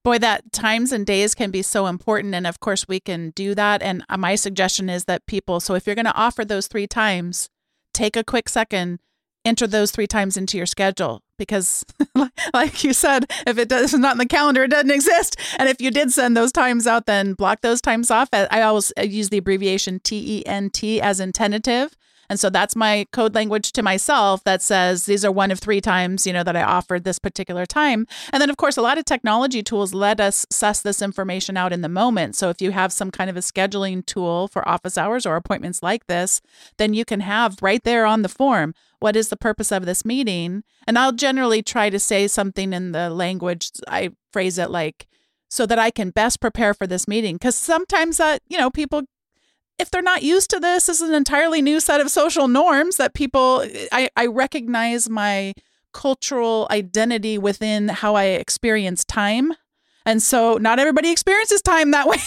Boy, 0.04 0.18
that 0.18 0.52
times 0.52 0.90
and 0.90 1.06
days 1.06 1.34
can 1.34 1.52
be 1.52 1.62
so 1.62 1.86
important. 1.86 2.34
And 2.34 2.46
of 2.46 2.58
course, 2.58 2.88
we 2.88 2.98
can 2.98 3.30
do 3.30 3.54
that. 3.54 3.82
And 3.82 4.04
uh, 4.08 4.16
my 4.16 4.34
suggestion 4.34 4.90
is 4.90 5.04
that 5.04 5.26
people, 5.26 5.60
so 5.60 5.74
if 5.74 5.86
you're 5.86 5.94
going 5.94 6.06
to 6.06 6.14
offer 6.14 6.44
those 6.44 6.66
three 6.66 6.88
times, 6.88 7.48
take 7.94 8.16
a 8.16 8.24
quick 8.24 8.48
second, 8.48 8.98
enter 9.44 9.66
those 9.66 9.92
three 9.92 10.08
times 10.08 10.36
into 10.36 10.56
your 10.56 10.66
schedule. 10.66 11.22
Because, 11.38 11.84
like 12.54 12.82
you 12.82 12.92
said, 12.92 13.26
if 13.46 13.58
it 13.58 13.68
does, 13.68 13.94
it's 13.94 14.00
not 14.00 14.12
in 14.12 14.18
the 14.18 14.26
calendar, 14.26 14.64
it 14.64 14.70
doesn't 14.70 14.90
exist. 14.90 15.36
And 15.58 15.68
if 15.68 15.80
you 15.80 15.92
did 15.92 16.12
send 16.12 16.36
those 16.36 16.52
times 16.52 16.86
out, 16.86 17.06
then 17.06 17.34
block 17.34 17.60
those 17.60 17.80
times 17.80 18.10
off. 18.10 18.28
I 18.32 18.62
always 18.62 18.92
use 19.00 19.28
the 19.28 19.38
abbreviation 19.38 20.00
T 20.00 20.38
E 20.38 20.46
N 20.46 20.70
T 20.70 21.00
as 21.00 21.20
in 21.20 21.32
tentative. 21.32 21.96
And 22.28 22.40
so 22.40 22.50
that's 22.50 22.74
my 22.74 23.06
code 23.12 23.34
language 23.34 23.72
to 23.72 23.82
myself 23.82 24.42
that 24.44 24.62
says 24.62 25.06
these 25.06 25.24
are 25.24 25.32
one 25.32 25.50
of 25.50 25.58
three 25.58 25.80
times, 25.80 26.26
you 26.26 26.32
know, 26.32 26.42
that 26.42 26.56
I 26.56 26.62
offered 26.62 27.04
this 27.04 27.18
particular 27.18 27.66
time. 27.66 28.06
And 28.32 28.40
then, 28.40 28.50
of 28.50 28.56
course, 28.56 28.76
a 28.76 28.82
lot 28.82 28.98
of 28.98 29.04
technology 29.04 29.62
tools 29.62 29.92
let 29.92 30.20
us 30.20 30.46
suss 30.50 30.80
this 30.80 31.02
information 31.02 31.56
out 31.56 31.72
in 31.72 31.82
the 31.82 31.88
moment. 31.88 32.36
So 32.36 32.48
if 32.48 32.62
you 32.62 32.70
have 32.70 32.92
some 32.92 33.10
kind 33.10 33.28
of 33.28 33.36
a 33.36 33.40
scheduling 33.40 34.04
tool 34.06 34.48
for 34.48 34.66
office 34.68 34.96
hours 34.96 35.26
or 35.26 35.36
appointments 35.36 35.82
like 35.82 36.06
this, 36.06 36.40
then 36.78 36.94
you 36.94 37.04
can 37.04 37.20
have 37.20 37.58
right 37.60 37.82
there 37.84 38.06
on 38.06 38.22
the 38.22 38.28
form 38.28 38.74
what 39.02 39.16
is 39.16 39.28
the 39.28 39.36
purpose 39.36 39.72
of 39.72 39.84
this 39.84 40.04
meeting? 40.04 40.62
And 40.86 40.96
I'll 40.96 41.12
generally 41.12 41.60
try 41.60 41.90
to 41.90 41.98
say 41.98 42.28
something 42.28 42.72
in 42.72 42.92
the 42.92 43.10
language, 43.10 43.70
I 43.88 44.10
phrase 44.32 44.58
it 44.58 44.70
like, 44.70 45.08
so 45.48 45.66
that 45.66 45.78
I 45.78 45.90
can 45.90 46.10
best 46.10 46.40
prepare 46.40 46.72
for 46.72 46.86
this 46.86 47.08
meeting. 47.08 47.34
Because 47.34 47.56
sometimes 47.56 48.18
that, 48.18 48.42
you 48.48 48.56
know, 48.56 48.70
people 48.70 49.02
if 49.78 49.90
they're 49.90 50.02
not 50.02 50.22
used 50.22 50.50
to 50.50 50.60
this, 50.60 50.86
this 50.86 51.00
is 51.00 51.08
an 51.08 51.14
entirely 51.14 51.62
new 51.62 51.80
set 51.80 52.00
of 52.00 52.10
social 52.10 52.48
norms 52.48 52.96
that 52.96 53.14
people, 53.14 53.66
I, 53.90 54.08
I 54.16 54.26
recognize 54.26 55.08
my 55.08 55.54
cultural 55.92 56.66
identity 56.70 57.38
within 57.38 57.88
how 57.88 58.14
I 58.14 58.24
experience 58.24 59.04
time. 59.04 59.52
And 60.04 60.22
so 60.22 60.56
not 60.56 60.78
everybody 60.78 61.10
experiences 61.10 61.62
time 61.62 61.90
that 61.92 62.08
way. 62.08 62.18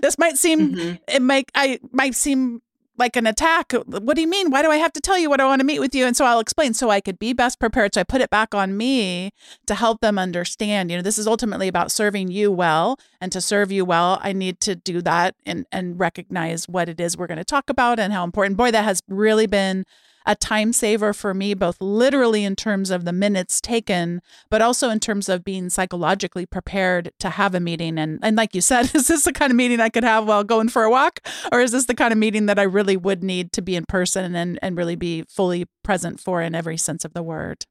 this 0.00 0.18
might 0.18 0.38
seem 0.38 0.74
mm-hmm. 0.74 0.94
it 1.08 1.22
might 1.22 1.50
I 1.54 1.78
might 1.92 2.14
seem 2.14 2.62
like 2.98 3.16
an 3.16 3.26
attack. 3.26 3.72
What 3.72 4.14
do 4.14 4.20
you 4.20 4.28
mean? 4.28 4.50
Why 4.50 4.62
do 4.62 4.70
I 4.70 4.76
have 4.76 4.92
to 4.92 5.00
tell 5.00 5.18
you 5.18 5.30
what 5.30 5.40
I 5.40 5.46
want 5.46 5.60
to 5.60 5.66
meet 5.66 5.80
with 5.80 5.94
you? 5.94 6.06
And 6.06 6.16
so 6.16 6.24
I'll 6.24 6.40
explain 6.40 6.74
so 6.74 6.90
I 6.90 7.00
could 7.00 7.18
be 7.18 7.32
best 7.32 7.58
prepared. 7.58 7.94
So 7.94 8.00
I 8.00 8.04
put 8.04 8.20
it 8.20 8.30
back 8.30 8.54
on 8.54 8.76
me 8.76 9.32
to 9.66 9.74
help 9.74 10.00
them 10.00 10.18
understand. 10.18 10.90
You 10.90 10.98
know, 10.98 11.02
this 11.02 11.18
is 11.18 11.26
ultimately 11.26 11.68
about 11.68 11.90
serving 11.90 12.30
you 12.30 12.52
well. 12.52 12.98
And 13.20 13.32
to 13.32 13.40
serve 13.40 13.72
you 13.72 13.84
well, 13.84 14.18
I 14.22 14.32
need 14.32 14.60
to 14.60 14.74
do 14.74 15.00
that 15.02 15.34
and 15.46 15.66
and 15.72 15.98
recognize 15.98 16.68
what 16.68 16.88
it 16.88 17.00
is 17.00 17.16
we're 17.16 17.26
going 17.26 17.38
to 17.38 17.44
talk 17.44 17.70
about 17.70 17.98
and 17.98 18.12
how 18.12 18.24
important. 18.24 18.56
Boy, 18.56 18.70
that 18.70 18.84
has 18.84 19.02
really 19.08 19.46
been 19.46 19.84
a 20.26 20.34
time 20.34 20.72
saver 20.72 21.12
for 21.12 21.34
me, 21.34 21.54
both 21.54 21.80
literally 21.80 22.44
in 22.44 22.56
terms 22.56 22.90
of 22.90 23.04
the 23.04 23.12
minutes 23.12 23.60
taken, 23.60 24.20
but 24.50 24.62
also 24.62 24.90
in 24.90 25.00
terms 25.00 25.28
of 25.28 25.44
being 25.44 25.70
psychologically 25.70 26.46
prepared 26.46 27.12
to 27.20 27.30
have 27.30 27.54
a 27.54 27.60
meeting. 27.60 27.98
And, 27.98 28.18
and 28.22 28.36
like 28.36 28.54
you 28.54 28.60
said, 28.60 28.90
is 28.94 29.08
this 29.08 29.24
the 29.24 29.32
kind 29.32 29.50
of 29.50 29.56
meeting 29.56 29.80
I 29.80 29.88
could 29.88 30.04
have 30.04 30.26
while 30.26 30.44
going 30.44 30.68
for 30.68 30.84
a 30.84 30.90
walk? 30.90 31.20
Or 31.50 31.60
is 31.60 31.72
this 31.72 31.86
the 31.86 31.94
kind 31.94 32.12
of 32.12 32.18
meeting 32.18 32.46
that 32.46 32.58
I 32.58 32.62
really 32.62 32.96
would 32.96 33.22
need 33.22 33.52
to 33.52 33.62
be 33.62 33.76
in 33.76 33.84
person 33.86 34.34
and, 34.34 34.58
and 34.62 34.76
really 34.76 34.96
be 34.96 35.22
fully 35.28 35.66
present 35.82 36.20
for 36.20 36.42
in 36.42 36.54
every 36.54 36.76
sense 36.76 37.04
of 37.04 37.12
the 37.12 37.22
word? 37.22 37.66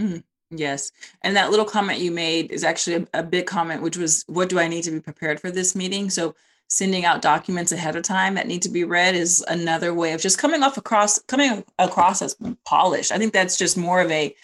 Mm, 0.00 0.22
yes. 0.50 0.90
And 1.22 1.36
that 1.36 1.50
little 1.50 1.66
comment 1.66 2.00
you 2.00 2.10
made 2.10 2.50
is 2.50 2.64
actually 2.64 3.06
a, 3.14 3.20
a 3.20 3.22
big 3.22 3.46
comment, 3.46 3.82
which 3.82 3.96
was, 3.96 4.24
What 4.26 4.48
do 4.48 4.58
I 4.58 4.68
need 4.68 4.84
to 4.84 4.90
be 4.90 5.00
prepared 5.00 5.40
for 5.40 5.50
this 5.50 5.74
meeting? 5.74 6.10
So 6.10 6.34
sending 6.70 7.04
out 7.04 7.20
documents 7.20 7.72
ahead 7.72 7.96
of 7.96 8.04
time 8.04 8.34
that 8.36 8.46
need 8.46 8.62
to 8.62 8.68
be 8.68 8.84
read 8.84 9.16
is 9.16 9.44
another 9.48 9.92
way 9.92 10.12
of 10.12 10.20
just 10.20 10.38
coming 10.38 10.62
off 10.62 10.76
across 10.76 11.18
coming 11.22 11.64
across 11.78 12.22
as 12.22 12.36
polished. 12.64 13.10
I 13.10 13.18
think 13.18 13.32
that's 13.32 13.58
just 13.58 13.76
more 13.76 14.00
of 14.00 14.10
a 14.10 14.34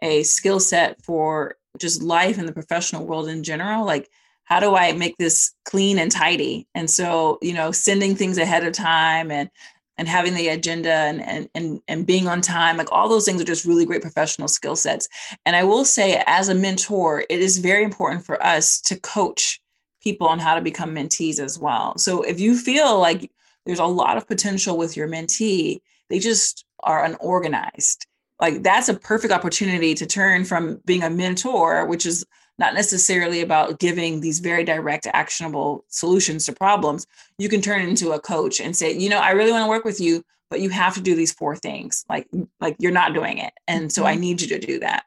a 0.00 0.22
skill 0.22 0.60
set 0.60 1.02
for 1.02 1.56
just 1.78 2.02
life 2.02 2.38
in 2.38 2.46
the 2.46 2.52
professional 2.52 3.04
world 3.04 3.28
in 3.28 3.42
general. 3.42 3.84
Like 3.84 4.08
how 4.44 4.60
do 4.60 4.76
I 4.76 4.92
make 4.92 5.16
this 5.18 5.54
clean 5.64 5.98
and 5.98 6.10
tidy? 6.10 6.68
And 6.74 6.88
so, 6.88 7.38
you 7.42 7.52
know, 7.52 7.72
sending 7.72 8.14
things 8.14 8.38
ahead 8.38 8.64
of 8.64 8.72
time 8.72 9.30
and 9.30 9.50
and 9.98 10.08
having 10.08 10.34
the 10.34 10.48
agenda 10.48 10.92
and 10.92 11.20
and 11.20 11.48
and, 11.54 11.80
and 11.88 12.06
being 12.06 12.28
on 12.28 12.42
time, 12.42 12.76
like 12.76 12.92
all 12.92 13.08
those 13.08 13.24
things 13.24 13.40
are 13.40 13.46
just 13.46 13.64
really 13.64 13.86
great 13.86 14.02
professional 14.02 14.48
skill 14.48 14.76
sets. 14.76 15.08
And 15.44 15.56
I 15.56 15.64
will 15.64 15.84
say, 15.84 16.22
as 16.28 16.48
a 16.48 16.54
mentor, 16.54 17.24
it 17.28 17.40
is 17.40 17.58
very 17.58 17.82
important 17.82 18.24
for 18.24 18.40
us 18.40 18.80
to 18.82 19.00
coach 19.00 19.61
people 20.02 20.26
on 20.26 20.38
how 20.38 20.54
to 20.54 20.60
become 20.60 20.94
mentees 20.94 21.38
as 21.38 21.58
well. 21.58 21.96
So 21.98 22.22
if 22.22 22.40
you 22.40 22.56
feel 22.56 22.98
like 22.98 23.30
there's 23.64 23.78
a 23.78 23.84
lot 23.84 24.16
of 24.16 24.26
potential 24.26 24.76
with 24.76 24.96
your 24.96 25.08
mentee, 25.08 25.80
they 26.08 26.18
just 26.18 26.64
are 26.80 27.04
unorganized. 27.04 28.06
Like 28.40 28.62
that's 28.62 28.88
a 28.88 28.94
perfect 28.94 29.32
opportunity 29.32 29.94
to 29.94 30.06
turn 30.06 30.44
from 30.44 30.80
being 30.84 31.02
a 31.02 31.10
mentor, 31.10 31.86
which 31.86 32.04
is 32.04 32.24
not 32.58 32.74
necessarily 32.74 33.40
about 33.40 33.78
giving 33.78 34.20
these 34.20 34.40
very 34.40 34.64
direct, 34.64 35.06
actionable 35.06 35.84
solutions 35.88 36.44
to 36.46 36.52
problems. 36.52 37.06
You 37.38 37.48
can 37.48 37.62
turn 37.62 37.82
into 37.82 38.12
a 38.12 38.20
coach 38.20 38.60
and 38.60 38.76
say, 38.76 38.92
you 38.92 39.08
know, 39.08 39.18
I 39.18 39.30
really 39.30 39.52
want 39.52 39.64
to 39.64 39.68
work 39.68 39.84
with 39.84 40.00
you, 40.00 40.22
but 40.50 40.60
you 40.60 40.70
have 40.70 40.94
to 40.94 41.00
do 41.00 41.14
these 41.14 41.32
four 41.32 41.56
things. 41.56 42.04
Like, 42.08 42.28
like 42.60 42.76
you're 42.78 42.92
not 42.92 43.14
doing 43.14 43.38
it. 43.38 43.52
And 43.68 43.90
so 43.90 44.04
I 44.04 44.12
mm-hmm. 44.12 44.20
need 44.20 44.42
you 44.42 44.48
to 44.48 44.58
do 44.58 44.80
that 44.80 45.04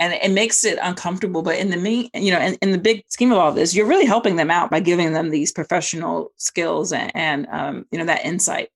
and 0.00 0.14
it 0.14 0.30
makes 0.32 0.64
it 0.64 0.78
uncomfortable 0.82 1.42
but 1.42 1.56
in 1.56 1.70
the 1.70 1.76
mean 1.76 2.08
you 2.14 2.32
know 2.32 2.40
in, 2.40 2.54
in 2.62 2.72
the 2.72 2.78
big 2.78 3.04
scheme 3.08 3.30
of 3.30 3.38
all 3.38 3.52
this 3.52 3.74
you're 3.74 3.86
really 3.86 4.06
helping 4.06 4.36
them 4.36 4.50
out 4.50 4.70
by 4.70 4.80
giving 4.80 5.12
them 5.12 5.30
these 5.30 5.52
professional 5.52 6.32
skills 6.36 6.92
and, 6.92 7.12
and 7.14 7.46
um, 7.52 7.86
you 7.92 7.98
know 7.98 8.04
that 8.04 8.24
insight 8.24 8.70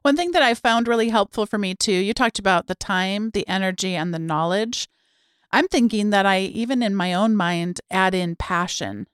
one 0.00 0.16
thing 0.16 0.32
that 0.32 0.42
i 0.42 0.54
found 0.54 0.88
really 0.88 1.10
helpful 1.10 1.46
for 1.46 1.58
me 1.58 1.74
too 1.74 1.92
you 1.92 2.12
talked 2.12 2.40
about 2.40 2.66
the 2.66 2.74
time 2.74 3.30
the 3.30 3.46
energy 3.46 3.94
and 3.94 4.12
the 4.12 4.18
knowledge 4.18 4.88
i'm 5.52 5.68
thinking 5.68 6.10
that 6.10 6.26
i 6.26 6.40
even 6.40 6.82
in 6.82 6.96
my 6.96 7.14
own 7.14 7.36
mind 7.36 7.80
add 7.90 8.14
in 8.14 8.34
passion 8.34 9.06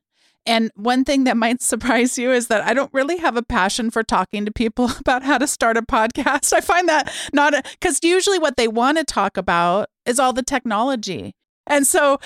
and 0.48 0.70
one 0.76 1.04
thing 1.04 1.24
that 1.24 1.36
might 1.44 1.60
surprise 1.60 2.16
you 2.16 2.32
is 2.32 2.48
that 2.48 2.62
I 2.62 2.72
don't 2.72 2.92
really 2.94 3.18
have 3.18 3.36
a 3.36 3.42
passion 3.42 3.90
for 3.90 4.02
talking 4.02 4.46
to 4.46 4.50
people 4.50 4.90
about 5.00 5.22
how 5.22 5.38
to 5.38 5.46
start 5.46 5.76
a 5.76 5.82
podcast. 5.82 6.52
I 6.52 6.60
find 6.60 6.88
that 6.88 7.12
not 7.32 7.54
because 7.72 8.00
usually 8.02 8.38
what 8.38 8.56
they 8.56 8.66
want 8.66 8.98
to 8.98 9.04
talk 9.04 9.36
about 9.36 9.90
is 10.06 10.18
all 10.18 10.32
the 10.32 10.42
technology. 10.42 11.34
And 11.68 11.86
so 11.86 12.18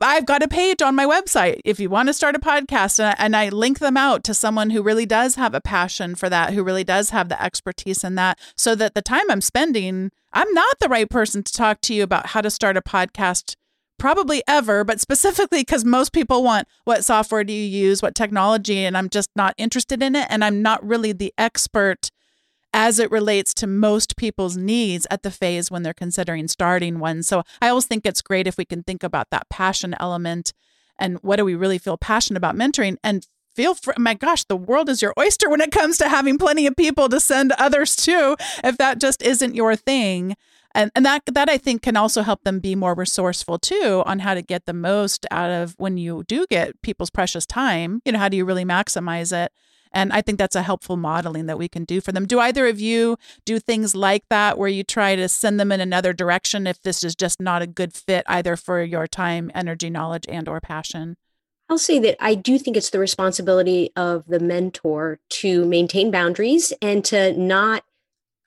I've 0.00 0.24
got 0.24 0.42
a 0.42 0.48
page 0.48 0.80
on 0.80 0.94
my 0.94 1.04
website 1.04 1.60
if 1.64 1.80
you 1.80 1.90
want 1.90 2.08
to 2.08 2.14
start 2.14 2.36
a 2.36 2.38
podcast, 2.38 2.98
and 2.98 3.08
I, 3.08 3.16
and 3.18 3.36
I 3.36 3.48
link 3.48 3.80
them 3.80 3.96
out 3.96 4.24
to 4.24 4.34
someone 4.34 4.70
who 4.70 4.82
really 4.82 5.04
does 5.04 5.34
have 5.34 5.54
a 5.54 5.60
passion 5.60 6.14
for 6.14 6.30
that, 6.30 6.54
who 6.54 6.62
really 6.62 6.84
does 6.84 7.10
have 7.10 7.28
the 7.28 7.42
expertise 7.42 8.04
in 8.04 8.14
that, 8.14 8.38
so 8.56 8.74
that 8.76 8.94
the 8.94 9.02
time 9.02 9.28
I'm 9.28 9.40
spending, 9.40 10.10
I'm 10.32 10.52
not 10.54 10.78
the 10.78 10.88
right 10.88 11.10
person 11.10 11.42
to 11.42 11.52
talk 11.52 11.80
to 11.82 11.94
you 11.94 12.02
about 12.02 12.28
how 12.28 12.40
to 12.40 12.50
start 12.50 12.76
a 12.76 12.82
podcast 12.82 13.56
probably 13.98 14.42
ever, 14.48 14.82
but 14.84 15.00
specifically 15.00 15.60
because 15.60 15.84
most 15.84 16.12
people 16.12 16.42
want 16.42 16.66
what 16.84 17.04
software 17.04 17.44
do 17.44 17.52
you 17.52 17.62
use, 17.62 18.00
what 18.00 18.14
technology, 18.14 18.78
and 18.78 18.96
I'm 18.96 19.10
just 19.10 19.28
not 19.36 19.54
interested 19.58 20.02
in 20.02 20.16
it. 20.16 20.26
And 20.30 20.42
I'm 20.42 20.62
not 20.62 20.82
really 20.82 21.12
the 21.12 21.34
expert 21.36 22.10
as 22.72 22.98
it 22.98 23.10
relates 23.10 23.52
to 23.54 23.66
most 23.66 24.16
people's 24.16 24.56
needs 24.56 25.06
at 25.10 25.22
the 25.22 25.30
phase 25.30 25.70
when 25.70 25.82
they're 25.82 25.92
considering 25.92 26.48
starting 26.48 26.98
one. 26.98 27.22
So 27.22 27.42
I 27.60 27.68
always 27.68 27.86
think 27.86 28.06
it's 28.06 28.22
great 28.22 28.46
if 28.46 28.56
we 28.56 28.64
can 28.64 28.82
think 28.82 29.02
about 29.02 29.30
that 29.30 29.48
passion 29.48 29.94
element 29.98 30.52
and 30.98 31.18
what 31.22 31.36
do 31.36 31.44
we 31.44 31.54
really 31.54 31.78
feel 31.78 31.96
passionate 31.96 32.36
about 32.36 32.56
mentoring 32.56 32.96
and 33.02 33.26
feel 33.54 33.74
free. 33.74 33.94
My 33.98 34.14
gosh, 34.14 34.44
the 34.44 34.56
world 34.56 34.88
is 34.88 35.02
your 35.02 35.14
oyster 35.18 35.50
when 35.50 35.60
it 35.60 35.72
comes 35.72 35.98
to 35.98 36.08
having 36.08 36.38
plenty 36.38 36.66
of 36.66 36.76
people 36.76 37.08
to 37.08 37.18
send 37.18 37.52
others 37.52 37.96
to 37.96 38.36
if 38.62 38.76
that 38.78 39.00
just 39.00 39.22
isn't 39.22 39.54
your 39.56 39.74
thing 39.74 40.36
and 40.74 40.90
and 40.94 41.04
that 41.04 41.22
that 41.26 41.48
I 41.48 41.58
think 41.58 41.82
can 41.82 41.96
also 41.96 42.22
help 42.22 42.44
them 42.44 42.60
be 42.60 42.74
more 42.74 42.94
resourceful 42.94 43.58
too 43.58 44.02
on 44.06 44.20
how 44.20 44.34
to 44.34 44.42
get 44.42 44.66
the 44.66 44.72
most 44.72 45.26
out 45.30 45.50
of 45.50 45.74
when 45.78 45.96
you 45.96 46.24
do 46.26 46.46
get 46.48 46.80
people's 46.82 47.10
precious 47.10 47.46
time. 47.46 48.00
You 48.04 48.12
know, 48.12 48.18
how 48.18 48.28
do 48.28 48.36
you 48.36 48.44
really 48.44 48.64
maximize 48.64 49.32
it? 49.32 49.52
And 49.92 50.12
I 50.12 50.22
think 50.22 50.38
that's 50.38 50.56
a 50.56 50.62
helpful 50.62 50.96
modeling 50.96 51.46
that 51.46 51.58
we 51.58 51.68
can 51.68 51.84
do 51.84 52.00
for 52.00 52.12
them. 52.12 52.26
Do 52.26 52.38
either 52.38 52.66
of 52.66 52.80
you 52.80 53.16
do 53.44 53.58
things 53.58 53.94
like 53.94 54.24
that 54.30 54.56
where 54.56 54.68
you 54.68 54.84
try 54.84 55.16
to 55.16 55.28
send 55.28 55.58
them 55.58 55.72
in 55.72 55.80
another 55.80 56.12
direction 56.12 56.66
if 56.66 56.82
this 56.82 57.02
is 57.02 57.14
just 57.14 57.40
not 57.40 57.62
a 57.62 57.66
good 57.66 57.92
fit 57.92 58.24
either 58.28 58.56
for 58.56 58.82
your 58.82 59.06
time, 59.06 59.50
energy, 59.54 59.90
knowledge 59.90 60.26
and 60.28 60.48
or 60.48 60.60
passion? 60.60 61.16
I'll 61.68 61.78
say 61.78 61.98
that 62.00 62.16
I 62.18 62.34
do 62.34 62.58
think 62.58 62.76
it's 62.76 62.90
the 62.90 62.98
responsibility 62.98 63.92
of 63.94 64.24
the 64.26 64.40
mentor 64.40 65.20
to 65.30 65.64
maintain 65.64 66.10
boundaries 66.10 66.72
and 66.82 67.04
to 67.06 67.32
not 67.32 67.84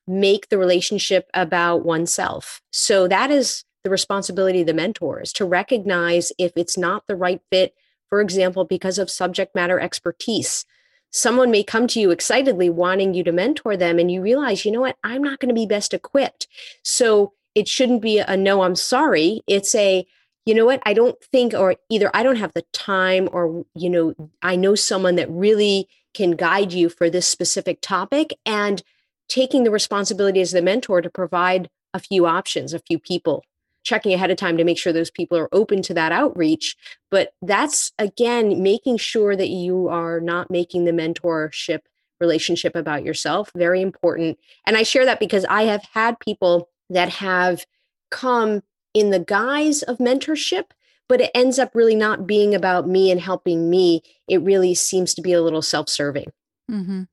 make 0.05 0.49
the 0.49 0.57
relationship 0.57 1.29
about 1.33 1.85
oneself. 1.85 2.61
So 2.71 3.07
that 3.07 3.31
is 3.31 3.63
the 3.83 3.89
responsibility 3.89 4.61
of 4.61 4.67
the 4.67 4.73
mentor 4.73 5.21
is 5.21 5.33
to 5.33 5.45
recognize 5.45 6.31
if 6.37 6.53
it's 6.55 6.77
not 6.77 7.07
the 7.07 7.15
right 7.15 7.41
fit, 7.49 7.73
for 8.09 8.21
example, 8.21 8.65
because 8.65 8.97
of 8.97 9.09
subject 9.09 9.55
matter 9.55 9.79
expertise. 9.79 10.65
Someone 11.13 11.51
may 11.51 11.63
come 11.63 11.87
to 11.87 11.99
you 11.99 12.09
excitedly 12.09 12.69
wanting 12.69 13.13
you 13.13 13.23
to 13.23 13.31
mentor 13.31 13.77
them, 13.77 13.99
and 13.99 14.11
you 14.11 14.19
realize, 14.19 14.65
you 14.65 14.71
know 14.71 14.81
what, 14.81 14.97
I'm 15.03 15.23
not 15.23 15.39
going 15.39 15.49
to 15.49 15.55
be 15.55 15.67
best 15.67 15.93
equipped. 15.93 16.47
So 16.83 17.33
it 17.53 17.67
shouldn't 17.67 18.01
be 18.01 18.17
a 18.17 18.35
no, 18.35 18.63
I'm 18.63 18.75
sorry. 18.75 19.41
It's 19.47 19.75
a, 19.75 20.05
you 20.45 20.55
know 20.55 20.65
what, 20.65 20.81
I 20.85 20.93
don't 20.93 21.15
think, 21.31 21.53
or 21.53 21.75
either 21.89 22.09
I 22.15 22.23
don't 22.23 22.37
have 22.37 22.53
the 22.53 22.65
time, 22.73 23.29
or, 23.31 23.63
you 23.75 23.89
know, 23.91 24.15
I 24.41 24.55
know 24.55 24.73
someone 24.73 25.15
that 25.17 25.29
really 25.29 25.87
can 26.15 26.31
guide 26.31 26.73
you 26.73 26.89
for 26.89 27.09
this 27.09 27.27
specific 27.27 27.79
topic. 27.79 28.33
And 28.45 28.81
taking 29.29 29.63
the 29.63 29.71
responsibility 29.71 30.41
as 30.41 30.51
the 30.51 30.61
mentor 30.61 31.01
to 31.01 31.09
provide 31.09 31.69
a 31.93 31.99
few 31.99 32.25
options, 32.25 32.73
a 32.73 32.79
few 32.79 32.99
people, 32.99 33.43
checking 33.83 34.13
ahead 34.13 34.31
of 34.31 34.37
time 34.37 34.57
to 34.57 34.63
make 34.63 34.77
sure 34.77 34.93
those 34.93 35.11
people 35.11 35.37
are 35.37 35.53
open 35.53 35.81
to 35.83 35.93
that 35.93 36.11
outreach. 36.11 36.75
But 37.11 37.33
that's 37.41 37.91
again 37.99 38.63
making 38.63 38.97
sure 38.97 39.35
that 39.35 39.49
you 39.49 39.87
are 39.89 40.19
not 40.19 40.49
making 40.49 40.85
the 40.85 40.91
mentorship 40.91 41.79
relationship 42.19 42.75
about 42.75 43.03
yourself 43.03 43.51
very 43.55 43.81
important. 43.81 44.39
And 44.65 44.77
I 44.77 44.83
share 44.83 45.05
that 45.05 45.19
because 45.19 45.45
I 45.45 45.63
have 45.63 45.83
had 45.93 46.19
people 46.19 46.69
that 46.89 47.09
have 47.09 47.65
come 48.11 48.61
in 48.93 49.09
the 49.09 49.19
guise 49.19 49.83
of 49.83 49.97
mentorship 49.97 50.65
but 51.09 51.19
it 51.19 51.31
ends 51.35 51.59
up 51.59 51.75
really 51.75 51.95
not 51.95 52.25
being 52.25 52.55
about 52.55 52.87
me 52.87 53.11
and 53.11 53.19
helping 53.19 53.69
me. 53.69 54.01
It 54.29 54.41
really 54.41 54.73
seems 54.73 55.13
to 55.15 55.21
be 55.21 55.33
a 55.33 55.41
little 55.41 55.61
self 55.61 55.89
serving. 55.89 56.31
Mm-hmm 56.71 57.03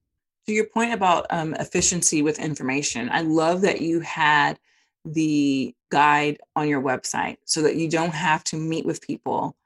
to 0.50 0.54
your 0.54 0.66
point 0.66 0.92
about 0.92 1.26
um, 1.30 1.54
efficiency 1.54 2.22
with 2.22 2.40
information, 2.40 3.08
I 3.12 3.20
love 3.22 3.60
that 3.60 3.80
you 3.80 4.00
had 4.00 4.58
the 5.04 5.74
guide 5.90 6.38
on 6.56 6.68
your 6.68 6.82
website 6.82 7.38
so 7.44 7.62
that 7.62 7.76
you 7.76 7.88
don't 7.88 8.14
have 8.14 8.44
to 8.44 8.56
meet 8.56 8.86
with 8.86 9.00
people 9.00 9.56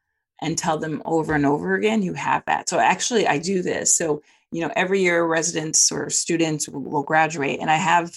and 0.41 0.59
tell 0.59 0.79
them 0.79 1.03
over 1.05 1.35
and 1.35 1.47
over 1.47 1.75
again. 1.75 2.03
You 2.03 2.15
have 2.15 2.45
that. 2.47 2.69
So 2.69 2.79
actually, 2.79 3.27
I 3.27 3.39
do 3.39 3.63
this. 3.63 3.97
So, 3.97 4.23
you 4.53 4.61
know, 4.61 4.71
every 4.77 5.01
year 5.01 5.25
residents 5.25 5.91
or 5.91 6.11
students 6.11 6.69
will, 6.69 7.03
graduate, 7.03 7.61
and 7.61 7.71
I 7.71 7.77
have 7.77 8.15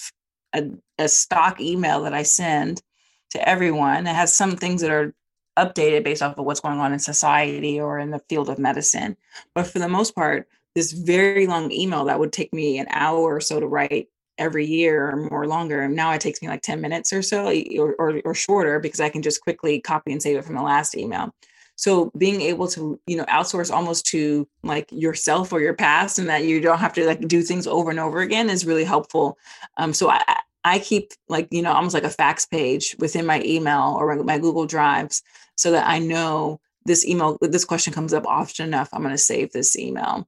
a, 0.54 0.70
a 0.98 1.08
stock 1.08 1.60
email 1.60 2.02
that 2.02 2.14
I 2.14 2.22
send 2.22 2.82
to 3.30 3.48
everyone. 3.48 4.06
It 4.06 4.14
has 4.14 4.34
some 4.34 4.56
things 4.56 4.80
that 4.82 4.90
are 4.90 5.14
updated 5.58 6.04
based 6.04 6.22
off 6.22 6.38
of 6.38 6.44
what's 6.44 6.60
going 6.60 6.78
on 6.78 6.92
in 6.92 6.98
society 6.98 7.80
or 7.80 7.98
in 7.98 8.10
the 8.10 8.22
field 8.28 8.48
of 8.48 8.58
medicine. 8.58 9.16
But 9.54 9.66
for 9.66 9.78
the 9.78 9.88
most 9.88 10.14
part, 10.14 10.48
this 10.74 10.92
very 10.92 11.46
long 11.46 11.72
email 11.72 12.04
that 12.04 12.20
would 12.20 12.32
take 12.32 12.52
me 12.52 12.78
an 12.78 12.86
hour 12.90 13.18
or 13.18 13.40
so 13.40 13.58
to 13.58 13.66
write 13.66 14.08
every 14.38 14.66
year 14.66 15.10
or 15.10 15.16
more 15.16 15.46
longer. 15.46 15.82
And 15.82 15.94
now 15.94 16.12
it 16.12 16.20
takes 16.20 16.40
me 16.40 16.48
like 16.48 16.62
10 16.62 16.80
minutes 16.80 17.12
or 17.12 17.22
so 17.22 17.46
or, 17.78 17.94
or, 17.94 18.20
or, 18.24 18.34
shorter 18.34 18.80
because 18.80 19.00
I 19.00 19.08
can 19.08 19.22
just 19.22 19.40
quickly 19.42 19.80
copy 19.80 20.12
and 20.12 20.22
save 20.22 20.36
it 20.36 20.44
from 20.44 20.54
the 20.54 20.62
last 20.62 20.96
email. 20.96 21.34
So 21.76 22.10
being 22.18 22.40
able 22.40 22.66
to, 22.68 23.00
you 23.06 23.16
know, 23.16 23.24
outsource 23.26 23.72
almost 23.72 24.06
to 24.06 24.48
like 24.64 24.90
yourself 24.90 25.52
or 25.52 25.60
your 25.60 25.74
past 25.74 26.18
and 26.18 26.28
that 26.28 26.44
you 26.44 26.60
don't 26.60 26.80
have 26.80 26.92
to 26.94 27.06
like 27.06 27.26
do 27.28 27.42
things 27.42 27.66
over 27.66 27.90
and 27.90 28.00
over 28.00 28.20
again 28.20 28.50
is 28.50 28.66
really 28.66 28.84
helpful. 28.84 29.38
Um, 29.76 29.94
so 29.94 30.10
I, 30.10 30.22
I 30.64 30.80
keep 30.80 31.12
like, 31.28 31.46
you 31.52 31.62
know, 31.62 31.72
almost 31.72 31.94
like 31.94 32.04
a 32.04 32.10
fax 32.10 32.46
page 32.46 32.96
within 32.98 33.26
my 33.26 33.40
email 33.44 33.96
or 33.96 34.16
my 34.24 34.38
Google 34.38 34.66
Drives 34.66 35.22
so 35.56 35.70
that 35.70 35.86
I 35.86 36.00
know 36.00 36.60
this 36.84 37.06
email, 37.06 37.38
this 37.40 37.64
question 37.64 37.92
comes 37.92 38.12
up 38.12 38.26
often 38.26 38.66
enough. 38.66 38.88
I'm 38.92 39.02
going 39.02 39.14
to 39.14 39.18
save 39.18 39.52
this 39.52 39.78
email. 39.78 40.26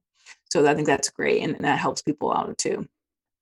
So 0.52 0.64
I 0.66 0.74
think 0.74 0.86
that's 0.86 1.10
great. 1.10 1.42
And, 1.42 1.56
and 1.56 1.64
that 1.64 1.78
helps 1.78 2.02
people 2.02 2.32
out 2.32 2.58
too. 2.58 2.88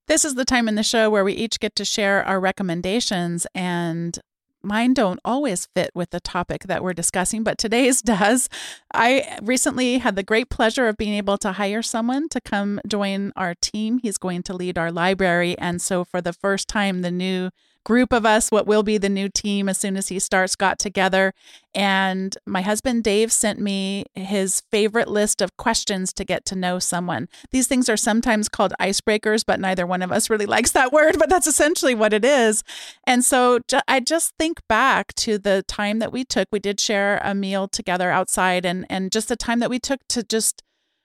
This 0.08 0.24
is 0.24 0.36
the 0.36 0.46
time 0.46 0.68
in 0.68 0.74
the 0.74 0.82
show 0.82 1.10
where 1.10 1.22
we 1.22 1.34
each 1.34 1.60
get 1.60 1.76
to 1.76 1.84
share 1.84 2.24
our 2.24 2.40
recommendations 2.40 3.46
and 3.54 4.18
mine 4.62 4.94
don't 4.94 5.20
always 5.22 5.66
fit 5.74 5.90
with 5.94 6.08
the 6.10 6.18
topic 6.18 6.62
that 6.62 6.82
we're 6.82 6.94
discussing, 6.94 7.42
but 7.42 7.58
today's 7.58 8.00
does. 8.14 8.48
I 8.94 9.38
recently 9.42 9.98
had 9.98 10.16
the 10.16 10.22
great 10.22 10.48
pleasure 10.48 10.88
of 10.88 10.96
being 10.96 11.12
able 11.12 11.36
to 11.38 11.52
hire 11.52 11.82
someone 11.82 12.30
to 12.30 12.40
come 12.40 12.80
join 12.86 13.34
our 13.36 13.54
team. 13.54 13.98
He's 13.98 14.16
going 14.16 14.42
to 14.44 14.54
lead 14.54 14.78
our 14.78 14.90
library. 14.90 15.58
And 15.58 15.80
so, 15.82 16.04
for 16.04 16.22
the 16.22 16.32
first 16.32 16.68
time, 16.68 17.02
the 17.02 17.10
new 17.10 17.50
group 17.88 18.12
of 18.12 18.26
us, 18.26 18.50
what 18.50 18.66
will 18.66 18.82
be 18.82 18.98
the 18.98 19.08
new 19.08 19.30
team 19.30 19.66
as 19.66 19.78
soon 19.78 19.96
as 19.96 20.08
he 20.08 20.18
starts, 20.18 20.54
got 20.54 20.78
together. 20.78 21.32
And 21.74 22.36
my 22.44 22.60
husband 22.60 23.02
Dave 23.02 23.32
sent 23.32 23.58
me 23.58 24.04
his 24.14 24.60
favorite 24.70 25.08
list 25.08 25.40
of 25.40 25.56
questions 25.56 26.12
to 26.12 26.24
get 26.26 26.44
to 26.46 26.54
know 26.54 26.78
someone. 26.80 27.30
These 27.50 27.66
things 27.66 27.88
are 27.88 27.96
sometimes 27.96 28.50
called 28.50 28.74
icebreakers, 28.78 29.42
but 29.46 29.58
neither 29.58 29.86
one 29.86 30.02
of 30.02 30.12
us 30.12 30.28
really 30.28 30.44
likes 30.56 30.70
that 30.72 30.92
word, 30.92 31.18
but 31.18 31.30
that's 31.30 31.46
essentially 31.46 31.94
what 31.94 32.12
it 32.12 32.26
is. 32.26 32.62
And 33.04 33.24
so 33.24 33.60
I 33.88 34.00
just 34.00 34.34
think 34.38 34.60
back 34.68 35.14
to 35.14 35.38
the 35.38 35.64
time 35.66 35.98
that 36.00 36.12
we 36.12 36.24
took. 36.24 36.48
We 36.52 36.58
did 36.58 36.78
share 36.80 37.22
a 37.24 37.34
meal 37.34 37.68
together 37.68 38.10
outside 38.10 38.66
and 38.66 38.84
and 38.90 39.10
just 39.10 39.28
the 39.28 39.36
time 39.36 39.60
that 39.60 39.70
we 39.70 39.78
took 39.78 40.00
to 40.08 40.22
just 40.22 40.62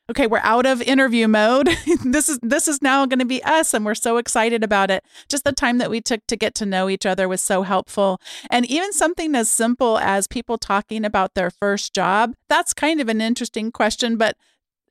okay, 0.10 0.28
we're 0.28 0.40
out 0.40 0.66
of 0.66 0.82
interview 0.82 1.28
mode. 1.28 1.68
this 2.06 2.30
is 2.30 2.40
this 2.42 2.68
is 2.68 2.82
now 2.82 3.06
going 3.06 3.20
to 3.20 3.26
be 3.26 3.44
us 3.44 3.74
and 3.74 3.86
we're 3.86 3.96
so 3.96 4.18
excited 4.18 4.64
about 4.64 4.92
it. 4.92 5.04
Just 5.30 5.44
the 5.44 5.52
time 5.52 5.78
that 5.78 5.90
we 5.90 6.02
took 6.02 6.26
to 6.28 6.36
get 6.36 6.54
to 6.56 6.66
know 6.66 6.90
each 6.90 7.06
other 7.06 7.28
was 7.28 7.42
so 7.42 7.64
helpful. 7.64 8.20
And 8.50 8.66
even 8.66 8.94
something 8.94 9.36
as 9.36 9.50
simple 9.50 9.98
as 10.00 10.28
people 10.28 10.58
talking 10.58 11.06
about 11.06 11.34
their 11.34 11.50
first 11.50 11.94
job, 11.94 12.36
that's 12.50 12.74
kind 12.74 13.00
of 13.00 13.10
an 13.10 13.22
interesting 13.22 13.72
question, 13.72 14.18
but 14.18 14.36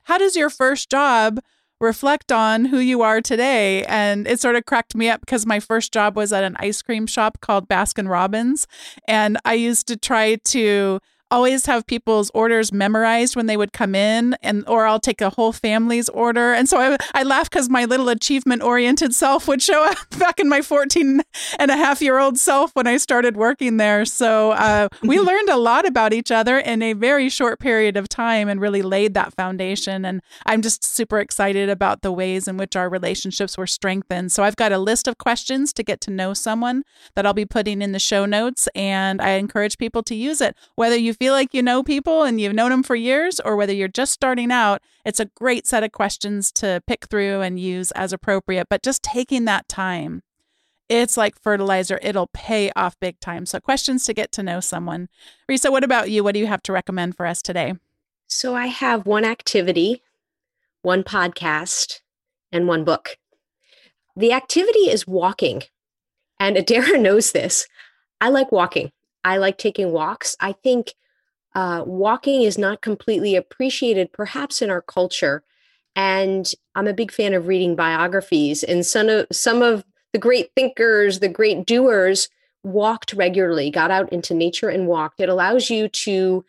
how 0.04 0.18
does 0.18 0.36
your 0.36 0.50
first 0.50 0.90
job 0.90 1.40
reflect 1.82 2.30
on 2.30 2.66
who 2.66 2.78
you 2.78 3.02
are 3.02 3.20
today. 3.20 3.84
And 3.86 4.26
it 4.26 4.40
sort 4.40 4.54
of 4.56 4.64
cracked 4.64 4.94
me 4.94 5.10
up 5.10 5.20
because 5.20 5.44
my 5.44 5.58
first 5.58 5.92
job 5.92 6.16
was 6.16 6.32
at 6.32 6.44
an 6.44 6.56
ice 6.60 6.80
cream 6.80 7.06
shop 7.06 7.40
called 7.40 7.68
Baskin 7.68 8.08
Robbins. 8.08 8.66
And 9.08 9.36
I 9.44 9.54
used 9.54 9.88
to 9.88 9.96
try 9.96 10.36
to 10.36 11.00
always 11.32 11.64
have 11.64 11.86
people's 11.86 12.30
orders 12.34 12.72
memorized 12.72 13.34
when 13.34 13.46
they 13.46 13.56
would 13.56 13.72
come 13.72 13.94
in 13.94 14.36
and 14.42 14.68
or 14.68 14.86
I'll 14.86 15.00
take 15.00 15.22
a 15.22 15.30
whole 15.30 15.50
family's 15.50 16.10
order. 16.10 16.52
And 16.52 16.68
so 16.68 16.78
I, 16.78 16.96
I 17.14 17.22
laugh 17.22 17.48
because 17.48 17.70
my 17.70 17.86
little 17.86 18.10
achievement 18.10 18.62
oriented 18.62 19.14
self 19.14 19.48
would 19.48 19.62
show 19.62 19.82
up 19.90 19.96
back 20.18 20.38
in 20.38 20.48
my 20.48 20.60
14 20.60 21.22
and 21.58 21.70
a 21.70 21.76
half 21.76 22.02
year 22.02 22.18
old 22.18 22.38
self 22.38 22.70
when 22.74 22.86
I 22.86 22.98
started 22.98 23.36
working 23.36 23.78
there. 23.78 24.04
So 24.04 24.52
uh, 24.52 24.88
we 25.02 25.18
learned 25.30 25.48
a 25.48 25.56
lot 25.56 25.86
about 25.86 26.12
each 26.12 26.30
other 26.30 26.58
in 26.58 26.82
a 26.82 26.92
very 26.92 27.30
short 27.30 27.58
period 27.58 27.96
of 27.96 28.10
time 28.10 28.48
and 28.48 28.60
really 28.60 28.82
laid 28.82 29.14
that 29.14 29.32
foundation. 29.34 30.04
And 30.04 30.20
I'm 30.44 30.60
just 30.60 30.84
super 30.84 31.18
excited 31.18 31.70
about 31.70 32.02
the 32.02 32.12
ways 32.12 32.46
in 32.46 32.58
which 32.58 32.76
our 32.76 32.90
relationships 32.90 33.56
were 33.56 33.66
strengthened. 33.66 34.32
So 34.32 34.42
I've 34.42 34.56
got 34.56 34.70
a 34.70 34.78
list 34.78 35.08
of 35.08 35.16
questions 35.16 35.72
to 35.72 35.82
get 35.82 36.02
to 36.02 36.10
know 36.10 36.34
someone 36.34 36.82
that 37.14 37.24
I'll 37.24 37.32
be 37.32 37.46
putting 37.46 37.80
in 37.80 37.92
the 37.92 37.98
show 37.98 38.26
notes. 38.26 38.68
And 38.74 39.22
I 39.22 39.30
encourage 39.30 39.78
people 39.78 40.02
to 40.02 40.14
use 40.14 40.42
it, 40.42 40.54
whether 40.74 40.96
you 40.96 41.14
feel 41.22 41.34
like 41.34 41.54
you 41.54 41.62
know 41.62 41.84
people 41.84 42.24
and 42.24 42.40
you've 42.40 42.52
known 42.52 42.70
them 42.70 42.82
for 42.82 42.96
years, 42.96 43.38
or 43.38 43.54
whether 43.54 43.72
you're 43.72 43.86
just 43.86 44.12
starting 44.12 44.50
out, 44.50 44.82
it's 45.04 45.20
a 45.20 45.26
great 45.26 45.68
set 45.68 45.84
of 45.84 45.92
questions 45.92 46.50
to 46.50 46.82
pick 46.88 47.06
through 47.06 47.42
and 47.42 47.60
use 47.60 47.92
as 47.92 48.12
appropriate. 48.12 48.66
But 48.68 48.82
just 48.82 49.04
taking 49.04 49.44
that 49.44 49.68
time 49.68 50.22
it's 50.88 51.16
like 51.16 51.40
fertilizer. 51.40 51.98
It'll 52.02 52.26
pay 52.26 52.72
off 52.76 52.98
big 53.00 53.18
time. 53.20 53.46
So, 53.46 53.60
questions 53.60 54.04
to 54.04 54.12
get 54.12 54.32
to 54.32 54.42
know 54.42 54.58
someone. 54.60 55.08
Resa, 55.48 55.70
what 55.70 55.84
about 55.84 56.10
you? 56.10 56.24
What 56.24 56.34
do 56.34 56.40
you 56.40 56.48
have 56.48 56.62
to 56.64 56.72
recommend 56.72 57.16
for 57.16 57.24
us 57.24 57.40
today? 57.40 57.74
So, 58.26 58.54
I 58.54 58.66
have 58.66 59.06
one 59.06 59.24
activity, 59.24 60.02
one 60.82 61.02
podcast, 61.02 62.00
and 62.50 62.66
one 62.66 62.84
book. 62.84 63.16
The 64.16 64.32
activity 64.32 64.90
is 64.90 65.06
walking. 65.06 65.62
And 66.38 66.56
Adaira 66.58 67.00
knows 67.00 67.32
this. 67.32 67.66
I 68.20 68.28
like 68.28 68.52
walking. 68.52 68.90
I 69.24 69.38
like 69.38 69.56
taking 69.56 69.92
walks. 69.92 70.36
I 70.40 70.52
think 70.52 70.92
uh, 71.54 71.82
walking 71.86 72.42
is 72.42 72.58
not 72.58 72.80
completely 72.80 73.36
appreciated, 73.36 74.12
perhaps 74.12 74.62
in 74.62 74.70
our 74.70 74.82
culture. 74.82 75.42
And 75.94 76.50
I'm 76.74 76.86
a 76.86 76.94
big 76.94 77.12
fan 77.12 77.34
of 77.34 77.46
reading 77.46 77.76
biographies. 77.76 78.62
And 78.62 78.84
some 78.86 79.08
of 79.08 79.26
some 79.30 79.62
of 79.62 79.84
the 80.12 80.18
great 80.18 80.50
thinkers, 80.54 81.20
the 81.20 81.28
great 81.28 81.66
doers 81.66 82.28
walked 82.64 83.12
regularly, 83.12 83.70
got 83.70 83.90
out 83.90 84.12
into 84.12 84.34
nature 84.34 84.68
and 84.68 84.86
walked. 84.86 85.20
It 85.20 85.28
allows 85.28 85.68
you 85.68 85.88
to 85.88 86.44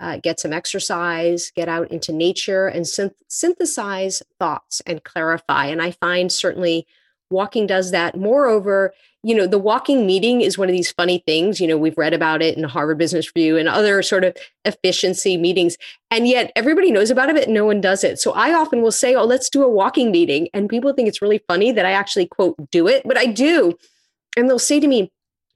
uh, 0.00 0.18
get 0.18 0.40
some 0.40 0.52
exercise, 0.52 1.52
get 1.54 1.68
out 1.68 1.90
into 1.90 2.12
nature 2.12 2.68
and 2.68 2.84
synth- 2.84 3.14
synthesize 3.28 4.22
thoughts 4.38 4.80
and 4.86 5.04
clarify. 5.04 5.66
And 5.66 5.82
I 5.82 5.90
find 5.90 6.32
certainly 6.32 6.86
walking 7.30 7.66
does 7.66 7.90
that. 7.90 8.16
Moreover, 8.16 8.92
you 9.22 9.34
know, 9.34 9.46
the 9.46 9.58
walking 9.58 10.06
meeting 10.06 10.40
is 10.40 10.56
one 10.56 10.68
of 10.68 10.74
these 10.74 10.92
funny 10.92 11.22
things. 11.26 11.60
You 11.60 11.66
know, 11.66 11.76
we've 11.76 11.98
read 11.98 12.14
about 12.14 12.40
it 12.40 12.56
in 12.56 12.64
Harvard 12.64 12.98
Business 12.98 13.30
Review 13.34 13.56
and 13.56 13.68
other 13.68 14.02
sort 14.02 14.24
of 14.24 14.36
efficiency 14.64 15.36
meetings. 15.36 15.76
And 16.10 16.28
yet 16.28 16.52
everybody 16.54 16.92
knows 16.92 17.10
about 17.10 17.28
it, 17.28 17.36
but 17.36 17.48
no 17.48 17.64
one 17.64 17.80
does 17.80 18.04
it. 18.04 18.20
So 18.20 18.32
I 18.32 18.54
often 18.54 18.80
will 18.80 18.92
say, 18.92 19.14
oh, 19.14 19.24
let's 19.24 19.50
do 19.50 19.64
a 19.64 19.68
walking 19.68 20.12
meeting. 20.12 20.48
And 20.54 20.68
people 20.68 20.92
think 20.92 21.08
it's 21.08 21.22
really 21.22 21.42
funny 21.48 21.72
that 21.72 21.84
I 21.84 21.92
actually, 21.92 22.26
quote, 22.26 22.56
do 22.70 22.86
it, 22.86 23.02
but 23.04 23.18
I 23.18 23.26
do. 23.26 23.76
And 24.36 24.48
they'll 24.48 24.58
say 24.58 24.78
to 24.78 24.86
me, 24.86 25.10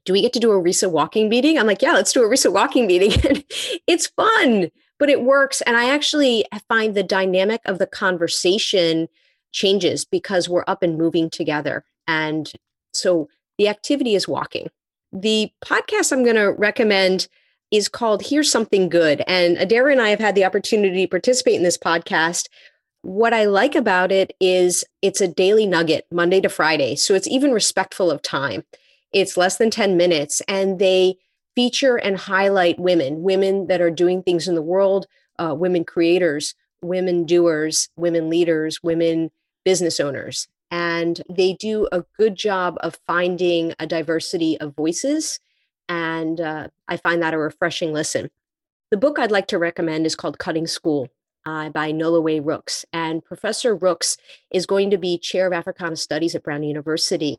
do 0.05 0.11
we 0.11 0.21
get 0.21 0.33
to 0.33 0.39
do 0.39 0.51
a 0.51 0.59
Resa 0.59 0.89
walking 0.89 1.29
meeting? 1.29 1.57
I'm 1.57 1.67
like, 1.67 1.81
yeah, 1.81 1.93
let's 1.93 2.11
do 2.11 2.21
a 2.21 2.27
Resa 2.27 2.51
walking 2.51 2.85
meeting. 2.85 3.13
it's 3.87 4.07
fun, 4.07 4.69
but 4.99 5.09
it 5.09 5.23
works. 5.23 5.61
And 5.61 5.77
I 5.77 5.89
actually 5.89 6.45
find 6.67 6.95
the 6.95 7.03
dynamic 7.03 7.61
of 7.65 7.79
the 7.79 7.87
conversation 7.87 9.07
changes 9.53 10.03
because 10.03 10.49
we're 10.49 10.65
up 10.67 10.83
and 10.83 10.97
moving 10.97 11.29
together. 11.29 11.85
And 12.07 12.51
so 12.93 13.29
the 13.57 13.69
activity 13.69 14.15
is 14.15 14.27
walking. 14.27 14.67
The 15.11 15.51
podcast 15.63 16.11
I'm 16.11 16.23
going 16.23 16.35
to 16.35 16.51
recommend 16.51 17.27
is 17.71 17.87
called 17.87 18.23
Here's 18.23 18.51
Something 18.51 18.89
Good. 18.89 19.23
And 19.27 19.57
Adaira 19.57 19.91
and 19.91 20.01
I 20.01 20.09
have 20.09 20.19
had 20.19 20.35
the 20.35 20.45
opportunity 20.45 21.05
to 21.05 21.09
participate 21.09 21.55
in 21.55 21.63
this 21.63 21.77
podcast. 21.77 22.47
What 23.01 23.33
I 23.33 23.45
like 23.45 23.75
about 23.75 24.11
it 24.11 24.35
is 24.39 24.83
it's 25.01 25.21
a 25.21 25.27
daily 25.27 25.65
nugget, 25.65 26.05
Monday 26.11 26.41
to 26.41 26.49
Friday. 26.49 26.95
So 26.95 27.13
it's 27.15 27.27
even 27.27 27.51
respectful 27.51 28.11
of 28.11 28.21
time. 28.21 28.63
It's 29.11 29.37
less 29.37 29.57
than 29.57 29.69
10 29.69 29.95
minutes, 29.97 30.41
and 30.47 30.79
they 30.79 31.17
feature 31.55 31.97
and 31.97 32.17
highlight 32.17 32.79
women, 32.79 33.21
women 33.21 33.67
that 33.67 33.81
are 33.81 33.91
doing 33.91 34.23
things 34.23 34.47
in 34.47 34.55
the 34.55 34.61
world, 34.61 35.05
uh, 35.37 35.53
women 35.55 35.83
creators, 35.83 36.55
women 36.81 37.25
doers, 37.25 37.89
women 37.95 38.29
leaders, 38.29 38.81
women 38.81 39.31
business 39.63 39.99
owners 39.99 40.47
and 40.73 41.21
they 41.29 41.53
do 41.53 41.87
a 41.91 42.03
good 42.17 42.35
job 42.35 42.77
of 42.79 42.99
finding 43.05 43.75
a 43.77 43.85
diversity 43.85 44.59
of 44.59 44.75
voices. 44.75 45.39
And 45.87 46.41
uh, 46.41 46.69
I 46.87 46.97
find 46.97 47.21
that 47.21 47.35
a 47.35 47.37
refreshing 47.37 47.93
listen. 47.93 48.31
The 48.89 48.97
book 48.97 49.19
I'd 49.19 49.29
like 49.29 49.45
to 49.49 49.59
recommend 49.59 50.07
is 50.07 50.15
called 50.15 50.39
Cutting 50.39 50.65
School 50.65 51.09
uh, 51.45 51.69
by 51.69 51.91
Noliwe 51.91 52.43
Rooks. 52.43 52.85
And 52.91 53.23
Professor 53.23 53.75
Rooks 53.75 54.17
is 54.49 54.65
going 54.65 54.89
to 54.89 54.97
be 54.97 55.19
chair 55.19 55.45
of 55.45 55.53
Africana 55.53 55.95
Studies 55.95 56.33
at 56.33 56.41
Brown 56.41 56.63
University. 56.63 57.37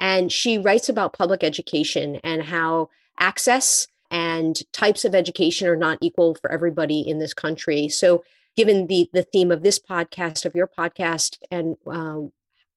And 0.00 0.32
she 0.32 0.58
writes 0.58 0.88
about 0.88 1.12
public 1.12 1.44
education 1.44 2.16
and 2.24 2.42
how 2.42 2.90
access 3.16 3.86
and 4.10 4.60
types 4.72 5.04
of 5.04 5.14
education 5.14 5.68
are 5.68 5.76
not 5.76 5.98
equal 6.00 6.34
for 6.34 6.50
everybody 6.50 7.00
in 7.00 7.20
this 7.20 7.32
country. 7.32 7.88
So, 7.88 8.24
given 8.56 8.86
the 8.86 9.08
the 9.12 9.22
theme 9.22 9.50
of 9.50 9.62
this 9.62 9.78
podcast, 9.78 10.44
of 10.44 10.54
your 10.54 10.68
podcast, 10.68 11.38
and 11.50 11.76
uh, 11.86 12.20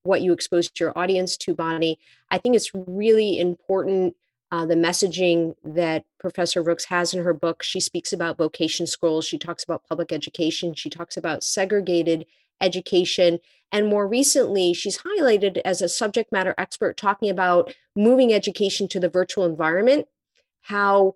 what 0.04 0.22
you 0.22 0.34
exposed 0.34 0.80
your 0.80 0.98
audience 0.98 1.38
to, 1.38 1.56
Bonni. 1.56 1.98
I 2.32 2.38
think 2.38 2.56
it's 2.56 2.72
really 2.74 3.40
important 3.40 4.16
uh, 4.52 4.66
the 4.66 4.76
messaging 4.76 5.56
that 5.64 6.06
Professor 6.20 6.62
Rooks 6.62 6.86
has 6.86 7.14
in 7.14 7.24
her 7.24 7.34
book. 7.34 7.64
She 7.64 7.80
speaks 7.80 8.12
about 8.12 8.38
vocation 8.38 8.88
schools, 8.88 9.26
she 9.26 9.38
talks 9.38 9.64
about 9.64 9.84
public 9.88 10.12
education, 10.12 10.74
she 10.74 10.90
talks 10.90 11.18
about 11.18 11.44
segregated 11.44 12.26
education. 12.62 13.40
And 13.72 13.88
more 13.88 14.08
recently, 14.08 14.74
she's 14.74 15.00
highlighted 15.00 15.62
as 15.64 15.82
a 15.82 15.90
subject 15.90 16.32
matter 16.32 16.56
expert 16.58 16.98
talking 16.98 17.30
about 17.30 17.74
moving 17.96 18.34
education 18.34 18.88
to 18.90 19.00
the 19.00 19.10
virtual 19.10 19.46
environment, 19.46 20.08
how 20.62 21.16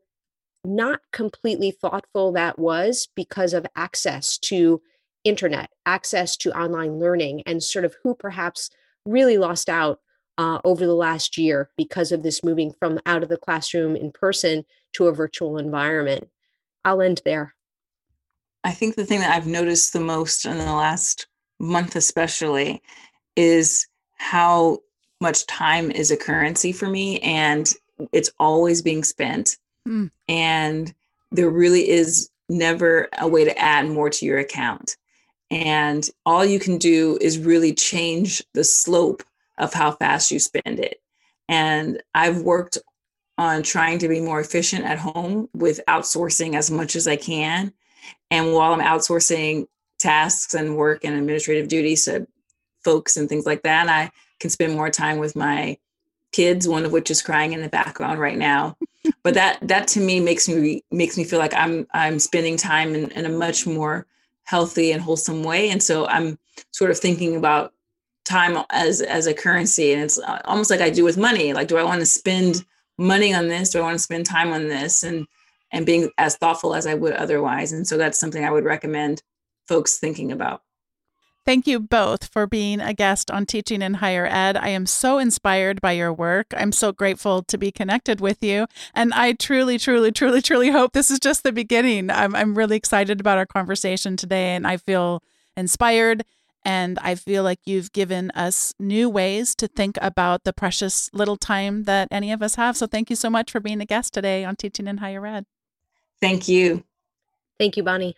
not 0.63 1.01
completely 1.11 1.71
thoughtful 1.71 2.31
that 2.33 2.57
was 2.57 3.07
because 3.15 3.53
of 3.53 3.65
access 3.75 4.37
to 4.37 4.81
internet, 5.23 5.69
access 5.85 6.35
to 6.37 6.57
online 6.57 6.99
learning, 6.99 7.43
and 7.45 7.61
sort 7.61 7.85
of 7.85 7.95
who 8.03 8.15
perhaps 8.15 8.69
really 9.05 9.37
lost 9.37 9.69
out 9.69 9.99
uh, 10.37 10.59
over 10.63 10.85
the 10.85 10.95
last 10.95 11.37
year 11.37 11.69
because 11.77 12.11
of 12.11 12.23
this 12.23 12.43
moving 12.43 12.73
from 12.79 12.99
out 13.05 13.23
of 13.23 13.29
the 13.29 13.37
classroom 13.37 13.95
in 13.95 14.11
person 14.11 14.63
to 14.93 15.07
a 15.07 15.13
virtual 15.13 15.57
environment. 15.57 16.27
I'll 16.85 17.01
end 17.01 17.21
there. 17.23 17.55
I 18.63 18.71
think 18.71 18.95
the 18.95 19.05
thing 19.05 19.19
that 19.19 19.35
I've 19.35 19.47
noticed 19.47 19.93
the 19.93 19.99
most 19.99 20.45
in 20.45 20.57
the 20.57 20.65
last 20.65 21.27
month, 21.59 21.95
especially, 21.95 22.81
is 23.35 23.87
how 24.15 24.79
much 25.21 25.45
time 25.47 25.91
is 25.91 26.11
a 26.11 26.17
currency 26.17 26.71
for 26.71 26.87
me 26.87 27.19
and 27.19 27.71
it's 28.11 28.31
always 28.39 28.81
being 28.81 29.03
spent. 29.03 29.57
Mm. 29.87 30.11
And 30.27 30.93
there 31.31 31.49
really 31.49 31.89
is 31.89 32.29
never 32.49 33.09
a 33.17 33.27
way 33.27 33.43
to 33.43 33.57
add 33.57 33.87
more 33.87 34.09
to 34.09 34.25
your 34.25 34.37
account. 34.37 34.97
And 35.49 36.07
all 36.25 36.45
you 36.45 36.59
can 36.59 36.77
do 36.77 37.17
is 37.21 37.37
really 37.37 37.73
change 37.73 38.43
the 38.53 38.63
slope 38.63 39.23
of 39.57 39.73
how 39.73 39.91
fast 39.91 40.31
you 40.31 40.39
spend 40.39 40.79
it. 40.79 41.01
And 41.47 42.01
I've 42.13 42.41
worked 42.41 42.77
on 43.37 43.63
trying 43.63 43.99
to 43.99 44.07
be 44.07 44.21
more 44.21 44.39
efficient 44.39 44.85
at 44.85 44.99
home 44.99 45.49
with 45.53 45.79
outsourcing 45.87 46.55
as 46.55 46.69
much 46.71 46.95
as 46.95 47.07
I 47.07 47.15
can. 47.15 47.73
And 48.31 48.53
while 48.53 48.73
I'm 48.73 48.79
outsourcing 48.79 49.67
tasks 49.99 50.53
and 50.53 50.77
work 50.77 51.03
and 51.03 51.15
administrative 51.15 51.67
duties 51.67 52.05
to 52.05 52.27
folks 52.83 53.17
and 53.17 53.29
things 53.29 53.45
like 53.45 53.63
that, 53.63 53.89
I 53.89 54.11
can 54.39 54.49
spend 54.49 54.75
more 54.75 54.89
time 54.89 55.17
with 55.17 55.35
my 55.35 55.77
kids, 56.33 56.67
one 56.67 56.85
of 56.85 56.91
which 56.91 57.09
is 57.09 57.21
crying 57.21 57.53
in 57.53 57.61
the 57.61 57.69
background 57.69 58.19
right 58.19 58.37
now. 58.37 58.75
but 59.23 59.33
that 59.35 59.59
that 59.61 59.87
to 59.89 59.99
me 59.99 60.19
makes 60.19 60.49
me 60.49 60.83
makes 60.91 61.17
me 61.17 61.23
feel 61.23 61.39
like 61.39 61.53
I'm 61.53 61.87
I'm 61.93 62.19
spending 62.19 62.57
time 62.57 62.95
in, 62.95 63.11
in 63.11 63.25
a 63.25 63.29
much 63.29 63.65
more 63.65 64.05
healthy 64.43 64.91
and 64.91 65.01
wholesome 65.01 65.43
way. 65.43 65.69
And 65.69 65.81
so 65.81 66.07
I'm 66.07 66.37
sort 66.71 66.91
of 66.91 66.99
thinking 66.99 67.35
about 67.35 67.73
time 68.25 68.63
as 68.69 69.01
as 69.01 69.27
a 69.27 69.33
currency, 69.33 69.93
and 69.93 70.01
it's 70.01 70.19
uh, 70.19 70.41
almost 70.45 70.69
like 70.69 70.81
I 70.81 70.89
do 70.89 71.03
with 71.03 71.17
money. 71.17 71.53
Like, 71.53 71.67
do 71.67 71.77
I 71.77 71.83
want 71.83 72.01
to 72.01 72.05
spend 72.05 72.65
money 72.97 73.33
on 73.33 73.47
this? 73.47 73.69
Do 73.69 73.79
I 73.79 73.83
want 73.83 73.95
to 73.95 74.03
spend 74.03 74.25
time 74.25 74.51
on 74.51 74.67
this? 74.67 75.03
And 75.03 75.27
and 75.71 75.85
being 75.85 76.11
as 76.17 76.37
thoughtful 76.37 76.75
as 76.75 76.85
I 76.85 76.93
would 76.93 77.13
otherwise. 77.13 77.71
And 77.71 77.87
so 77.87 77.97
that's 77.97 78.19
something 78.19 78.45
I 78.45 78.51
would 78.51 78.63
recommend 78.63 79.23
folks 79.67 79.97
thinking 79.97 80.31
about. 80.31 80.61
Thank 81.45 81.67
you 81.67 81.81
both 81.81 82.27
for 82.27 82.47
being 82.47 82.79
a 82.79 82.93
guest 82.93 83.29
on 83.29 83.45
Teaching 83.45 83.81
in 83.81 83.95
Higher 83.95 84.25
Ed. 84.25 84.55
I 84.55 84.69
am 84.69 84.85
so 84.85 85.17
inspired 85.17 85.81
by 85.81 85.91
your 85.91 86.13
work. 86.13 86.53
I'm 86.55 86.71
so 86.71 86.93
grateful 86.93 87.43
to 87.43 87.57
be 87.57 87.69
connected 87.69 88.21
with 88.21 88.41
you. 88.41 88.65
And 88.93 89.13
I 89.13 89.33
truly, 89.33 89.77
truly, 89.77 90.13
truly, 90.13 90.41
truly 90.41 90.69
hope 90.69 90.93
this 90.93 91.11
is 91.11 91.19
just 91.19 91.43
the 91.43 91.51
beginning. 91.51 92.09
I'm, 92.09 92.33
I'm 92.33 92.57
really 92.57 92.77
excited 92.77 93.19
about 93.19 93.37
our 93.37 93.45
conversation 93.45 94.15
today, 94.15 94.55
and 94.55 94.65
I 94.65 94.77
feel 94.77 95.21
inspired. 95.57 96.23
And 96.63 96.97
I 96.99 97.15
feel 97.15 97.43
like 97.43 97.59
you've 97.65 97.91
given 97.91 98.31
us 98.31 98.73
new 98.79 99.09
ways 99.09 99.53
to 99.55 99.67
think 99.67 99.97
about 100.01 100.45
the 100.45 100.53
precious 100.53 101.09
little 101.11 101.35
time 101.35 101.83
that 101.83 102.07
any 102.09 102.31
of 102.31 102.41
us 102.41 102.55
have. 102.55 102.77
So 102.77 102.87
thank 102.87 103.09
you 103.09 103.17
so 103.17 103.29
much 103.29 103.51
for 103.51 103.59
being 103.59 103.81
a 103.81 103.85
guest 103.85 104.13
today 104.13 104.45
on 104.45 104.55
Teaching 104.55 104.87
in 104.87 104.99
Higher 104.99 105.25
Ed. 105.25 105.45
Thank 106.21 106.47
you. 106.47 106.85
Thank 107.59 107.75
you, 107.75 107.83
Bonni. 107.83 108.13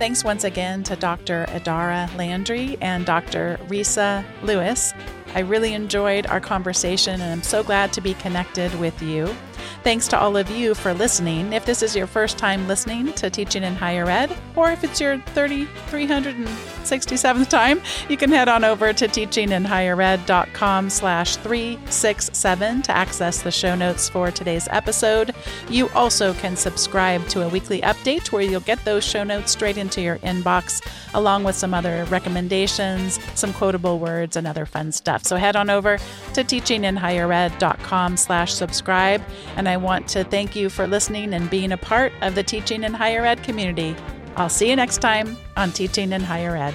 Thanks 0.00 0.24
once 0.24 0.44
again 0.44 0.82
to 0.84 0.96
Dr. 0.96 1.44
Adaira 1.50 2.16
Landry 2.16 2.78
and 2.80 3.04
Dr. 3.04 3.60
Resa 3.68 4.24
Lewiss. 4.40 4.94
I 5.34 5.40
really 5.40 5.74
enjoyed 5.74 6.26
our 6.28 6.40
conversation 6.40 7.20
and 7.20 7.30
I'm 7.30 7.42
so 7.42 7.62
glad 7.62 7.92
to 7.92 8.00
be 8.00 8.14
connected 8.14 8.74
with 8.80 9.02
you. 9.02 9.36
Thanks 9.82 10.08
to 10.08 10.18
all 10.18 10.36
of 10.36 10.50
you 10.50 10.74
for 10.74 10.94
listening. 10.94 11.52
If 11.52 11.64
this 11.64 11.82
is 11.82 11.96
your 11.96 12.06
first 12.06 12.38
time 12.38 12.68
listening 12.68 13.12
to 13.14 13.30
Teaching 13.30 13.62
in 13.62 13.74
Higher 13.74 14.08
Ed, 14.08 14.36
or 14.56 14.70
if 14.70 14.84
it's 14.84 15.00
your 15.00 15.18
3,367th 15.18 17.48
time, 17.48 17.80
you 18.08 18.16
can 18.16 18.30
head 18.30 18.48
on 18.48 18.64
over 18.64 18.92
to 18.92 19.08
teachinginhighered.com 19.08 20.90
slash 20.90 21.36
367 21.36 22.82
to 22.82 22.92
access 22.92 23.42
the 23.42 23.50
show 23.50 23.74
notes 23.74 24.08
for 24.08 24.30
today's 24.30 24.68
episode. 24.70 25.34
You 25.68 25.88
also 25.90 26.34
can 26.34 26.56
subscribe 26.56 27.26
to 27.28 27.42
a 27.42 27.48
weekly 27.48 27.80
update 27.82 28.32
where 28.32 28.42
you'll 28.42 28.60
get 28.60 28.84
those 28.84 29.04
show 29.04 29.24
notes 29.24 29.52
straight 29.52 29.78
into 29.78 30.00
your 30.00 30.18
inbox, 30.18 30.84
along 31.14 31.44
with 31.44 31.56
some 31.56 31.74
other 31.74 32.04
recommendations, 32.10 33.18
some 33.34 33.52
quotable 33.52 33.98
words, 33.98 34.36
and 34.36 34.46
other 34.46 34.66
fun 34.66 34.92
stuff. 34.92 35.24
So 35.24 35.36
head 35.36 35.56
on 35.56 35.70
over 35.70 35.98
to 36.34 36.44
teachinginhighered.com 36.44 38.16
slash 38.16 38.52
subscribe. 38.52 39.22
And 39.56 39.68
I 39.68 39.76
want 39.76 40.08
to 40.08 40.24
thank 40.24 40.56
you 40.56 40.70
for 40.70 40.86
listening 40.86 41.34
and 41.34 41.50
being 41.50 41.72
a 41.72 41.76
part 41.76 42.12
of 42.22 42.34
the 42.34 42.42
Teaching 42.42 42.84
in 42.84 42.94
Higher 42.94 43.24
Ed 43.24 43.42
community. 43.42 43.94
I'll 44.36 44.48
see 44.48 44.70
you 44.70 44.76
next 44.76 44.98
time 44.98 45.36
on 45.56 45.72
Teaching 45.72 46.12
in 46.12 46.22
Higher 46.22 46.56
Ed. 46.56 46.74